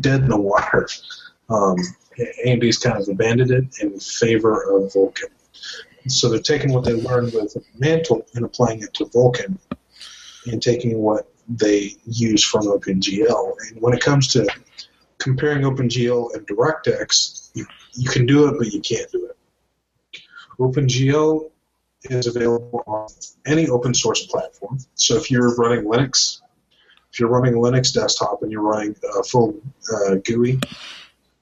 dead 0.00 0.22
in 0.22 0.28
the 0.28 0.36
water. 0.36 0.88
Um, 1.48 1.76
AMD's 2.44 2.78
kind 2.78 3.00
of 3.00 3.08
abandoned 3.08 3.50
it 3.50 3.64
in 3.80 3.98
favor 4.00 4.62
of 4.76 4.92
Vulkan. 4.92 5.30
So 6.08 6.28
they're 6.28 6.40
taking 6.40 6.72
what 6.72 6.84
they 6.84 6.92
learned 6.92 7.32
with 7.34 7.56
Mantle 7.78 8.26
and 8.34 8.44
applying 8.44 8.82
it 8.82 8.94
to 8.94 9.06
Vulkan, 9.06 9.58
and 10.46 10.62
taking 10.62 10.98
what 10.98 11.28
they 11.48 11.96
use 12.06 12.44
from 12.44 12.62
OpenGL. 12.66 13.54
And 13.68 13.80
when 13.80 13.94
it 13.94 14.00
comes 14.00 14.28
to 14.28 14.46
comparing 15.18 15.62
OpenGL 15.62 16.34
and 16.34 16.46
DirectX, 16.46 17.50
you, 17.54 17.66
you 17.94 18.08
can 18.08 18.26
do 18.26 18.48
it, 18.48 18.58
but 18.58 18.72
you 18.72 18.80
can't 18.80 19.10
do 19.10 19.26
it. 19.26 19.36
OpenGL 20.58 21.50
is 22.04 22.26
available 22.26 22.82
on 22.86 23.08
any 23.44 23.68
open 23.68 23.94
source 23.94 24.26
platform. 24.26 24.78
So 24.94 25.16
if 25.16 25.30
you're 25.30 25.54
running 25.56 25.84
Linux, 25.84 26.40
if 27.16 27.20
you're 27.20 27.30
running 27.30 27.54
a 27.54 27.56
Linux 27.56 27.94
desktop 27.94 28.42
and 28.42 28.52
you're 28.52 28.60
running 28.60 28.94
a 29.18 29.22
full 29.22 29.58
uh, 29.90 30.16
GUI 30.16 30.60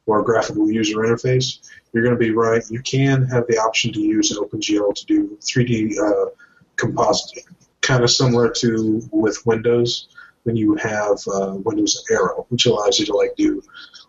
or 0.06 0.22
graphical 0.22 0.70
user 0.70 0.98
interface, 0.98 1.68
you're 1.92 2.04
going 2.04 2.14
to 2.14 2.18
be 2.18 2.30
right. 2.30 2.62
You 2.70 2.80
can 2.80 3.26
have 3.26 3.44
the 3.48 3.58
option 3.58 3.92
to 3.92 4.00
use 4.00 4.32
OpenGL 4.38 4.94
to 4.94 5.06
do 5.06 5.36
3D 5.40 5.98
uh, 5.98 6.30
compositing, 6.76 7.42
kind 7.80 8.04
of 8.04 8.10
similar 8.12 8.50
to 8.50 9.02
with 9.10 9.44
Windows. 9.46 10.06
when 10.44 10.54
you 10.54 10.76
have 10.76 11.18
uh, 11.26 11.54
Windows 11.64 12.04
Aero, 12.08 12.46
which 12.50 12.66
allows 12.66 13.00
you 13.00 13.06
to 13.06 13.16
like 13.16 13.34
do 13.36 13.60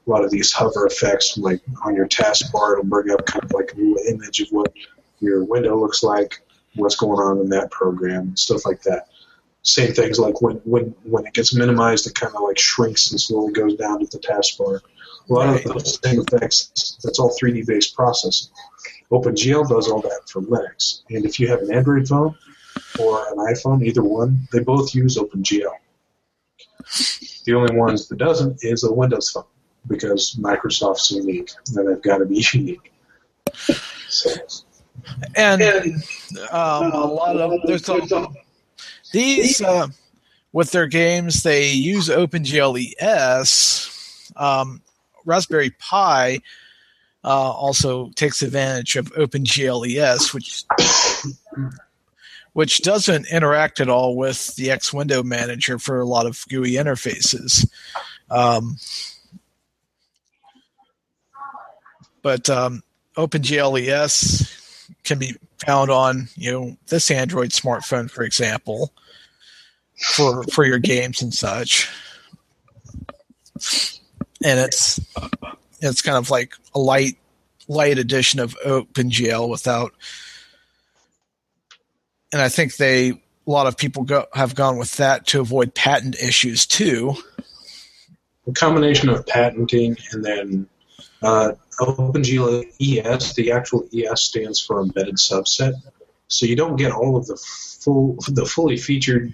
a 0.05 0.07
lot 0.07 0.23
of 0.23 0.29
these 0.29 0.51
hover 0.51 0.85
effects, 0.85 1.35
like 1.35 1.61
on 1.83 1.95
your 1.95 2.07
taskbar. 2.07 2.73
It'll 2.73 2.83
bring 2.83 3.09
up 3.09 3.25
kind 3.25 3.43
of 3.43 3.51
like 3.53 3.73
a 3.73 3.77
little 3.77 3.97
image 4.07 4.39
of 4.39 4.49
what 4.49 4.71
your 5.19 5.43
window 5.43 5.79
looks 5.79 6.03
like, 6.03 6.45
what's 6.75 6.95
going 6.95 7.19
on 7.19 7.39
in 7.39 7.49
that 7.49 7.71
program, 7.71 8.37
stuff 8.37 8.67
like 8.67 8.83
that. 8.83 9.07
Same 9.65 9.93
things 9.93 10.19
like 10.19 10.41
when 10.41 10.57
when 10.57 10.93
when 11.03 11.25
it 11.25 11.33
gets 11.33 11.55
minimized, 11.55 12.05
it 12.05 12.13
kind 12.13 12.33
of 12.35 12.43
like 12.43 12.59
shrinks 12.59 13.09
and 13.11 13.19
slowly 13.19 13.51
goes 13.51 13.75
down 13.75 13.99
to 13.99 14.05
the 14.05 14.19
taskbar. 14.19 14.79
A 15.27 15.33
lot 15.33 15.47
right. 15.47 15.65
of 15.65 15.73
those 15.73 15.99
same 16.03 16.21
effects. 16.21 16.99
That's 17.03 17.17
all 17.17 17.35
3D 17.35 17.65
based 17.65 17.95
processing. 17.95 18.51
OpenGL 19.11 19.67
does 19.67 19.89
all 19.89 20.01
that 20.01 20.21
for 20.29 20.43
Linux, 20.43 21.01
and 21.09 21.25
if 21.25 21.39
you 21.39 21.47
have 21.47 21.61
an 21.61 21.73
Android 21.73 22.07
phone 22.07 22.35
or 22.99 23.27
an 23.31 23.37
iPhone, 23.37 23.83
either 23.83 24.03
one, 24.03 24.47
they 24.51 24.59
both 24.59 24.93
use 24.93 25.17
OpenGL. 25.17 25.73
The 27.45 27.53
only 27.55 27.75
ones 27.75 28.07
that 28.07 28.17
doesn't 28.19 28.63
is 28.63 28.83
a 28.83 28.93
Windows 28.93 29.31
phone 29.31 29.45
because 29.87 30.35
Microsoft's 30.39 31.09
unique 31.09 31.49
and 31.75 31.87
they've 31.87 32.01
got 32.01 32.19
to 32.19 32.25
be 32.25 32.45
unique. 32.53 32.91
So. 34.09 34.29
And 35.35 35.61
um, 36.51 36.91
a 36.91 37.05
lot 37.05 37.35
of 37.37 37.51
there's 37.65 37.87
a, 37.89 38.27
these 39.15 39.61
uh, 39.61 39.87
with 40.51 40.71
their 40.71 40.87
games 40.87 41.43
they 41.43 41.71
use 41.71 42.09
OpenGL 42.09 42.93
ES. 42.99 44.31
Um, 44.35 44.81
Raspberry 45.23 45.71
Pi 45.79 46.39
uh, 47.23 47.51
also 47.51 48.09
takes 48.11 48.41
advantage 48.41 48.97
of 48.97 49.11
OpenGL 49.13 49.89
ES, 49.89 50.33
which 50.33 50.65
which 52.53 52.79
doesn't 52.79 53.27
interact 53.31 53.79
at 53.79 53.89
all 53.89 54.15
with 54.15 54.55
the 54.55 54.69
X 54.69 54.93
window 54.93 55.23
manager 55.23 55.79
for 55.79 55.99
a 55.99 56.05
lot 56.05 56.25
of 56.25 56.43
GUI 56.49 56.73
interfaces. 56.73 57.67
Um, 58.29 58.77
but 62.21 62.49
um, 62.49 62.83
OpenGL 63.17 63.87
ES 63.87 64.89
can 65.03 65.19
be 65.19 65.35
found 65.65 65.89
on 65.89 66.27
you 66.35 66.51
know 66.51 66.77
this 66.87 67.09
Android 67.09 67.51
smartphone, 67.51 68.09
for 68.09 68.23
example, 68.23 68.91
for 69.97 70.43
for 70.43 70.65
your 70.65 70.79
games 70.79 71.21
and 71.21 71.33
such. 71.33 71.89
And 74.43 74.59
it's 74.59 74.99
it's 75.81 76.01
kind 76.01 76.17
of 76.17 76.29
like 76.29 76.53
a 76.73 76.79
light 76.79 77.17
light 77.67 77.97
edition 77.97 78.39
of 78.39 78.55
OpenGL 78.65 79.49
without 79.49 79.93
and 82.31 82.41
I 82.41 82.49
think 82.49 82.75
they 82.75 83.09
a 83.47 83.51
lot 83.51 83.67
of 83.67 83.77
people 83.77 84.03
go, 84.03 84.25
have 84.33 84.55
gone 84.55 84.77
with 84.77 84.97
that 84.97 85.27
to 85.27 85.39
avoid 85.39 85.75
patent 85.75 86.15
issues 86.15 86.65
too. 86.65 87.13
A 88.47 88.51
combination 88.51 89.09
of 89.09 89.25
patenting 89.25 89.97
and 90.11 90.25
then 90.25 90.67
uh, 91.21 91.53
OpenGL 91.79 92.65
ES, 92.81 93.33
the 93.35 93.51
actual 93.51 93.87
ES 93.95 94.21
stands 94.21 94.59
for 94.59 94.81
embedded 94.81 95.15
subset, 95.15 95.73
so 96.27 96.45
you 96.45 96.55
don't 96.55 96.75
get 96.75 96.91
all 96.91 97.17
of 97.17 97.27
the 97.27 97.37
full, 97.37 98.17
the 98.27 98.45
fully 98.45 98.77
featured 98.77 99.33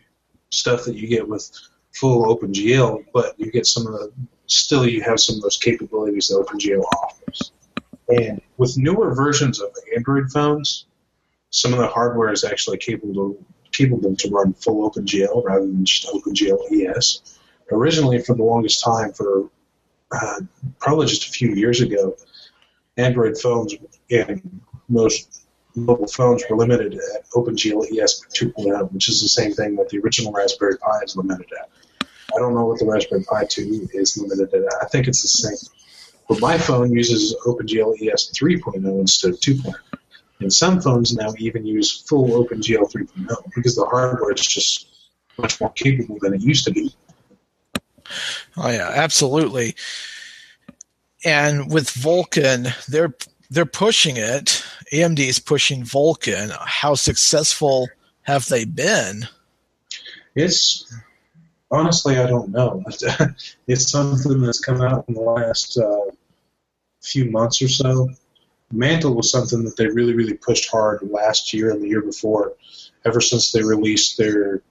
stuff 0.52 0.86
that 0.86 0.96
you 0.96 1.08
get 1.08 1.28
with 1.28 1.50
full 1.94 2.36
OpenGL, 2.36 3.06
but 3.14 3.40
you 3.40 3.52
get 3.52 3.66
some 3.66 3.88
of 3.88 3.94
the 3.94 4.12
still 4.48 4.88
you 4.88 5.02
have 5.02 5.20
some 5.20 5.38
of 5.38 5.42
those 5.42 5.58
capabilities 5.58 6.28
that 6.28 6.46
OpenGL 6.46 6.84
offers. 6.84 7.52
And 8.10 8.42
with 8.58 8.78
newer 8.78 9.16
versions 9.16 9.62
of 9.62 9.70
Android 9.96 10.32
phones, 10.32 10.86
some 11.50 11.74
of 11.74 11.80
the 11.80 11.88
hardware 11.88 12.32
is 12.32 12.44
actually 12.44 12.78
capable 12.78 13.14
to, 13.14 13.46
capable 13.72 14.16
to 14.16 14.30
run 14.30 14.54
full 14.54 14.90
OpenGL 14.90 15.44
rather 15.44 15.66
than 15.66 15.86
just 15.86 16.08
OpenGL 16.08 16.60
ES. 16.72 17.40
Originally, 17.72 18.20
for 18.20 18.36
the 18.36 18.44
longest 18.44 18.84
time, 18.84 19.14
for 19.14 19.50
uh, 20.12 20.42
probably 20.80 21.08
just 21.08 21.28
a 21.28 21.32
few 21.32 21.54
years 21.54 21.80
ago, 21.80 22.18
Android 22.98 23.38
phones 23.38 23.76
and 24.10 24.62
most 24.90 25.41
mobile 25.76 26.08
phones 26.08 26.44
were 26.50 26.58
limited 26.58 26.94
at 26.94 27.30
OpenGL 27.32 27.86
ES 27.98 28.26
2.0, 28.34 28.92
which 28.92 29.10
is 29.10 29.22
the 29.22 29.30
same 29.30 29.54
thing 29.54 29.76
that 29.76 29.90
the 29.90 30.00
original 30.00 30.32
Raspberry 30.32 30.78
Pi 30.78 31.00
is 31.04 31.16
limited 31.16 31.48
at. 31.60 31.70
I 32.36 32.40
don't 32.40 32.54
know 32.54 32.66
what 32.66 32.80
the 32.80 32.86
Raspberry 32.86 33.24
Pi 33.24 33.46
2 33.46 33.90
is 33.94 34.18
limited 34.18 34.54
at. 34.54 34.74
I 34.82 34.86
think 34.88 35.08
it's 35.08 35.22
the 35.22 35.28
same. 35.28 35.72
But 36.28 36.40
my 36.40 36.58
phone 36.58 36.92
uses 36.92 37.36
OpenGL 37.46 37.96
ES 38.02 38.32
3.0 38.32 39.00
instead 39.00 39.32
of 39.32 39.40
2.0. 39.40 39.74
And 40.40 40.52
some 40.52 40.82
phones 40.82 41.16
now 41.16 41.34
even 41.38 41.66
use 41.66 42.02
full 42.08 42.30
OpenGL 42.30 42.92
3.0 42.92 43.36
because 43.56 43.76
the 43.76 43.86
hardware 43.86 44.32
is 44.32 44.46
just 44.46 44.88
much 45.38 45.60
more 45.62 45.72
capable 45.72 46.18
than 46.20 46.34
it 46.34 46.42
used 46.42 46.66
to 46.66 46.72
be. 46.72 46.94
Oh 48.58 48.70
yeah, 48.70 48.90
absolutely. 48.94 49.76
And 51.24 51.72
with 51.72 51.90
Vulkan, 51.90 52.74
they're 52.88 53.14
they're 53.50 53.66
pushing 53.66 54.18
it. 54.18 54.64
AMD 54.92 55.20
is 55.20 55.40
pushing 55.40 55.84
Vulkan. 55.84 56.52
How 56.52 56.96
successful 56.96 57.90
have 58.24 58.48
they 58.48 58.66
been? 58.66 59.28
It's 60.36 60.94
honestly, 61.70 62.18
I 62.18 62.28
don't 62.28 62.50
know. 62.50 62.84
it's 63.68 63.90
something 63.90 64.42
that's 64.42 64.60
come 64.60 64.82
out 64.82 65.06
in 65.08 65.14
the 65.14 65.22
last 65.22 65.78
uh, 65.78 66.12
few 67.02 67.32
months 67.32 67.62
or 67.62 67.70
so. 67.70 68.10
Mantle 68.72 69.16
was 69.16 69.32
something 69.32 69.64
that 69.64 69.78
they 69.78 69.88
really, 69.88 70.14
really 70.14 70.34
pushed 70.34 70.70
hard 70.70 71.02
last 71.10 71.54
year 71.54 71.72
and 71.72 71.82
the 71.82 71.88
year 71.88 72.02
before, 72.02 72.54
ever 73.06 73.22
since 73.22 73.52
they 73.52 73.64
released 73.64 74.18
their 74.18 74.62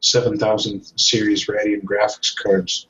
7000 0.00 0.92
series 0.96 1.46
Radeon 1.46 1.82
graphics 1.82 2.34
cards. 2.36 2.86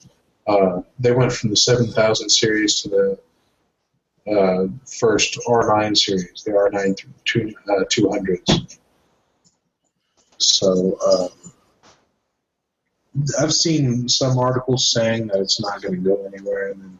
Uh, 0.46 0.82
they 0.98 1.12
went 1.12 1.32
from 1.32 1.50
the 1.50 1.56
7000 1.56 2.28
series 2.28 2.80
to 2.82 2.88
the 2.88 3.18
uh, 4.30 4.66
first 4.86 5.38
R9 5.46 5.96
series, 5.96 6.42
the 6.44 6.52
R9 6.52 7.04
two, 7.24 7.52
uh, 7.68 7.84
200s. 7.84 8.78
So 10.38 10.98
uh, 11.04 11.28
I've 13.40 13.52
seen 13.52 14.08
some 14.08 14.38
articles 14.38 14.92
saying 14.92 15.28
that 15.28 15.40
it's 15.40 15.60
not 15.60 15.82
going 15.82 15.94
to 15.94 16.00
go 16.00 16.24
anywhere, 16.24 16.72
and 16.72 16.82
then 16.82 16.98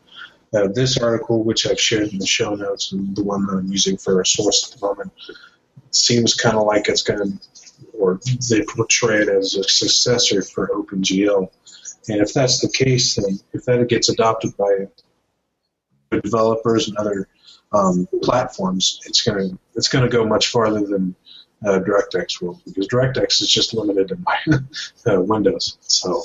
uh, 0.54 0.68
this 0.68 0.98
article, 0.98 1.42
which 1.42 1.66
I've 1.66 1.80
shared 1.80 2.12
in 2.12 2.18
the 2.18 2.26
show 2.26 2.54
notes, 2.54 2.92
and 2.92 3.16
the 3.16 3.24
one 3.24 3.46
that 3.46 3.54
I'm 3.54 3.72
using 3.72 3.96
for 3.96 4.20
a 4.20 4.26
source 4.26 4.70
at 4.70 4.78
the 4.78 4.86
moment, 4.86 5.12
seems 5.90 6.34
kind 6.34 6.56
of 6.56 6.66
like 6.66 6.88
it's 6.88 7.02
going 7.02 7.38
to, 7.38 7.38
or 7.94 8.20
they 8.50 8.62
portray 8.64 9.22
it 9.22 9.28
as 9.28 9.54
a 9.54 9.64
successor 9.64 10.42
for 10.42 10.68
OpenGL. 10.68 11.50
And 12.08 12.20
if 12.20 12.34
that's 12.34 12.60
the 12.60 12.68
case, 12.68 13.14
then 13.14 13.38
if 13.52 13.64
that 13.64 13.88
gets 13.88 14.08
adopted 14.08 14.56
by 14.56 14.88
developers 16.20 16.88
and 16.88 16.96
other 16.96 17.28
um, 17.72 18.06
platforms, 18.22 19.00
it's 19.06 19.22
going 19.22 19.50
to 19.50 19.58
it's 19.74 19.88
going 19.88 20.04
to 20.04 20.10
go 20.10 20.24
much 20.24 20.48
farther 20.48 20.84
than 20.84 21.14
uh, 21.64 21.80
DirectX 21.80 22.40
will 22.40 22.60
because 22.64 22.88
DirectX 22.88 23.40
is 23.40 23.50
just 23.50 23.74
limited 23.74 24.08
to 24.08 24.64
uh, 25.06 25.20
Windows. 25.20 25.78
So, 25.80 26.24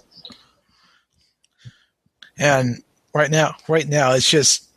and 2.37 2.83
right 3.13 3.31
now, 3.31 3.55
right 3.67 3.87
now, 3.87 4.13
it's 4.13 4.29
just 4.29 4.69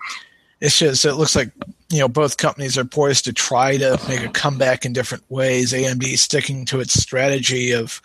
it's 0.61 0.79
just 0.79 1.05
it 1.05 1.15
looks 1.15 1.35
like 1.35 1.51
you 1.91 1.99
know 1.99 2.09
both 2.09 2.37
companies 2.37 2.79
are 2.79 2.85
poised 2.85 3.25
to 3.25 3.33
try 3.33 3.77
to 3.77 3.99
make 4.09 4.21
a 4.21 4.29
comeback 4.29 4.85
in 4.85 4.93
different 4.93 5.25
ways. 5.29 5.73
AMD 5.73 6.19
sticking 6.19 6.65
to 6.67 6.81
its 6.81 7.01
strategy 7.01 7.73
of 7.73 8.01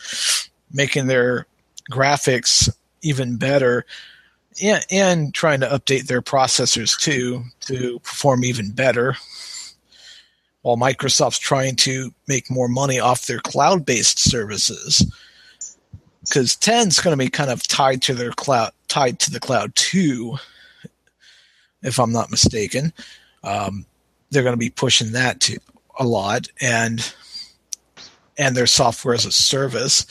making 0.71 1.07
their 1.07 1.45
graphics 1.91 2.69
even 3.01 3.37
better 3.37 3.85
and, 4.61 4.85
and 4.91 5.33
trying 5.33 5.59
to 5.61 5.67
update 5.67 6.07
their 6.07 6.21
processors 6.21 6.97
too 6.99 7.43
to 7.61 7.99
perform 7.99 8.43
even 8.43 8.71
better. 8.71 9.15
While 10.61 10.77
Microsoft's 10.77 11.39
trying 11.39 11.75
to 11.77 12.11
make 12.27 12.49
more 12.49 12.67
money 12.67 12.99
off 12.99 13.27
their 13.27 13.39
cloud-based 13.39 14.19
services 14.19 15.05
because 16.21 16.55
10 16.55 16.87
is 16.87 16.99
going 16.99 17.17
to 17.17 17.23
be 17.23 17.29
kind 17.29 17.51
of 17.51 17.67
tied 17.67 18.01
to 18.03 18.13
their 18.13 18.31
cloud 18.31 18.71
tied 18.87 19.19
to 19.19 19.31
the 19.31 19.39
cloud 19.39 19.75
too 19.75 20.37
if 21.83 21.99
i'm 21.99 22.11
not 22.11 22.31
mistaken. 22.31 22.91
Um, 23.43 23.85
they're 24.31 24.43
going 24.43 24.53
to 24.53 24.57
be 24.57 24.71
pushing 24.71 25.11
that 25.11 25.39
to 25.41 25.59
a 25.99 26.05
lot 26.05 26.47
and 26.59 27.13
and 28.37 28.55
their 28.55 28.67
software 28.67 29.13
as 29.13 29.25
a 29.25 29.31
service. 29.31 30.05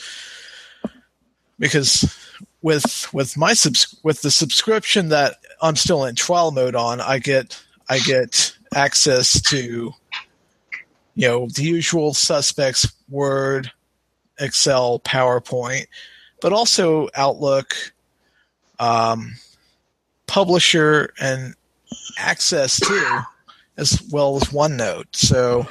Because 1.59 2.17
with 2.65 3.13
with 3.13 3.37
my 3.37 3.53
subs 3.53 3.95
with 4.01 4.23
the 4.23 4.31
subscription 4.31 5.09
that 5.09 5.35
I'm 5.61 5.75
still 5.75 6.03
in 6.03 6.15
trial 6.15 6.49
mode 6.49 6.75
on, 6.75 6.99
I 6.99 7.19
get 7.19 7.63
I 7.89 7.99
get 7.99 8.57
access 8.73 9.39
to 9.43 9.93
you 11.13 11.27
know 11.27 11.47
the 11.47 11.61
usual 11.61 12.15
suspects 12.15 12.91
Word, 13.07 13.71
Excel, 14.39 14.99
PowerPoint, 15.01 15.85
but 16.41 16.53
also 16.53 17.07
Outlook, 17.13 17.75
um, 18.79 19.35
Publisher, 20.25 21.13
and 21.21 21.53
Access 22.17 22.79
too, 22.79 23.19
as 23.77 24.01
well 24.11 24.37
as 24.37 24.45
OneNote. 24.45 25.15
So 25.15 25.67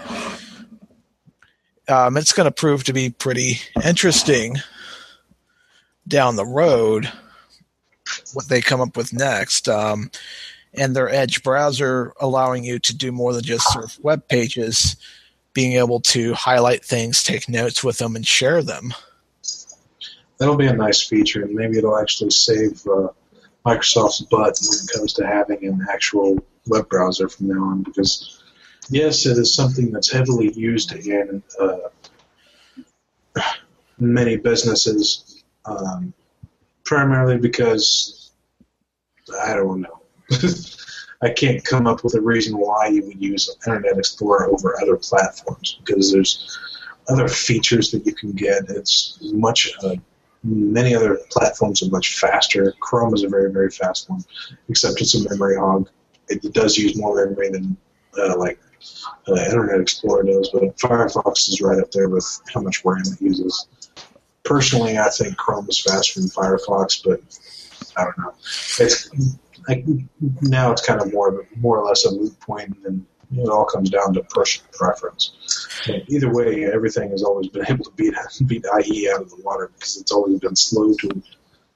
um, 1.88 2.16
it's 2.16 2.32
going 2.32 2.46
to 2.46 2.52
prove 2.52 2.84
to 2.84 2.92
be 2.92 3.10
pretty 3.10 3.58
interesting 3.84 4.58
down 6.06 6.36
the 6.36 6.46
road 6.46 7.10
what 8.32 8.48
they 8.48 8.60
come 8.60 8.80
up 8.80 8.96
with 8.96 9.12
next. 9.12 9.68
Um, 9.68 10.10
and 10.74 10.94
their 10.94 11.08
Edge 11.08 11.42
browser 11.42 12.12
allowing 12.20 12.64
you 12.64 12.78
to 12.80 12.96
do 12.96 13.12
more 13.12 13.32
than 13.32 13.44
just 13.44 13.72
surf 13.72 13.98
web 14.02 14.26
pages, 14.28 14.96
being 15.52 15.78
able 15.78 16.00
to 16.00 16.34
highlight 16.34 16.84
things, 16.84 17.22
take 17.22 17.48
notes 17.48 17.84
with 17.84 17.98
them, 17.98 18.16
and 18.16 18.26
share 18.26 18.62
them. 18.62 18.92
That'll 20.38 20.56
be 20.56 20.66
a 20.66 20.74
nice 20.74 21.00
feature, 21.00 21.44
and 21.44 21.54
maybe 21.54 21.78
it'll 21.78 21.98
actually 21.98 22.30
save 22.30 22.84
uh, 22.86 23.08
Microsoft's 23.64 24.22
butt 24.22 24.58
when 24.60 24.78
it 24.78 24.90
comes 24.92 25.12
to 25.14 25.26
having 25.26 25.64
an 25.64 25.86
actual 25.90 26.44
web 26.66 26.88
browser 26.88 27.28
from 27.28 27.48
now 27.48 27.62
on. 27.62 27.82
Because 27.82 28.42
yes, 28.90 29.26
it 29.26 29.38
is 29.38 29.54
something 29.54 29.92
that's 29.92 30.10
heavily 30.10 30.52
used 30.54 30.92
in 30.92 31.40
uh, 31.60 31.76
many 33.98 34.36
businesses, 34.36 35.33
um, 35.66 36.12
primarily 36.84 37.38
because 37.38 38.32
I 39.42 39.54
don't 39.54 39.80
know. 39.80 40.00
I 41.22 41.30
can't 41.30 41.64
come 41.64 41.86
up 41.86 42.04
with 42.04 42.14
a 42.14 42.20
reason 42.20 42.58
why 42.58 42.88
you 42.88 43.04
would 43.06 43.20
use 43.20 43.56
Internet 43.66 43.98
Explorer 43.98 44.50
over 44.52 44.80
other 44.82 44.96
platforms 44.96 45.80
because 45.84 46.12
there's 46.12 46.58
other 47.08 47.28
features 47.28 47.90
that 47.92 48.04
you 48.04 48.14
can 48.14 48.32
get. 48.32 48.64
It's 48.68 49.18
much 49.22 49.72
uh, 49.82 49.96
many 50.42 50.94
other 50.94 51.18
platforms 51.30 51.82
are 51.82 51.90
much 51.90 52.18
faster. 52.18 52.74
Chrome 52.80 53.14
is 53.14 53.22
a 53.22 53.28
very 53.28 53.50
very 53.50 53.70
fast 53.70 54.10
one, 54.10 54.24
except 54.68 55.00
it's 55.00 55.14
a 55.14 55.28
memory 55.30 55.56
hog. 55.56 55.88
It, 56.28 56.52
does 56.52 56.76
use 56.76 56.96
more 56.96 57.14
memory 57.16 57.50
than 57.50 57.76
uh, 58.18 58.36
like 58.38 58.58
uh, 59.28 59.34
Internet 59.34 59.80
Explorer 59.80 60.24
does, 60.24 60.50
but 60.52 60.76
Firefox 60.76 61.48
is 61.48 61.60
right 61.60 61.78
up 61.78 61.90
there 61.90 62.08
with 62.08 62.40
how 62.52 62.60
much 62.60 62.84
RAM 62.84 63.02
it 63.06 63.20
uses. 63.20 63.66
Personally, 64.44 64.98
I 64.98 65.08
think 65.08 65.36
Chrome 65.36 65.66
is 65.68 65.80
faster 65.80 66.20
than 66.20 66.28
Firefox, 66.28 67.02
but 67.02 67.20
I 67.96 68.04
don't 68.04 68.18
know. 68.18 68.34
It's 68.78 69.10
like 69.68 69.84
now 70.42 70.72
it's 70.72 70.84
kind 70.84 71.00
of 71.00 71.12
more 71.12 71.46
more 71.56 71.78
or 71.78 71.86
less 71.86 72.04
a 72.04 72.12
moot 72.12 72.38
point, 72.40 72.76
and 72.84 73.06
it 73.32 73.48
all 73.48 73.64
comes 73.64 73.90
down 73.90 74.14
to 74.14 74.22
personal 74.24 74.68
preference. 74.72 75.32
But 75.86 76.08
either 76.08 76.32
way, 76.32 76.64
everything 76.64 77.10
has 77.10 77.22
always 77.22 77.48
been 77.48 77.64
able 77.68 77.84
to 77.84 77.92
beat 77.92 78.14
beat 78.46 78.64
IE 78.84 79.10
out 79.10 79.22
of 79.22 79.30
the 79.30 79.42
water 79.42 79.70
because 79.74 79.96
it's 79.96 80.12
always 80.12 80.38
been 80.40 80.56
slow 80.56 80.94
to 80.94 81.22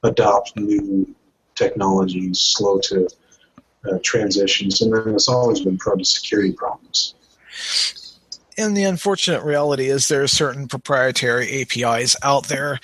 adopt 0.03 0.55
new 0.55 1.15
technologies, 1.55 2.39
slow 2.39 2.79
to 2.79 3.07
uh, 3.89 3.97
transitions, 4.03 4.81
and 4.81 4.93
then 4.93 5.15
it's 5.15 5.29
always 5.29 5.61
been 5.61 5.77
prone 5.77 5.97
to 5.97 6.05
security 6.05 6.53
problems. 6.53 7.15
And 8.59 8.75
the 8.75 8.83
unfortunate 8.83 9.43
reality 9.43 9.87
is 9.87 10.07
there 10.07 10.21
are 10.21 10.27
certain 10.27 10.67
proprietary 10.67 11.61
APIs 11.61 12.17
out 12.21 12.47
there 12.49 12.81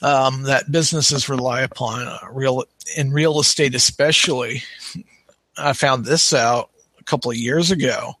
um, 0.00 0.44
that 0.44 0.72
businesses 0.72 1.28
rely 1.28 1.60
upon 1.60 2.08
uh, 2.08 2.18
real 2.32 2.64
in 2.96 3.12
real 3.12 3.38
estate, 3.38 3.74
especially. 3.74 4.62
I 5.58 5.74
found 5.74 6.06
this 6.06 6.32
out 6.32 6.70
a 6.98 7.04
couple 7.04 7.30
of 7.30 7.36
years 7.36 7.70
ago, 7.70 8.14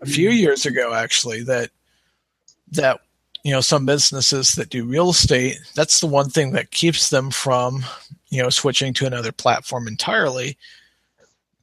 a 0.00 0.06
few 0.06 0.30
years 0.30 0.64
ago 0.64 0.94
actually, 0.94 1.42
that 1.42 1.70
that 2.72 3.00
you 3.44 3.52
know 3.52 3.60
some 3.60 3.84
businesses 3.84 4.52
that 4.52 4.70
do 4.70 4.86
real 4.86 5.10
estate, 5.10 5.58
that's 5.74 6.00
the 6.00 6.06
one 6.06 6.30
thing 6.30 6.52
that 6.52 6.70
keeps 6.70 7.10
them 7.10 7.30
from 7.30 7.84
you 8.30 8.42
know 8.42 8.48
switching 8.48 8.94
to 8.94 9.06
another 9.06 9.30
platform 9.32 9.86
entirely. 9.86 10.56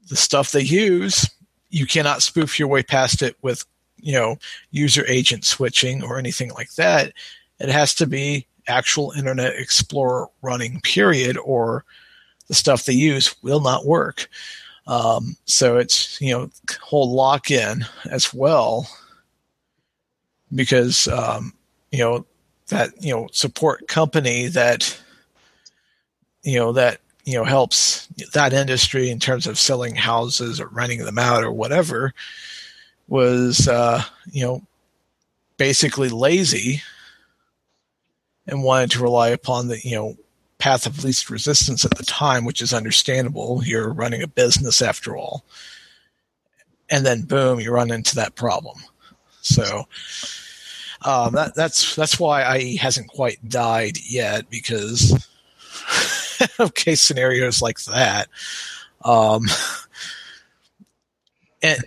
The 0.08 0.16
stuff 0.16 0.52
they 0.52 0.62
use, 0.62 1.28
you 1.72 1.88
cannot 1.88 2.22
spoof 2.22 2.60
your 2.60 2.68
way 2.68 2.84
past 2.84 3.24
it 3.24 3.38
with 3.41 3.66
you 4.06 4.14
know 4.14 4.38
user 4.72 5.03
agent 5.08 5.43
switching 5.43 6.03
or 6.03 6.18
anything 6.18 6.51
like 6.51 6.74
that. 6.76 7.12
It 7.60 7.70
has 7.70 7.93
to 7.95 8.06
be 8.06 8.47
actual 8.68 9.12
Internet 9.12 9.56
Explorer 9.56 10.28
running, 10.41 10.80
period, 10.82 11.38
or 11.38 11.84
the 12.47 12.53
stuff 12.53 12.86
they 12.86 12.93
use 12.93 13.36
will 13.41 13.60
not 13.60 13.86
work. 13.86 14.30
Um, 14.88 15.36
so 15.45 15.78
it's 15.78 16.22
you 16.22 16.32
know 16.32 16.49
whole 16.82 17.14
lock 17.14 17.49
in 17.49 17.86
as 18.12 18.32
well 18.34 18.88
because 20.53 21.08
um, 21.08 21.53
you 21.91 21.99
know 21.99 22.26
that 22.68 22.91
you 23.03 23.12
know 23.12 23.28
support 23.32 23.88
company 23.88 24.47
that 24.47 24.95
you 26.43 26.60
know 26.60 26.72
that 26.74 26.99
you 27.24 27.34
know 27.34 27.43
helps 27.43 28.08
that 28.34 28.53
industry 28.53 29.10
in 29.10 29.20
terms 29.20 29.47
of 29.47 29.58
selling 29.58 29.95
houses 29.95 30.62
or 30.62 30.68
renting 30.68 31.03
them 31.03 31.18
out 31.18 31.43
or 31.43 31.51
whatever 31.51 32.14
was 33.08 33.68
uh, 33.68 34.03
you 34.32 34.45
know 34.45 34.62
basically 35.58 36.10
lazy 36.10 36.82
and 38.47 38.64
wanted 38.64 38.91
to 38.91 39.03
rely 39.03 39.30
upon 39.30 39.68
the 39.68 39.80
you 39.84 39.95
know 39.95 40.16
path 40.58 40.86
of 40.86 41.03
least 41.03 41.30
resistance 41.30 41.86
at 41.86 41.95
the 41.97 42.03
time, 42.03 42.45
which 42.45 42.62
is 42.62 42.74
understandable. 42.74 43.62
You're 43.64 43.93
running 43.93 44.24
a 44.24 44.28
business 44.28 44.82
after 44.82 45.16
all, 45.16 45.43
and 46.89 47.06
then 47.06 47.24
boom, 47.24 47.60
you 47.60 47.72
run 47.72 47.91
into 47.91 48.16
that 48.16 48.36
problem. 48.36 48.78
So 49.41 49.86
um, 51.03 51.34
that, 51.34 51.53
that's 51.56 51.95
that's 51.95 52.20
why 52.20 52.58
IE 52.58 52.78
hasn't 52.78 53.08
quite 53.08 53.47
died 53.47 53.97
yet 54.03 54.49
because 54.49 55.28
of 56.60 56.74
case 56.74 57.01
scenarios 57.01 57.62
like 57.62 57.80
that. 57.86 58.28
Um, 59.03 59.43
and 61.62 61.84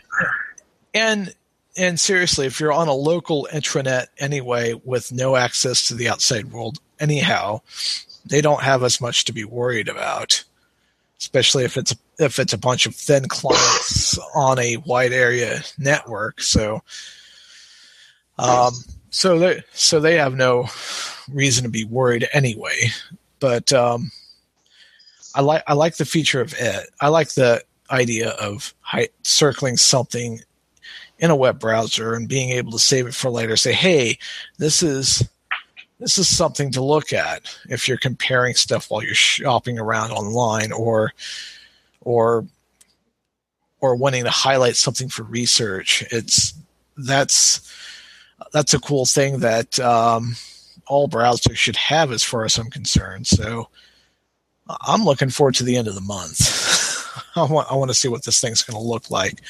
and 0.98 1.34
and 1.76 2.00
seriously, 2.00 2.46
if 2.46 2.58
you're 2.58 2.72
on 2.72 2.88
a 2.88 2.92
local 2.92 3.48
intranet 3.52 4.06
anyway 4.18 4.74
with 4.84 5.12
no 5.12 5.36
access 5.36 5.86
to 5.88 5.94
the 5.94 6.08
outside 6.08 6.50
world, 6.50 6.78
anyhow, 6.98 7.60
they 8.26 8.40
don't 8.40 8.62
have 8.62 8.82
as 8.82 9.00
much 9.00 9.24
to 9.26 9.32
be 9.32 9.44
worried 9.44 9.88
about. 9.88 10.42
Especially 11.20 11.64
if 11.64 11.76
it's 11.76 11.94
if 12.18 12.38
it's 12.38 12.52
a 12.52 12.58
bunch 12.58 12.86
of 12.86 12.94
thin 12.94 13.28
clients 13.28 14.18
on 14.34 14.58
a 14.58 14.76
wide 14.78 15.12
area 15.12 15.62
network. 15.78 16.40
So, 16.40 16.82
um, 18.38 18.72
so 19.10 19.38
they 19.38 19.62
so 19.72 20.00
they 20.00 20.16
have 20.16 20.34
no 20.34 20.66
reason 21.30 21.64
to 21.64 21.70
be 21.70 21.84
worried 21.84 22.28
anyway. 22.32 22.90
But 23.40 23.72
um, 23.72 24.10
I 25.34 25.42
like 25.42 25.62
I 25.66 25.74
like 25.74 25.96
the 25.96 26.04
feature 26.04 26.40
of 26.40 26.54
it. 26.58 26.88
I 27.00 27.08
like 27.08 27.30
the 27.34 27.62
idea 27.90 28.30
of 28.30 28.74
high, 28.80 29.08
circling 29.22 29.76
something 29.76 30.40
in 31.18 31.30
a 31.30 31.36
web 31.36 31.58
browser 31.58 32.14
and 32.14 32.28
being 32.28 32.50
able 32.50 32.72
to 32.72 32.78
save 32.78 33.06
it 33.06 33.14
for 33.14 33.30
later 33.30 33.56
say 33.56 33.72
hey 33.72 34.18
this 34.58 34.82
is 34.82 35.28
this 35.98 36.16
is 36.16 36.28
something 36.28 36.70
to 36.72 36.82
look 36.82 37.12
at 37.12 37.42
if 37.68 37.88
you're 37.88 37.98
comparing 37.98 38.54
stuff 38.54 38.90
while 38.90 39.02
you're 39.02 39.14
shopping 39.14 39.78
around 39.78 40.12
online 40.12 40.72
or 40.72 41.12
or 42.00 42.46
or 43.80 43.94
wanting 43.94 44.24
to 44.24 44.30
highlight 44.30 44.76
something 44.76 45.08
for 45.08 45.22
research. 45.24 46.04
It's 46.10 46.54
that's 46.96 47.60
that's 48.52 48.74
a 48.74 48.80
cool 48.80 49.06
thing 49.06 49.40
that 49.40 49.78
um, 49.80 50.36
all 50.86 51.08
browsers 51.08 51.56
should 51.56 51.76
have 51.76 52.12
as 52.12 52.24
far 52.24 52.44
as 52.44 52.58
i'm 52.58 52.70
concerned. 52.70 53.26
So 53.26 53.68
i'm 54.82 55.04
looking 55.04 55.30
forward 55.30 55.54
to 55.54 55.64
the 55.64 55.76
end 55.76 55.88
of 55.88 55.94
the 55.94 56.00
month 56.02 56.38
I 57.44 57.50
want 57.50 57.70
I 57.70 57.74
want 57.74 57.90
to 57.90 57.94
see 57.94 58.08
what 58.08 58.24
this 58.24 58.40
thing's 58.40 58.62
going 58.62 58.80
to 58.80 58.86
look 58.86 59.10
like. 59.10 59.40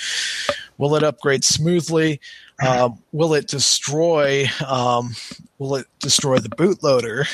Will 0.78 0.94
it 0.94 1.02
upgrade 1.02 1.44
smoothly? 1.44 2.20
Um, 2.64 3.02
will 3.12 3.34
it 3.34 3.48
destroy? 3.48 4.46
Um, 4.66 5.14
will 5.58 5.76
it 5.76 5.86
destroy 5.98 6.38
the 6.38 6.48
bootloader? 6.48 7.26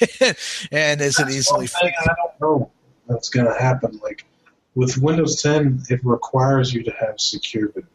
and 0.72 1.00
is 1.00 1.16
That's 1.16 1.30
it 1.30 1.36
easily? 1.36 1.66
Thing 1.66 1.92
I 2.00 2.06
don't 2.06 2.40
know 2.40 2.70
that's 3.08 3.28
going 3.28 3.46
to 3.46 3.58
happen. 3.60 3.98
Like 4.02 4.24
with 4.74 4.98
Windows 4.98 5.42
10, 5.42 5.84
it 5.88 6.00
requires 6.04 6.72
you 6.72 6.82
to 6.84 6.92
have 6.92 7.18
secure 7.18 7.68
boot. 7.68 7.86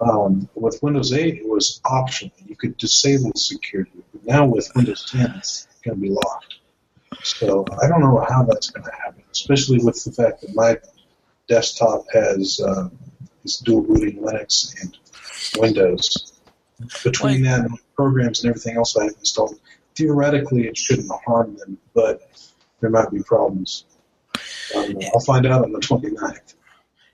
Um, 0.00 0.48
with 0.54 0.82
Windows 0.82 1.12
8, 1.12 1.36
it 1.36 1.48
was 1.48 1.80
optional. 1.84 2.34
You 2.44 2.56
could 2.56 2.76
disable 2.76 3.32
security. 3.34 3.92
But 4.12 4.24
now 4.26 4.46
with 4.46 4.70
Windows 4.74 5.08
10, 5.10 5.34
it's 5.36 5.68
going 5.84 5.96
to 5.96 6.00
be 6.00 6.10
locked. 6.10 6.56
So 7.22 7.64
I 7.82 7.88
don't 7.88 8.00
know 8.00 8.24
how 8.28 8.44
that's 8.44 8.70
going 8.70 8.84
to 8.84 8.92
happen, 8.92 9.22
especially 9.32 9.78
with 9.78 10.02
the 10.04 10.12
fact 10.12 10.42
that 10.42 10.54
my 10.54 10.78
desktop 11.48 12.04
has 12.12 12.60
uh, 12.60 12.88
is 13.44 13.58
dual 13.58 13.82
booting 13.82 14.18
Linux 14.18 14.74
and 14.80 14.96
Windows. 15.58 16.32
Between 17.02 17.42
that 17.44 17.60
and 17.60 17.78
programs 17.94 18.42
and 18.42 18.50
everything 18.50 18.76
else 18.76 18.96
I 18.96 19.04
have 19.04 19.14
installed, 19.18 19.58
theoretically 19.94 20.66
it 20.66 20.76
shouldn't 20.76 21.10
harm 21.26 21.56
them, 21.56 21.78
but 21.94 22.30
there 22.80 22.90
might 22.90 23.10
be 23.10 23.22
problems. 23.22 23.86
Um, 24.76 24.96
I'll 25.14 25.20
find 25.20 25.46
out 25.46 25.64
on 25.64 25.72
the 25.72 25.78
29th. 25.78 26.54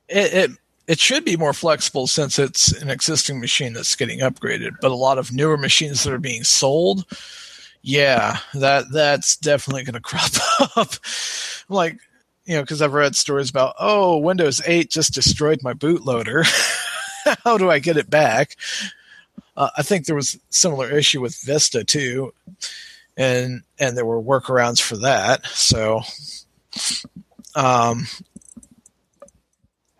It, 0.09 0.35
it 0.35 0.51
it 0.89 0.99
should 0.99 1.25
be 1.25 1.37
more 1.37 1.53
flexible 1.53 2.07
since 2.09 2.39
it's 2.39 2.73
an 2.73 2.91
existing 2.91 3.41
machine 3.41 3.73
that's 3.73 3.95
getting 3.95 4.19
upgraded. 4.19 4.73
But 4.81 4.91
a 4.91 4.97
lot 4.97 5.17
of 5.17 5.33
newer 5.33 5.57
machines 5.57 6.03
that 6.03 6.13
are 6.13 6.19
being 6.19 6.43
sold 6.43 7.07
yeah, 7.83 8.39
that 8.55 8.91
that's 8.93 9.37
definitely 9.37 9.85
going 9.85 9.95
to 9.95 10.01
crop 10.01 10.76
up. 10.76 10.95
like, 11.68 11.99
you 12.45 12.55
know, 12.55 12.62
because 12.62 12.80
I've 12.83 12.95
read 12.95 13.14
stories 13.16 13.51
about, 13.51 13.74
oh, 13.78 14.18
Windows 14.18 14.62
8 14.66 14.91
just 14.91 15.14
destroyed 15.14 15.61
my 15.62 15.74
bootloader. 15.74 16.47
How 17.45 17.59
do 17.59 17.70
I 17.70 17.78
get 17.78 17.97
it 17.97 18.11
back? 18.11 18.57
Uh, 19.57 19.70
I 19.76 19.83
think 19.83 20.07
there 20.07 20.16
was 20.16 20.39
similar 20.51 20.91
issue 20.91 21.20
with 21.20 21.41
Vista 21.43 21.85
too, 21.85 22.33
and 23.16 23.62
and 23.78 23.97
there 23.97 24.07
were 24.07 24.20
workarounds 24.20 24.80
for 24.80 24.97
that. 24.99 25.47
So, 25.47 26.01
um, 27.55 28.07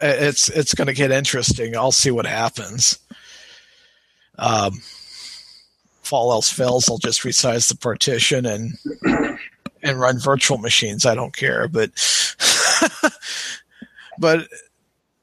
it's 0.01 0.49
it's 0.49 0.74
going 0.74 0.87
to 0.87 0.95
get 0.95 1.11
interesting. 1.11 1.76
I'll 1.76 1.93
see 1.93 2.11
what 2.11 2.26
happens. 2.26 2.99
Um, 4.39 4.80
if 6.13 6.15
all 6.15 6.31
else 6.31 6.51
fails, 6.51 6.91
I'll 6.91 6.99
just 6.99 7.23
resize 7.23 7.71
the 7.71 7.77
partition 7.77 8.45
and 8.45 8.75
and 9.83 9.99
run 9.99 10.19
virtual 10.19 10.59
machines. 10.59 11.07
I 11.07 11.15
don't 11.15 11.35
care, 11.35 11.69
but 11.69 11.91
but 14.19 14.47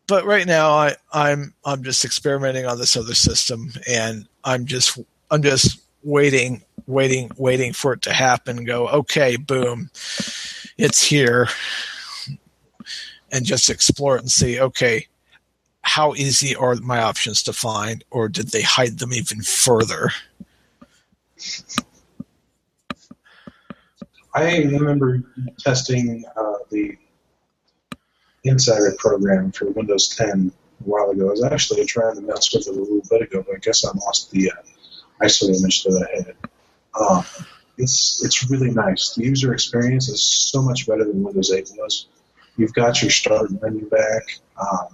but 0.07 0.25
right 0.25 0.47
now 0.47 0.71
I 0.71 0.95
I'm 1.13 1.53
I'm 1.63 1.83
just 1.83 2.03
experimenting 2.03 2.65
on 2.65 2.79
this 2.79 2.97
other 2.97 3.13
system, 3.13 3.71
and 3.87 4.27
I'm 4.43 4.65
just 4.65 4.97
I'm 5.29 5.43
just 5.43 5.79
waiting 6.01 6.63
waiting 6.87 7.29
waiting 7.37 7.71
for 7.71 7.93
it 7.93 8.01
to 8.03 8.11
happen. 8.11 8.65
Go 8.65 8.87
okay, 8.87 9.35
boom, 9.35 9.91
it's 10.79 11.03
here, 11.03 11.49
and 13.31 13.45
just 13.45 13.69
explore 13.69 14.15
it 14.15 14.21
and 14.21 14.31
see 14.31 14.59
okay. 14.59 15.05
How 15.83 16.13
easy 16.15 16.55
are 16.55 16.75
my 16.75 17.01
options 17.01 17.41
to 17.43 17.53
find, 17.53 18.03
or 18.11 18.27
did 18.27 18.49
they 18.49 18.61
hide 18.61 18.99
them 18.99 19.13
even 19.13 19.41
further? 19.41 20.09
I 24.33 24.57
remember 24.57 25.23
testing 25.57 26.23
uh, 26.35 26.53
the 26.69 26.97
Insider 28.43 28.95
program 28.97 29.51
for 29.51 29.69
Windows 29.71 30.15
10 30.15 30.51
a 30.51 30.83
while 30.83 31.09
ago. 31.09 31.27
I 31.27 31.31
was 31.31 31.43
actually 31.43 31.85
trying 31.85 32.15
to 32.15 32.21
mess 32.21 32.53
with 32.53 32.67
it 32.67 32.75
a 32.75 32.79
little 32.79 33.01
bit 33.09 33.21
ago, 33.23 33.43
but 33.45 33.55
I 33.55 33.59
guess 33.59 33.83
I 33.83 33.91
lost 33.97 34.31
the 34.31 34.51
uh, 34.51 35.25
ISO 35.25 35.47
image 35.49 35.83
that 35.83 36.07
I 36.07 36.15
had. 36.17 36.35
Um, 36.99 37.25
it's 37.77 38.21
it's 38.23 38.49
really 38.49 38.71
nice. 38.71 39.15
The 39.15 39.23
user 39.23 39.53
experience 39.53 40.09
is 40.09 40.21
so 40.21 40.61
much 40.61 40.85
better 40.87 41.05
than 41.05 41.23
Windows 41.23 41.51
8 41.51 41.71
was. 41.77 42.07
You've 42.57 42.73
got 42.73 43.01
your 43.01 43.11
start 43.11 43.49
menu 43.61 43.89
back. 43.89 44.23
Um, 44.61 44.87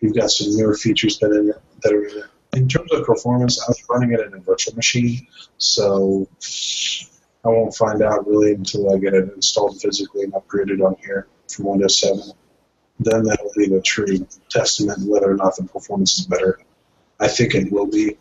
you've 0.00 0.14
got 0.14 0.30
some 0.30 0.56
newer 0.56 0.74
features 0.74 1.18
that, 1.20 1.30
in, 1.30 1.52
that 1.82 1.92
are 1.92 2.04
in 2.04 2.18
it. 2.18 2.24
In 2.56 2.68
terms 2.68 2.90
of 2.90 3.04
performance, 3.04 3.62
I 3.62 3.66
was 3.68 3.84
running 3.90 4.12
it 4.12 4.20
in 4.20 4.32
a 4.32 4.38
virtual 4.38 4.74
machine, 4.76 5.26
so 5.58 6.26
I 7.44 7.48
won't 7.48 7.74
find 7.74 8.00
out 8.00 8.26
really 8.26 8.54
until 8.54 8.94
I 8.94 8.98
get 8.98 9.12
it 9.12 9.30
installed 9.34 9.78
physically 9.78 10.22
and 10.22 10.32
upgraded 10.32 10.82
on 10.82 10.96
here 11.04 11.28
from 11.52 11.66
Windows 11.66 12.00
7. 12.00 12.18
Then 12.98 13.24
that 13.24 13.40
will 13.42 13.52
be 13.54 13.68
the 13.68 13.82
true 13.82 14.26
testament 14.48 15.06
whether 15.06 15.30
or 15.30 15.36
not 15.36 15.54
the 15.56 15.64
performance 15.64 16.18
is 16.18 16.24
better. 16.24 16.58
I 17.20 17.28
think 17.28 17.54
it 17.54 17.70
will 17.70 17.88
be. 17.88 18.16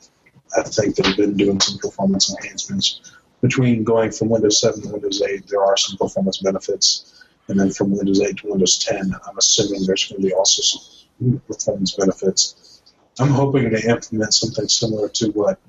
I 0.57 0.63
think 0.63 0.97
they've 0.97 1.15
been 1.15 1.37
doing 1.37 1.61
some 1.61 1.77
performance 1.77 2.29
enhancements. 2.29 3.13
Between 3.41 3.85
going 3.85 4.11
from 4.11 4.27
Windows 4.27 4.59
7 4.59 4.81
to 4.81 4.89
Windows 4.89 5.21
8, 5.21 5.47
there 5.47 5.63
are 5.63 5.77
some 5.77 5.97
performance 5.97 6.39
benefits. 6.39 7.23
And 7.47 7.57
then 7.57 7.71
from 7.71 7.95
Windows 7.95 8.19
8 8.19 8.35
to 8.37 8.49
Windows 8.49 8.79
10, 8.79 9.15
I'm 9.29 9.37
assuming 9.37 9.85
there's 9.85 10.09
going 10.09 10.21
to 10.21 10.27
be 10.27 10.33
also 10.33 10.61
some 10.61 11.39
performance 11.47 11.95
benefits. 11.95 12.74
I'm 13.19 13.29
hoping 13.29 13.69
to 13.69 13.89
implement 13.89 14.33
something 14.33 14.67
similar 14.67 15.09
to 15.09 15.27
what 15.31 15.59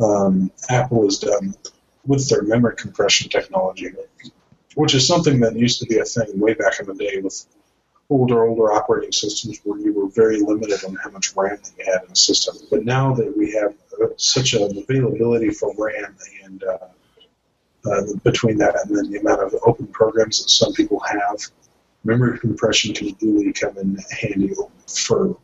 um, 0.00 0.50
Apple 0.68 1.04
has 1.04 1.18
done 1.18 1.54
with 2.06 2.28
their 2.28 2.42
memory 2.42 2.76
compression 2.76 3.28
technology, 3.28 3.90
which 4.74 4.94
is 4.94 5.06
something 5.06 5.40
that 5.40 5.56
used 5.56 5.80
to 5.80 5.86
be 5.86 5.98
a 5.98 6.04
thing 6.04 6.38
way 6.38 6.54
back 6.54 6.80
in 6.80 6.86
the 6.86 6.94
day 6.94 7.20
with 7.20 7.46
older, 8.10 8.44
older 8.44 8.72
operating 8.72 9.12
systems 9.12 9.60
where 9.64 9.78
you 9.78 9.92
were 9.92 10.08
very 10.08 10.40
limited 10.40 10.82
on 10.84 10.96
how 10.96 11.10
much 11.10 11.34
RAM 11.36 11.58
that 11.62 11.72
you 11.78 11.84
had 11.84 12.02
in 12.04 12.08
the 12.08 12.16
system. 12.16 12.56
But 12.70 12.84
now 12.84 13.12
that 13.14 13.36
we 13.36 13.52
have 13.52 13.74
uh, 14.02 14.06
such 14.16 14.54
an 14.54 14.78
availability 14.78 15.50
for 15.50 15.74
RAM 15.76 16.16
and 16.44 16.64
uh, 16.64 16.78
uh, 17.84 18.02
between 18.24 18.56
that 18.58 18.76
and 18.82 18.96
then 18.96 19.10
the 19.10 19.20
amount 19.20 19.42
of 19.42 19.54
open 19.66 19.86
programs 19.88 20.42
that 20.42 20.48
some 20.48 20.72
people 20.72 21.00
have, 21.00 21.38
memory 22.04 22.38
compression 22.38 22.94
can 22.94 23.14
really 23.20 23.52
come 23.52 23.76
in 23.76 23.98
handy 24.10 24.54
for 24.86 25.36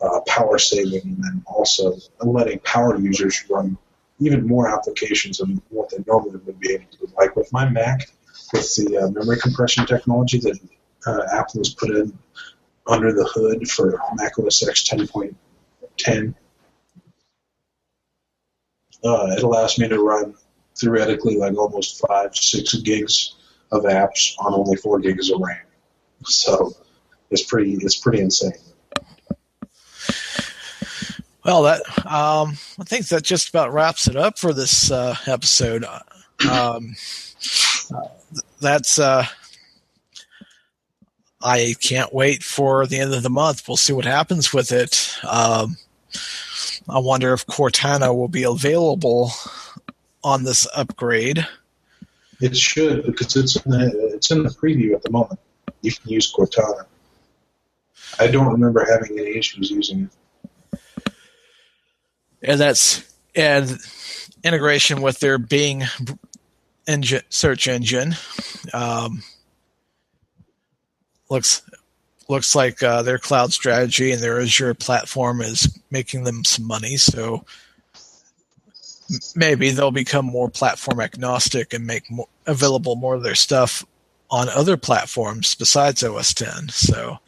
uh, 0.00 0.20
power 0.26 0.58
saving 0.58 1.02
and 1.02 1.22
then 1.22 1.42
also 1.46 1.96
letting 2.20 2.58
power 2.60 2.98
users 2.98 3.44
run 3.50 3.76
even 4.20 4.46
more 4.46 4.68
applications 4.68 5.38
than 5.38 5.60
what 5.70 5.90
they 5.90 6.02
normally 6.06 6.38
would 6.44 6.60
be 6.60 6.72
able 6.72 6.84
to. 6.90 7.08
Like 7.16 7.36
with 7.36 7.52
my 7.52 7.68
Mac, 7.68 8.10
with 8.52 8.74
the 8.76 8.98
uh, 8.98 9.10
memory 9.10 9.38
compression 9.38 9.86
technology 9.86 10.38
that 10.40 10.58
uh, 11.06 11.22
Apple 11.32 11.60
has 11.60 11.74
put 11.74 11.90
in 11.90 12.16
under 12.86 13.12
the 13.12 13.24
hood 13.24 13.68
for 13.68 14.00
Mac 14.14 14.38
OS 14.38 14.66
X 14.66 14.82
10.10, 14.88 16.34
uh, 19.04 19.26
it 19.36 19.42
allows 19.42 19.78
me 19.78 19.88
to 19.88 19.98
run 20.00 20.34
theoretically 20.76 21.36
like 21.36 21.56
almost 21.56 22.04
five, 22.06 22.34
six 22.34 22.74
gigs 22.74 23.34
of 23.70 23.82
apps 23.84 24.34
on 24.38 24.54
only 24.54 24.76
four 24.76 24.98
gigs 24.98 25.30
of 25.30 25.40
RAM. 25.40 25.58
So 26.24 26.72
it's 27.30 27.42
pretty, 27.42 27.74
it's 27.74 27.96
pretty 27.96 28.20
insane. 28.20 28.52
Well, 31.48 31.62
that 31.62 31.80
um, 32.04 32.58
I 32.78 32.84
think 32.84 33.08
that 33.08 33.22
just 33.22 33.48
about 33.48 33.72
wraps 33.72 34.06
it 34.06 34.16
up 34.16 34.38
for 34.38 34.52
this 34.52 34.90
uh, 34.90 35.16
episode. 35.26 35.82
Um, 36.46 36.94
that's 38.60 38.98
uh, 38.98 39.24
I 41.40 41.74
can't 41.80 42.12
wait 42.12 42.42
for 42.42 42.86
the 42.86 42.98
end 42.98 43.14
of 43.14 43.22
the 43.22 43.30
month. 43.30 43.66
We'll 43.66 43.78
see 43.78 43.94
what 43.94 44.04
happens 44.04 44.52
with 44.52 44.72
it. 44.72 45.16
Um, 45.24 45.78
I 46.86 46.98
wonder 46.98 47.32
if 47.32 47.46
Cortana 47.46 48.14
will 48.14 48.28
be 48.28 48.42
available 48.42 49.30
on 50.22 50.44
this 50.44 50.68
upgrade. 50.76 51.46
It 52.42 52.58
should 52.58 53.06
because 53.06 53.36
it's 53.36 53.56
in 53.56 53.70
the 53.70 54.10
it's 54.12 54.30
in 54.30 54.42
the 54.42 54.50
preview 54.50 54.92
at 54.92 55.02
the 55.02 55.10
moment. 55.10 55.40
You 55.80 55.92
can 55.92 56.10
use 56.10 56.30
Cortana. 56.30 56.84
I 58.20 58.26
don't 58.26 58.52
remember 58.52 58.84
having 58.84 59.18
any 59.18 59.38
issues 59.38 59.70
using 59.70 60.02
it 60.02 60.10
and 62.42 62.60
that's 62.60 63.02
and 63.34 63.78
integration 64.44 65.02
with 65.02 65.20
their 65.20 65.38
Bing 65.38 65.84
engine 66.86 67.22
search 67.28 67.68
engine. 67.68 68.14
Um, 68.72 69.22
looks 71.30 71.62
looks 72.28 72.54
like 72.54 72.82
uh, 72.82 73.02
their 73.02 73.18
cloud 73.18 73.52
strategy 73.52 74.12
and 74.12 74.22
their 74.22 74.40
Azure 74.40 74.74
platform 74.74 75.40
is 75.40 75.78
making 75.90 76.24
them 76.24 76.44
some 76.44 76.66
money. 76.66 76.96
So 76.96 77.44
maybe 79.34 79.70
they'll 79.70 79.90
become 79.90 80.26
more 80.26 80.50
platform 80.50 81.00
agnostic 81.00 81.72
and 81.72 81.86
make 81.86 82.10
more, 82.10 82.28
available 82.46 82.96
more 82.96 83.14
of 83.14 83.22
their 83.22 83.34
stuff 83.34 83.84
on 84.30 84.48
other 84.50 84.76
platforms 84.76 85.54
besides 85.54 86.04
OS 86.04 86.34
10. 86.34 86.68
So, 86.68 87.18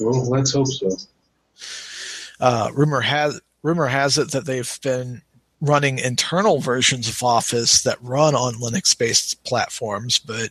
well, 0.00 0.28
let's 0.28 0.52
hope 0.52 0.66
so. 0.66 0.90
Uh, 2.40 2.70
rumor 2.74 3.00
has 3.00 3.40
rumor 3.62 3.86
has 3.86 4.18
it 4.18 4.30
that 4.32 4.46
they've 4.46 4.78
been 4.82 5.22
running 5.60 5.98
internal 5.98 6.60
versions 6.60 7.08
of 7.08 7.22
Office 7.22 7.82
that 7.82 8.02
run 8.02 8.34
on 8.34 8.54
Linux 8.54 8.96
based 8.96 9.42
platforms, 9.44 10.18
but 10.18 10.50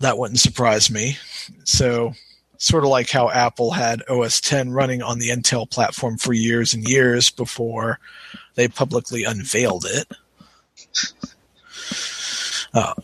that 0.00 0.18
wouldn't 0.18 0.38
surprise 0.38 0.90
me. 0.90 1.16
So, 1.64 2.12
sort 2.58 2.84
of 2.84 2.90
like 2.90 3.10
how 3.10 3.30
Apple 3.30 3.72
had 3.72 4.02
OS 4.08 4.40
10 4.40 4.70
running 4.70 5.02
on 5.02 5.18
the 5.18 5.30
Intel 5.30 5.68
platform 5.68 6.16
for 6.18 6.32
years 6.32 6.72
and 6.72 6.88
years 6.88 7.30
before 7.30 7.98
they 8.54 8.68
publicly 8.68 9.24
unveiled 9.24 9.86
it. 9.86 10.08
Uh, 12.72 12.94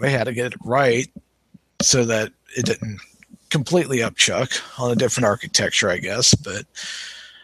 they 0.00 0.10
had 0.10 0.24
to 0.24 0.32
get 0.32 0.52
it 0.52 0.58
right 0.64 1.08
so 1.80 2.04
that 2.04 2.32
it 2.56 2.66
didn't 2.66 3.00
completely 3.52 3.98
upchuck 3.98 4.60
on 4.80 4.90
a 4.90 4.96
different 4.96 5.26
architecture, 5.26 5.90
I 5.90 5.98
guess. 5.98 6.34
But 6.34 6.64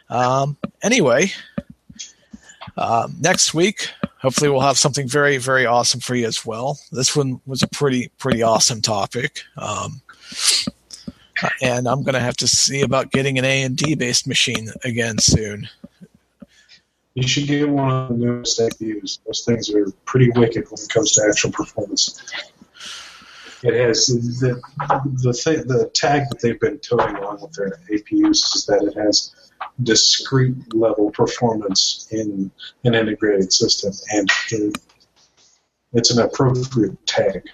um, 0.09 0.57
anyway, 0.83 1.31
uh, 2.77 3.09
next 3.21 3.55
week, 3.55 3.91
hopefully, 4.21 4.51
we'll 4.51 4.61
have 4.61 4.79
something 4.79 5.07
very, 5.07 5.37
very 5.37 5.67
awesome 5.67 6.01
for 6.01 6.17
you 6.17 6.27
as 6.27 6.45
well. 6.45 6.79
This 6.91 7.15
one 7.15 7.41
was 7.47 7.63
a 7.63 7.69
pretty, 7.69 8.09
pretty 8.19 8.43
awesome 8.43 8.81
topic. 8.81 9.43
Um, 9.59 10.01
and 11.63 11.87
I'm 11.87 12.03
going 12.03 12.15
to 12.15 12.21
have 12.21 12.37
to 12.39 12.49
see 12.49 12.81
about 12.81 13.13
getting 13.13 13.39
an 13.39 13.45
AMD 13.45 13.99
based 13.99 14.27
machine 14.27 14.71
again 14.85 15.19
soon. 15.19 15.69
You 17.15 17.27
should 17.27 17.47
get 17.47 17.69
one 17.69 17.91
of 17.91 18.09
the 18.09 18.15
newest 18.15 18.59
APUs. 18.61 19.19
Those 19.27 19.45
things 19.45 19.71
are 19.75 19.91
pretty 20.05 20.31
wicked 20.31 20.65
when 20.71 20.81
it 20.81 20.89
comes 20.89 21.13
to 21.13 21.27
actual 21.29 21.53
performance. 21.53 22.21
It 23.63 23.75
has 23.75 24.07
the 24.07 24.61
the 25.23 25.33
thing, 25.33 25.67
the 25.67 25.91
tag 25.93 26.29
that 26.31 26.41
they've 26.41 26.61
been 26.61 26.79
toting 26.79 27.17
along 27.17 27.41
with 27.43 27.53
their 27.53 27.81
APUs 27.91 28.55
is 28.55 28.67
that 28.69 28.83
it 28.83 28.97
has 28.97 29.35
discrete 29.83 30.75
level 30.75 31.11
performance 31.11 32.09
in 32.11 32.51
an 32.85 32.95
integrated 32.95 33.53
system, 33.53 33.93
and 34.11 34.31
it's 35.93 36.11
an 36.11 36.23
appropriate 36.23 37.05
tag. 37.07 37.49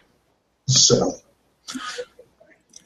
So, 0.66 1.12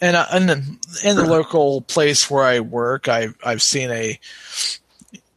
and 0.01 0.16
uh, 0.16 0.27
in, 0.33 0.47
the, 0.47 1.25
local 1.27 1.81
place 1.83 2.31
where 2.31 2.45
I 2.45 2.61
work, 2.61 3.09
I've 3.09 3.37
I've 3.45 3.62
seen 3.62 3.91
a 3.91 4.19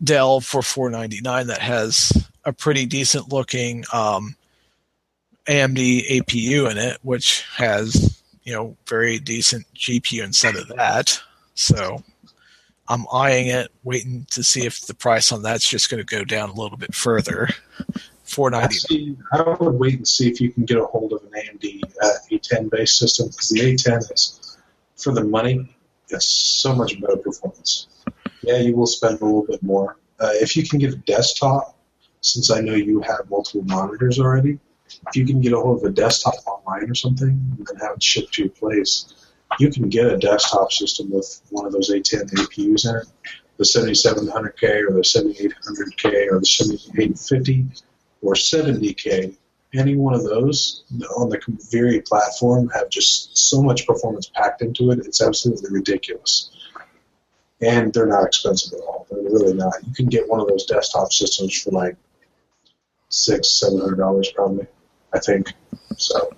Dell 0.03 0.41
for 0.41 0.61
four 0.61 0.89
ninety 0.89 1.21
nine 1.21 1.47
that 1.47 1.61
has 1.61 2.27
a 2.43 2.53
pretty 2.53 2.85
decent 2.85 3.31
looking 3.31 3.85
um, 3.93 4.35
AMD 5.51 6.07
APU 6.09 6.71
in 6.71 6.77
it, 6.77 6.97
which 7.01 7.43
has 7.57 8.23
you 8.43 8.53
know 8.53 8.77
very 8.87 9.19
decent 9.19 9.65
GPU 9.75 10.23
instead 10.23 10.55
of 10.55 10.69
that. 10.69 11.19
So 11.55 12.01
I'm 12.87 13.05
eyeing 13.11 13.47
it, 13.47 13.69
waiting 13.83 14.25
to 14.31 14.43
see 14.43 14.65
if 14.65 14.87
the 14.87 14.93
price 14.93 15.31
on 15.33 15.41
that's 15.41 15.67
just 15.67 15.89
going 15.89 16.03
to 16.03 16.05
go 16.05 16.23
down 16.23 16.49
a 16.49 16.53
little 16.53 16.77
bit 16.77 16.95
further. 16.95 17.49
Four 18.23 18.49
ninety. 18.49 19.17
I 19.33 19.41
would 19.41 19.73
wait 19.73 19.95
and 19.97 20.07
see 20.07 20.29
if 20.29 20.39
you 20.39 20.53
can 20.53 20.63
get 20.63 20.77
a 20.77 20.85
hold 20.85 21.11
of 21.11 21.21
an 21.23 21.31
AMD 21.31 21.81
uh, 22.01 22.11
A10 22.31 22.71
based 22.71 22.97
system 22.97 23.27
because 23.27 23.49
the 23.49 23.59
A10 23.59 24.13
is 24.13 24.57
for 24.95 25.13
the 25.13 25.25
money. 25.25 25.75
It's 26.09 26.29
so 26.61 26.73
much 26.73 26.99
better 27.01 27.17
performance. 27.17 27.87
Yeah, 28.41 28.59
you 28.59 28.73
will 28.77 28.87
spend 28.87 29.19
a 29.19 29.25
little 29.25 29.45
bit 29.45 29.61
more. 29.61 29.97
Uh, 30.17 30.31
if 30.35 30.55
you 30.55 30.65
can 30.65 30.79
get 30.79 30.93
a 30.93 30.97
desktop, 30.97 31.77
since 32.21 32.49
I 32.49 32.61
know 32.61 32.73
you 32.73 33.01
have 33.01 33.29
multiple 33.29 33.63
monitors 33.63 34.17
already, 34.17 34.59
if 35.07 35.15
you 35.15 35.25
can 35.25 35.41
get 35.41 35.53
a 35.53 35.59
hold 35.59 35.79
of 35.79 35.83
a 35.83 35.93
desktop 35.93 36.35
online 36.45 36.89
or 36.89 36.95
something 36.95 37.29
and 37.29 37.67
then 37.67 37.75
have 37.77 37.95
it 37.95 38.03
shipped 38.03 38.33
to 38.33 38.43
your 38.43 38.51
place, 38.51 39.13
you 39.59 39.71
can 39.71 39.89
get 39.89 40.07
a 40.07 40.17
desktop 40.17 40.71
system 40.71 41.11
with 41.11 41.41
one 41.49 41.65
of 41.65 41.73
those 41.73 41.89
A10 41.89 42.31
APUs 42.31 42.89
in 42.89 42.95
it, 42.95 43.07
the 43.57 43.63
7700K 43.63 44.89
or 44.89 44.93
the 44.93 45.01
7800K 45.01 46.31
or 46.31 46.39
the 46.39 46.45
7850 46.45 47.65
or 48.21 48.33
70K. 48.33 49.35
Any 49.73 49.95
one 49.95 50.13
of 50.13 50.23
those 50.23 50.83
on 51.15 51.29
the 51.29 51.37
Kaveri 51.37 52.05
platform 52.05 52.69
have 52.69 52.89
just 52.89 53.37
so 53.37 53.61
much 53.61 53.87
performance 53.87 54.29
packed 54.33 54.61
into 54.61 54.91
it. 54.91 54.99
It's 54.99 55.21
absolutely 55.21 55.69
ridiculous. 55.71 56.51
And 57.61 57.93
they're 57.93 58.07
not 58.07 58.25
expensive 58.25 58.73
at 58.73 58.83
all. 58.83 59.07
They're 59.09 59.21
really 59.21 59.53
not. 59.53 59.75
You 59.87 59.93
can 59.93 60.07
get 60.07 60.27
one 60.27 60.41
of 60.41 60.47
those 60.47 60.65
desktop 60.65 61.13
systems 61.13 61.61
for 61.61 61.71
like 61.71 61.95
six, 63.09 63.59
seven 63.59 63.79
hundred 63.79 63.97
dollars 63.97 64.31
probably. 64.31 64.67
I 65.13 65.19
think 65.19 65.53
so. 65.97 66.31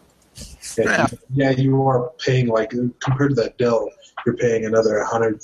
Yeah, 0.78 1.07
yeah, 1.34 1.51
you 1.51 1.86
are 1.88 2.11
paying 2.17 2.47
like 2.47 2.71
compared 2.99 3.30
to 3.30 3.36
that 3.36 3.57
Dell, 3.57 3.89
you're 4.26 4.36
paying 4.36 4.65
another 4.65 4.97
100 4.99 5.43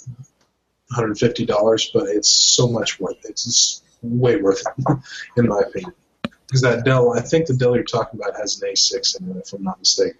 150 0.89 1.45
dollars, 1.45 1.91
but 1.93 2.07
it's 2.07 2.29
so 2.29 2.67
much 2.67 2.99
worth 2.99 3.23
it. 3.23 3.31
It's 3.31 3.83
way 4.01 4.37
worth 4.37 4.63
it, 4.65 4.85
in 5.37 5.47
my 5.47 5.59
opinion. 5.59 5.93
Because 6.23 6.61
that 6.63 6.83
Dell, 6.83 7.13
I 7.13 7.21
think 7.21 7.45
the 7.45 7.53
Dell 7.53 7.75
you're 7.75 7.83
talking 7.83 8.19
about 8.19 8.35
has 8.39 8.59
an 8.61 8.69
A6 8.69 9.21
in 9.21 9.29
it, 9.29 9.43
if 9.45 9.53
I'm 9.53 9.63
not 9.63 9.77
mistaken, 9.77 10.17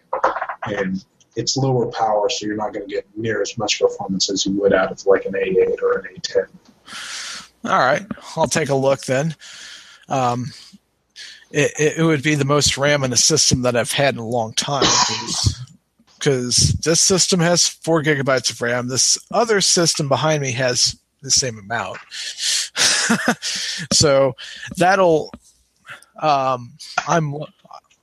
and 0.66 1.04
it's 1.36 1.58
lower 1.58 1.88
power, 1.88 2.30
so 2.30 2.46
you're 2.46 2.56
not 2.56 2.74
going 2.74 2.88
to 2.88 2.94
get 2.94 3.08
near 3.16 3.42
as 3.42 3.58
much 3.58 3.80
performance 3.80 4.30
as 4.30 4.46
you 4.46 4.60
would 4.60 4.74
out 4.74 4.92
of 4.92 5.04
like 5.08 5.26
an 5.26 5.34
A8 5.34 5.82
or 5.82 6.00
an 6.00 6.16
A10. 6.16 6.48
All 7.66 7.80
right, 7.80 8.06
I'll 8.36 8.48
take 8.48 8.70
a 8.70 8.76
look 8.76 9.02
then. 9.02 9.36
Um, 10.08 10.52
it, 11.52 11.98
it 11.98 12.04
would 12.04 12.24
be 12.24 12.36
the 12.36 12.46
most 12.46 12.78
RAM 12.78 13.04
in 13.04 13.14
a 13.14 13.18
system 13.18 13.64
that 13.64 13.76
I've 13.76 13.92
had 13.92 14.14
in 14.14 14.20
a 14.20 14.28
long 14.28 14.54
time 14.54 14.86
because 16.16 16.74
this 16.84 17.02
system 17.02 17.40
has 17.40 17.68
four 17.68 18.04
gigabytes 18.04 18.52
of 18.52 18.62
RAM. 18.62 18.88
This 18.88 19.18
other 19.32 19.62
system 19.62 20.08
behind 20.08 20.42
me 20.42 20.52
has 20.54 20.96
the 21.22 21.32
same 21.32 21.58
amount. 21.58 22.00
so 23.92 24.36
that'll 24.78 25.32
um, 26.22 26.74
I'm 27.08 27.36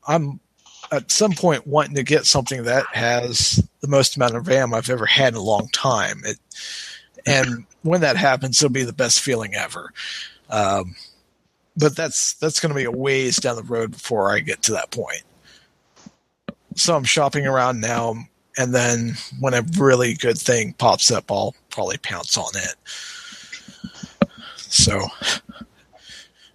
I'm 0.07 0.41
at 0.93 1.11
some 1.11 1.33
point 1.33 1.67
wanting 1.67 1.97
to 1.97 2.03
get 2.03 2.27
something 2.27 2.65
that 2.65 2.87
has 2.93 3.63
the 3.81 3.89
most 3.89 4.17
amount 4.17 4.37
of 4.37 4.47
RAM 4.47 4.73
I've 4.73 4.91
ever 4.91 5.07
had 5.07 5.35
in 5.35 5.39
a 5.39 5.43
long 5.43 5.69
time. 5.73 6.23
It, 6.25 6.39
and 7.27 7.67
when 7.83 8.03
that 8.03 8.17
happens, 8.17 8.63
it'll 8.63 8.73
be 8.73 8.85
the 8.85 8.93
best 8.93 9.21
feeling 9.21 9.55
ever. 9.55 9.93
Um, 10.49 10.95
but 11.77 11.97
that's 11.97 12.35
that's 12.35 12.61
going 12.61 12.71
to 12.71 12.77
be 12.77 12.85
a 12.85 12.91
ways 12.91 13.37
down 13.37 13.57
the 13.57 13.63
road 13.63 13.93
before 13.93 14.31
I 14.31 14.41
get 14.41 14.63
to 14.63 14.73
that 14.73 14.91
point. 14.91 15.23
So 16.75 16.95
I'm 16.95 17.05
shopping 17.05 17.47
around 17.47 17.81
now, 17.81 18.15
and 18.59 18.75
then 18.75 19.15
when 19.41 19.55
a 19.55 19.65
really 19.79 20.15
good 20.15 20.39
thing 20.39 20.75
pops 20.75 21.11
up, 21.11 21.31
I'll 21.31 21.55
probably 21.71 21.99
pounce 21.99 22.37
on 22.37 22.51
it. 22.55 22.75
So 24.57 25.01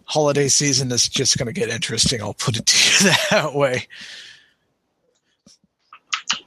holiday 0.05 0.47
season 0.49 0.91
is 0.91 1.07
just 1.07 1.37
going 1.37 1.47
to 1.47 1.53
get 1.59 1.69
interesting. 1.69 2.21
I'll 2.21 2.33
put 2.33 2.57
it 2.57 2.65
to 2.67 3.05
you 3.05 3.13
that 3.29 3.55
way. 3.55 3.87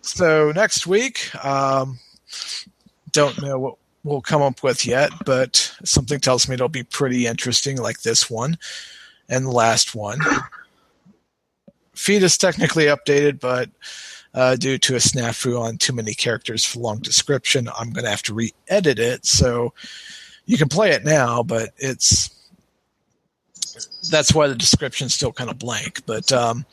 So 0.03 0.53
next 0.53 0.87
week, 0.87 1.35
um, 1.45 1.99
don't 3.13 3.41
know 3.41 3.59
what 3.59 3.77
we'll 4.05 4.21
come 4.21 4.43
up 4.43 4.63
with 4.63 4.87
yet, 4.87 5.11
but 5.25 5.75
something 5.83 6.21
tells 6.21 6.47
me 6.47 6.55
it'll 6.55 6.69
be 6.69 6.85
pretty 6.85 7.27
interesting, 7.27 7.79
like 7.79 8.03
this 8.03 8.31
one 8.31 8.59
and 9.29 9.47
the 9.47 9.51
last 9.51 9.95
one. 9.95 10.21
Feed 11.95 12.23
is 12.23 12.37
technically 12.37 12.85
updated, 12.85 13.41
but 13.41 13.71
uh, 14.35 14.57
due 14.57 14.79
to 14.79 14.97
a 14.97 14.99
snafu 14.99 15.59
on 15.59 15.79
too 15.79 15.93
many 15.93 16.13
characters 16.13 16.65
for 16.65 16.81
long 16.81 16.99
description, 16.99 17.69
I'm 17.79 17.93
going 17.93 18.05
to 18.05 18.11
have 18.11 18.23
to 18.25 18.35
re-edit 18.35 18.99
it. 18.99 19.25
So 19.25 19.73
you 20.45 20.59
can 20.59 20.69
play 20.69 20.91
it 20.91 21.05
now, 21.05 21.43
but 21.43 21.71
it's 21.79 22.31
that's 24.11 24.35
why 24.35 24.47
the 24.47 24.55
description's 24.55 25.15
still 25.15 25.33
kind 25.33 25.51
of 25.51 25.59
blank. 25.59 26.05
But 26.05 26.31
um, 26.33 26.67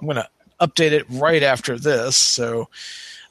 I'm 0.00 0.06
going 0.06 0.16
to 0.16 0.28
update 0.60 0.92
it 0.92 1.06
right 1.10 1.42
after 1.42 1.78
this. 1.78 2.16
So 2.16 2.68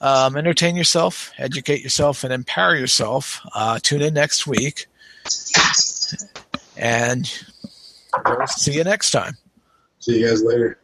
um, 0.01 0.37
entertain 0.37 0.75
yourself, 0.75 1.31
educate 1.37 1.81
yourself, 1.81 2.23
and 2.23 2.31
empower 2.31 2.75
yourself. 2.75 3.41
Uh, 3.53 3.79
tune 3.81 4.01
in 4.01 4.13
next 4.13 4.45
week, 4.47 4.87
and 6.75 7.31
we'll 8.25 8.47
see 8.47 8.73
you 8.73 8.83
next 8.83 9.11
time. 9.11 9.37
See 9.99 10.19
you 10.19 10.27
guys 10.27 10.43
later. 10.43 10.79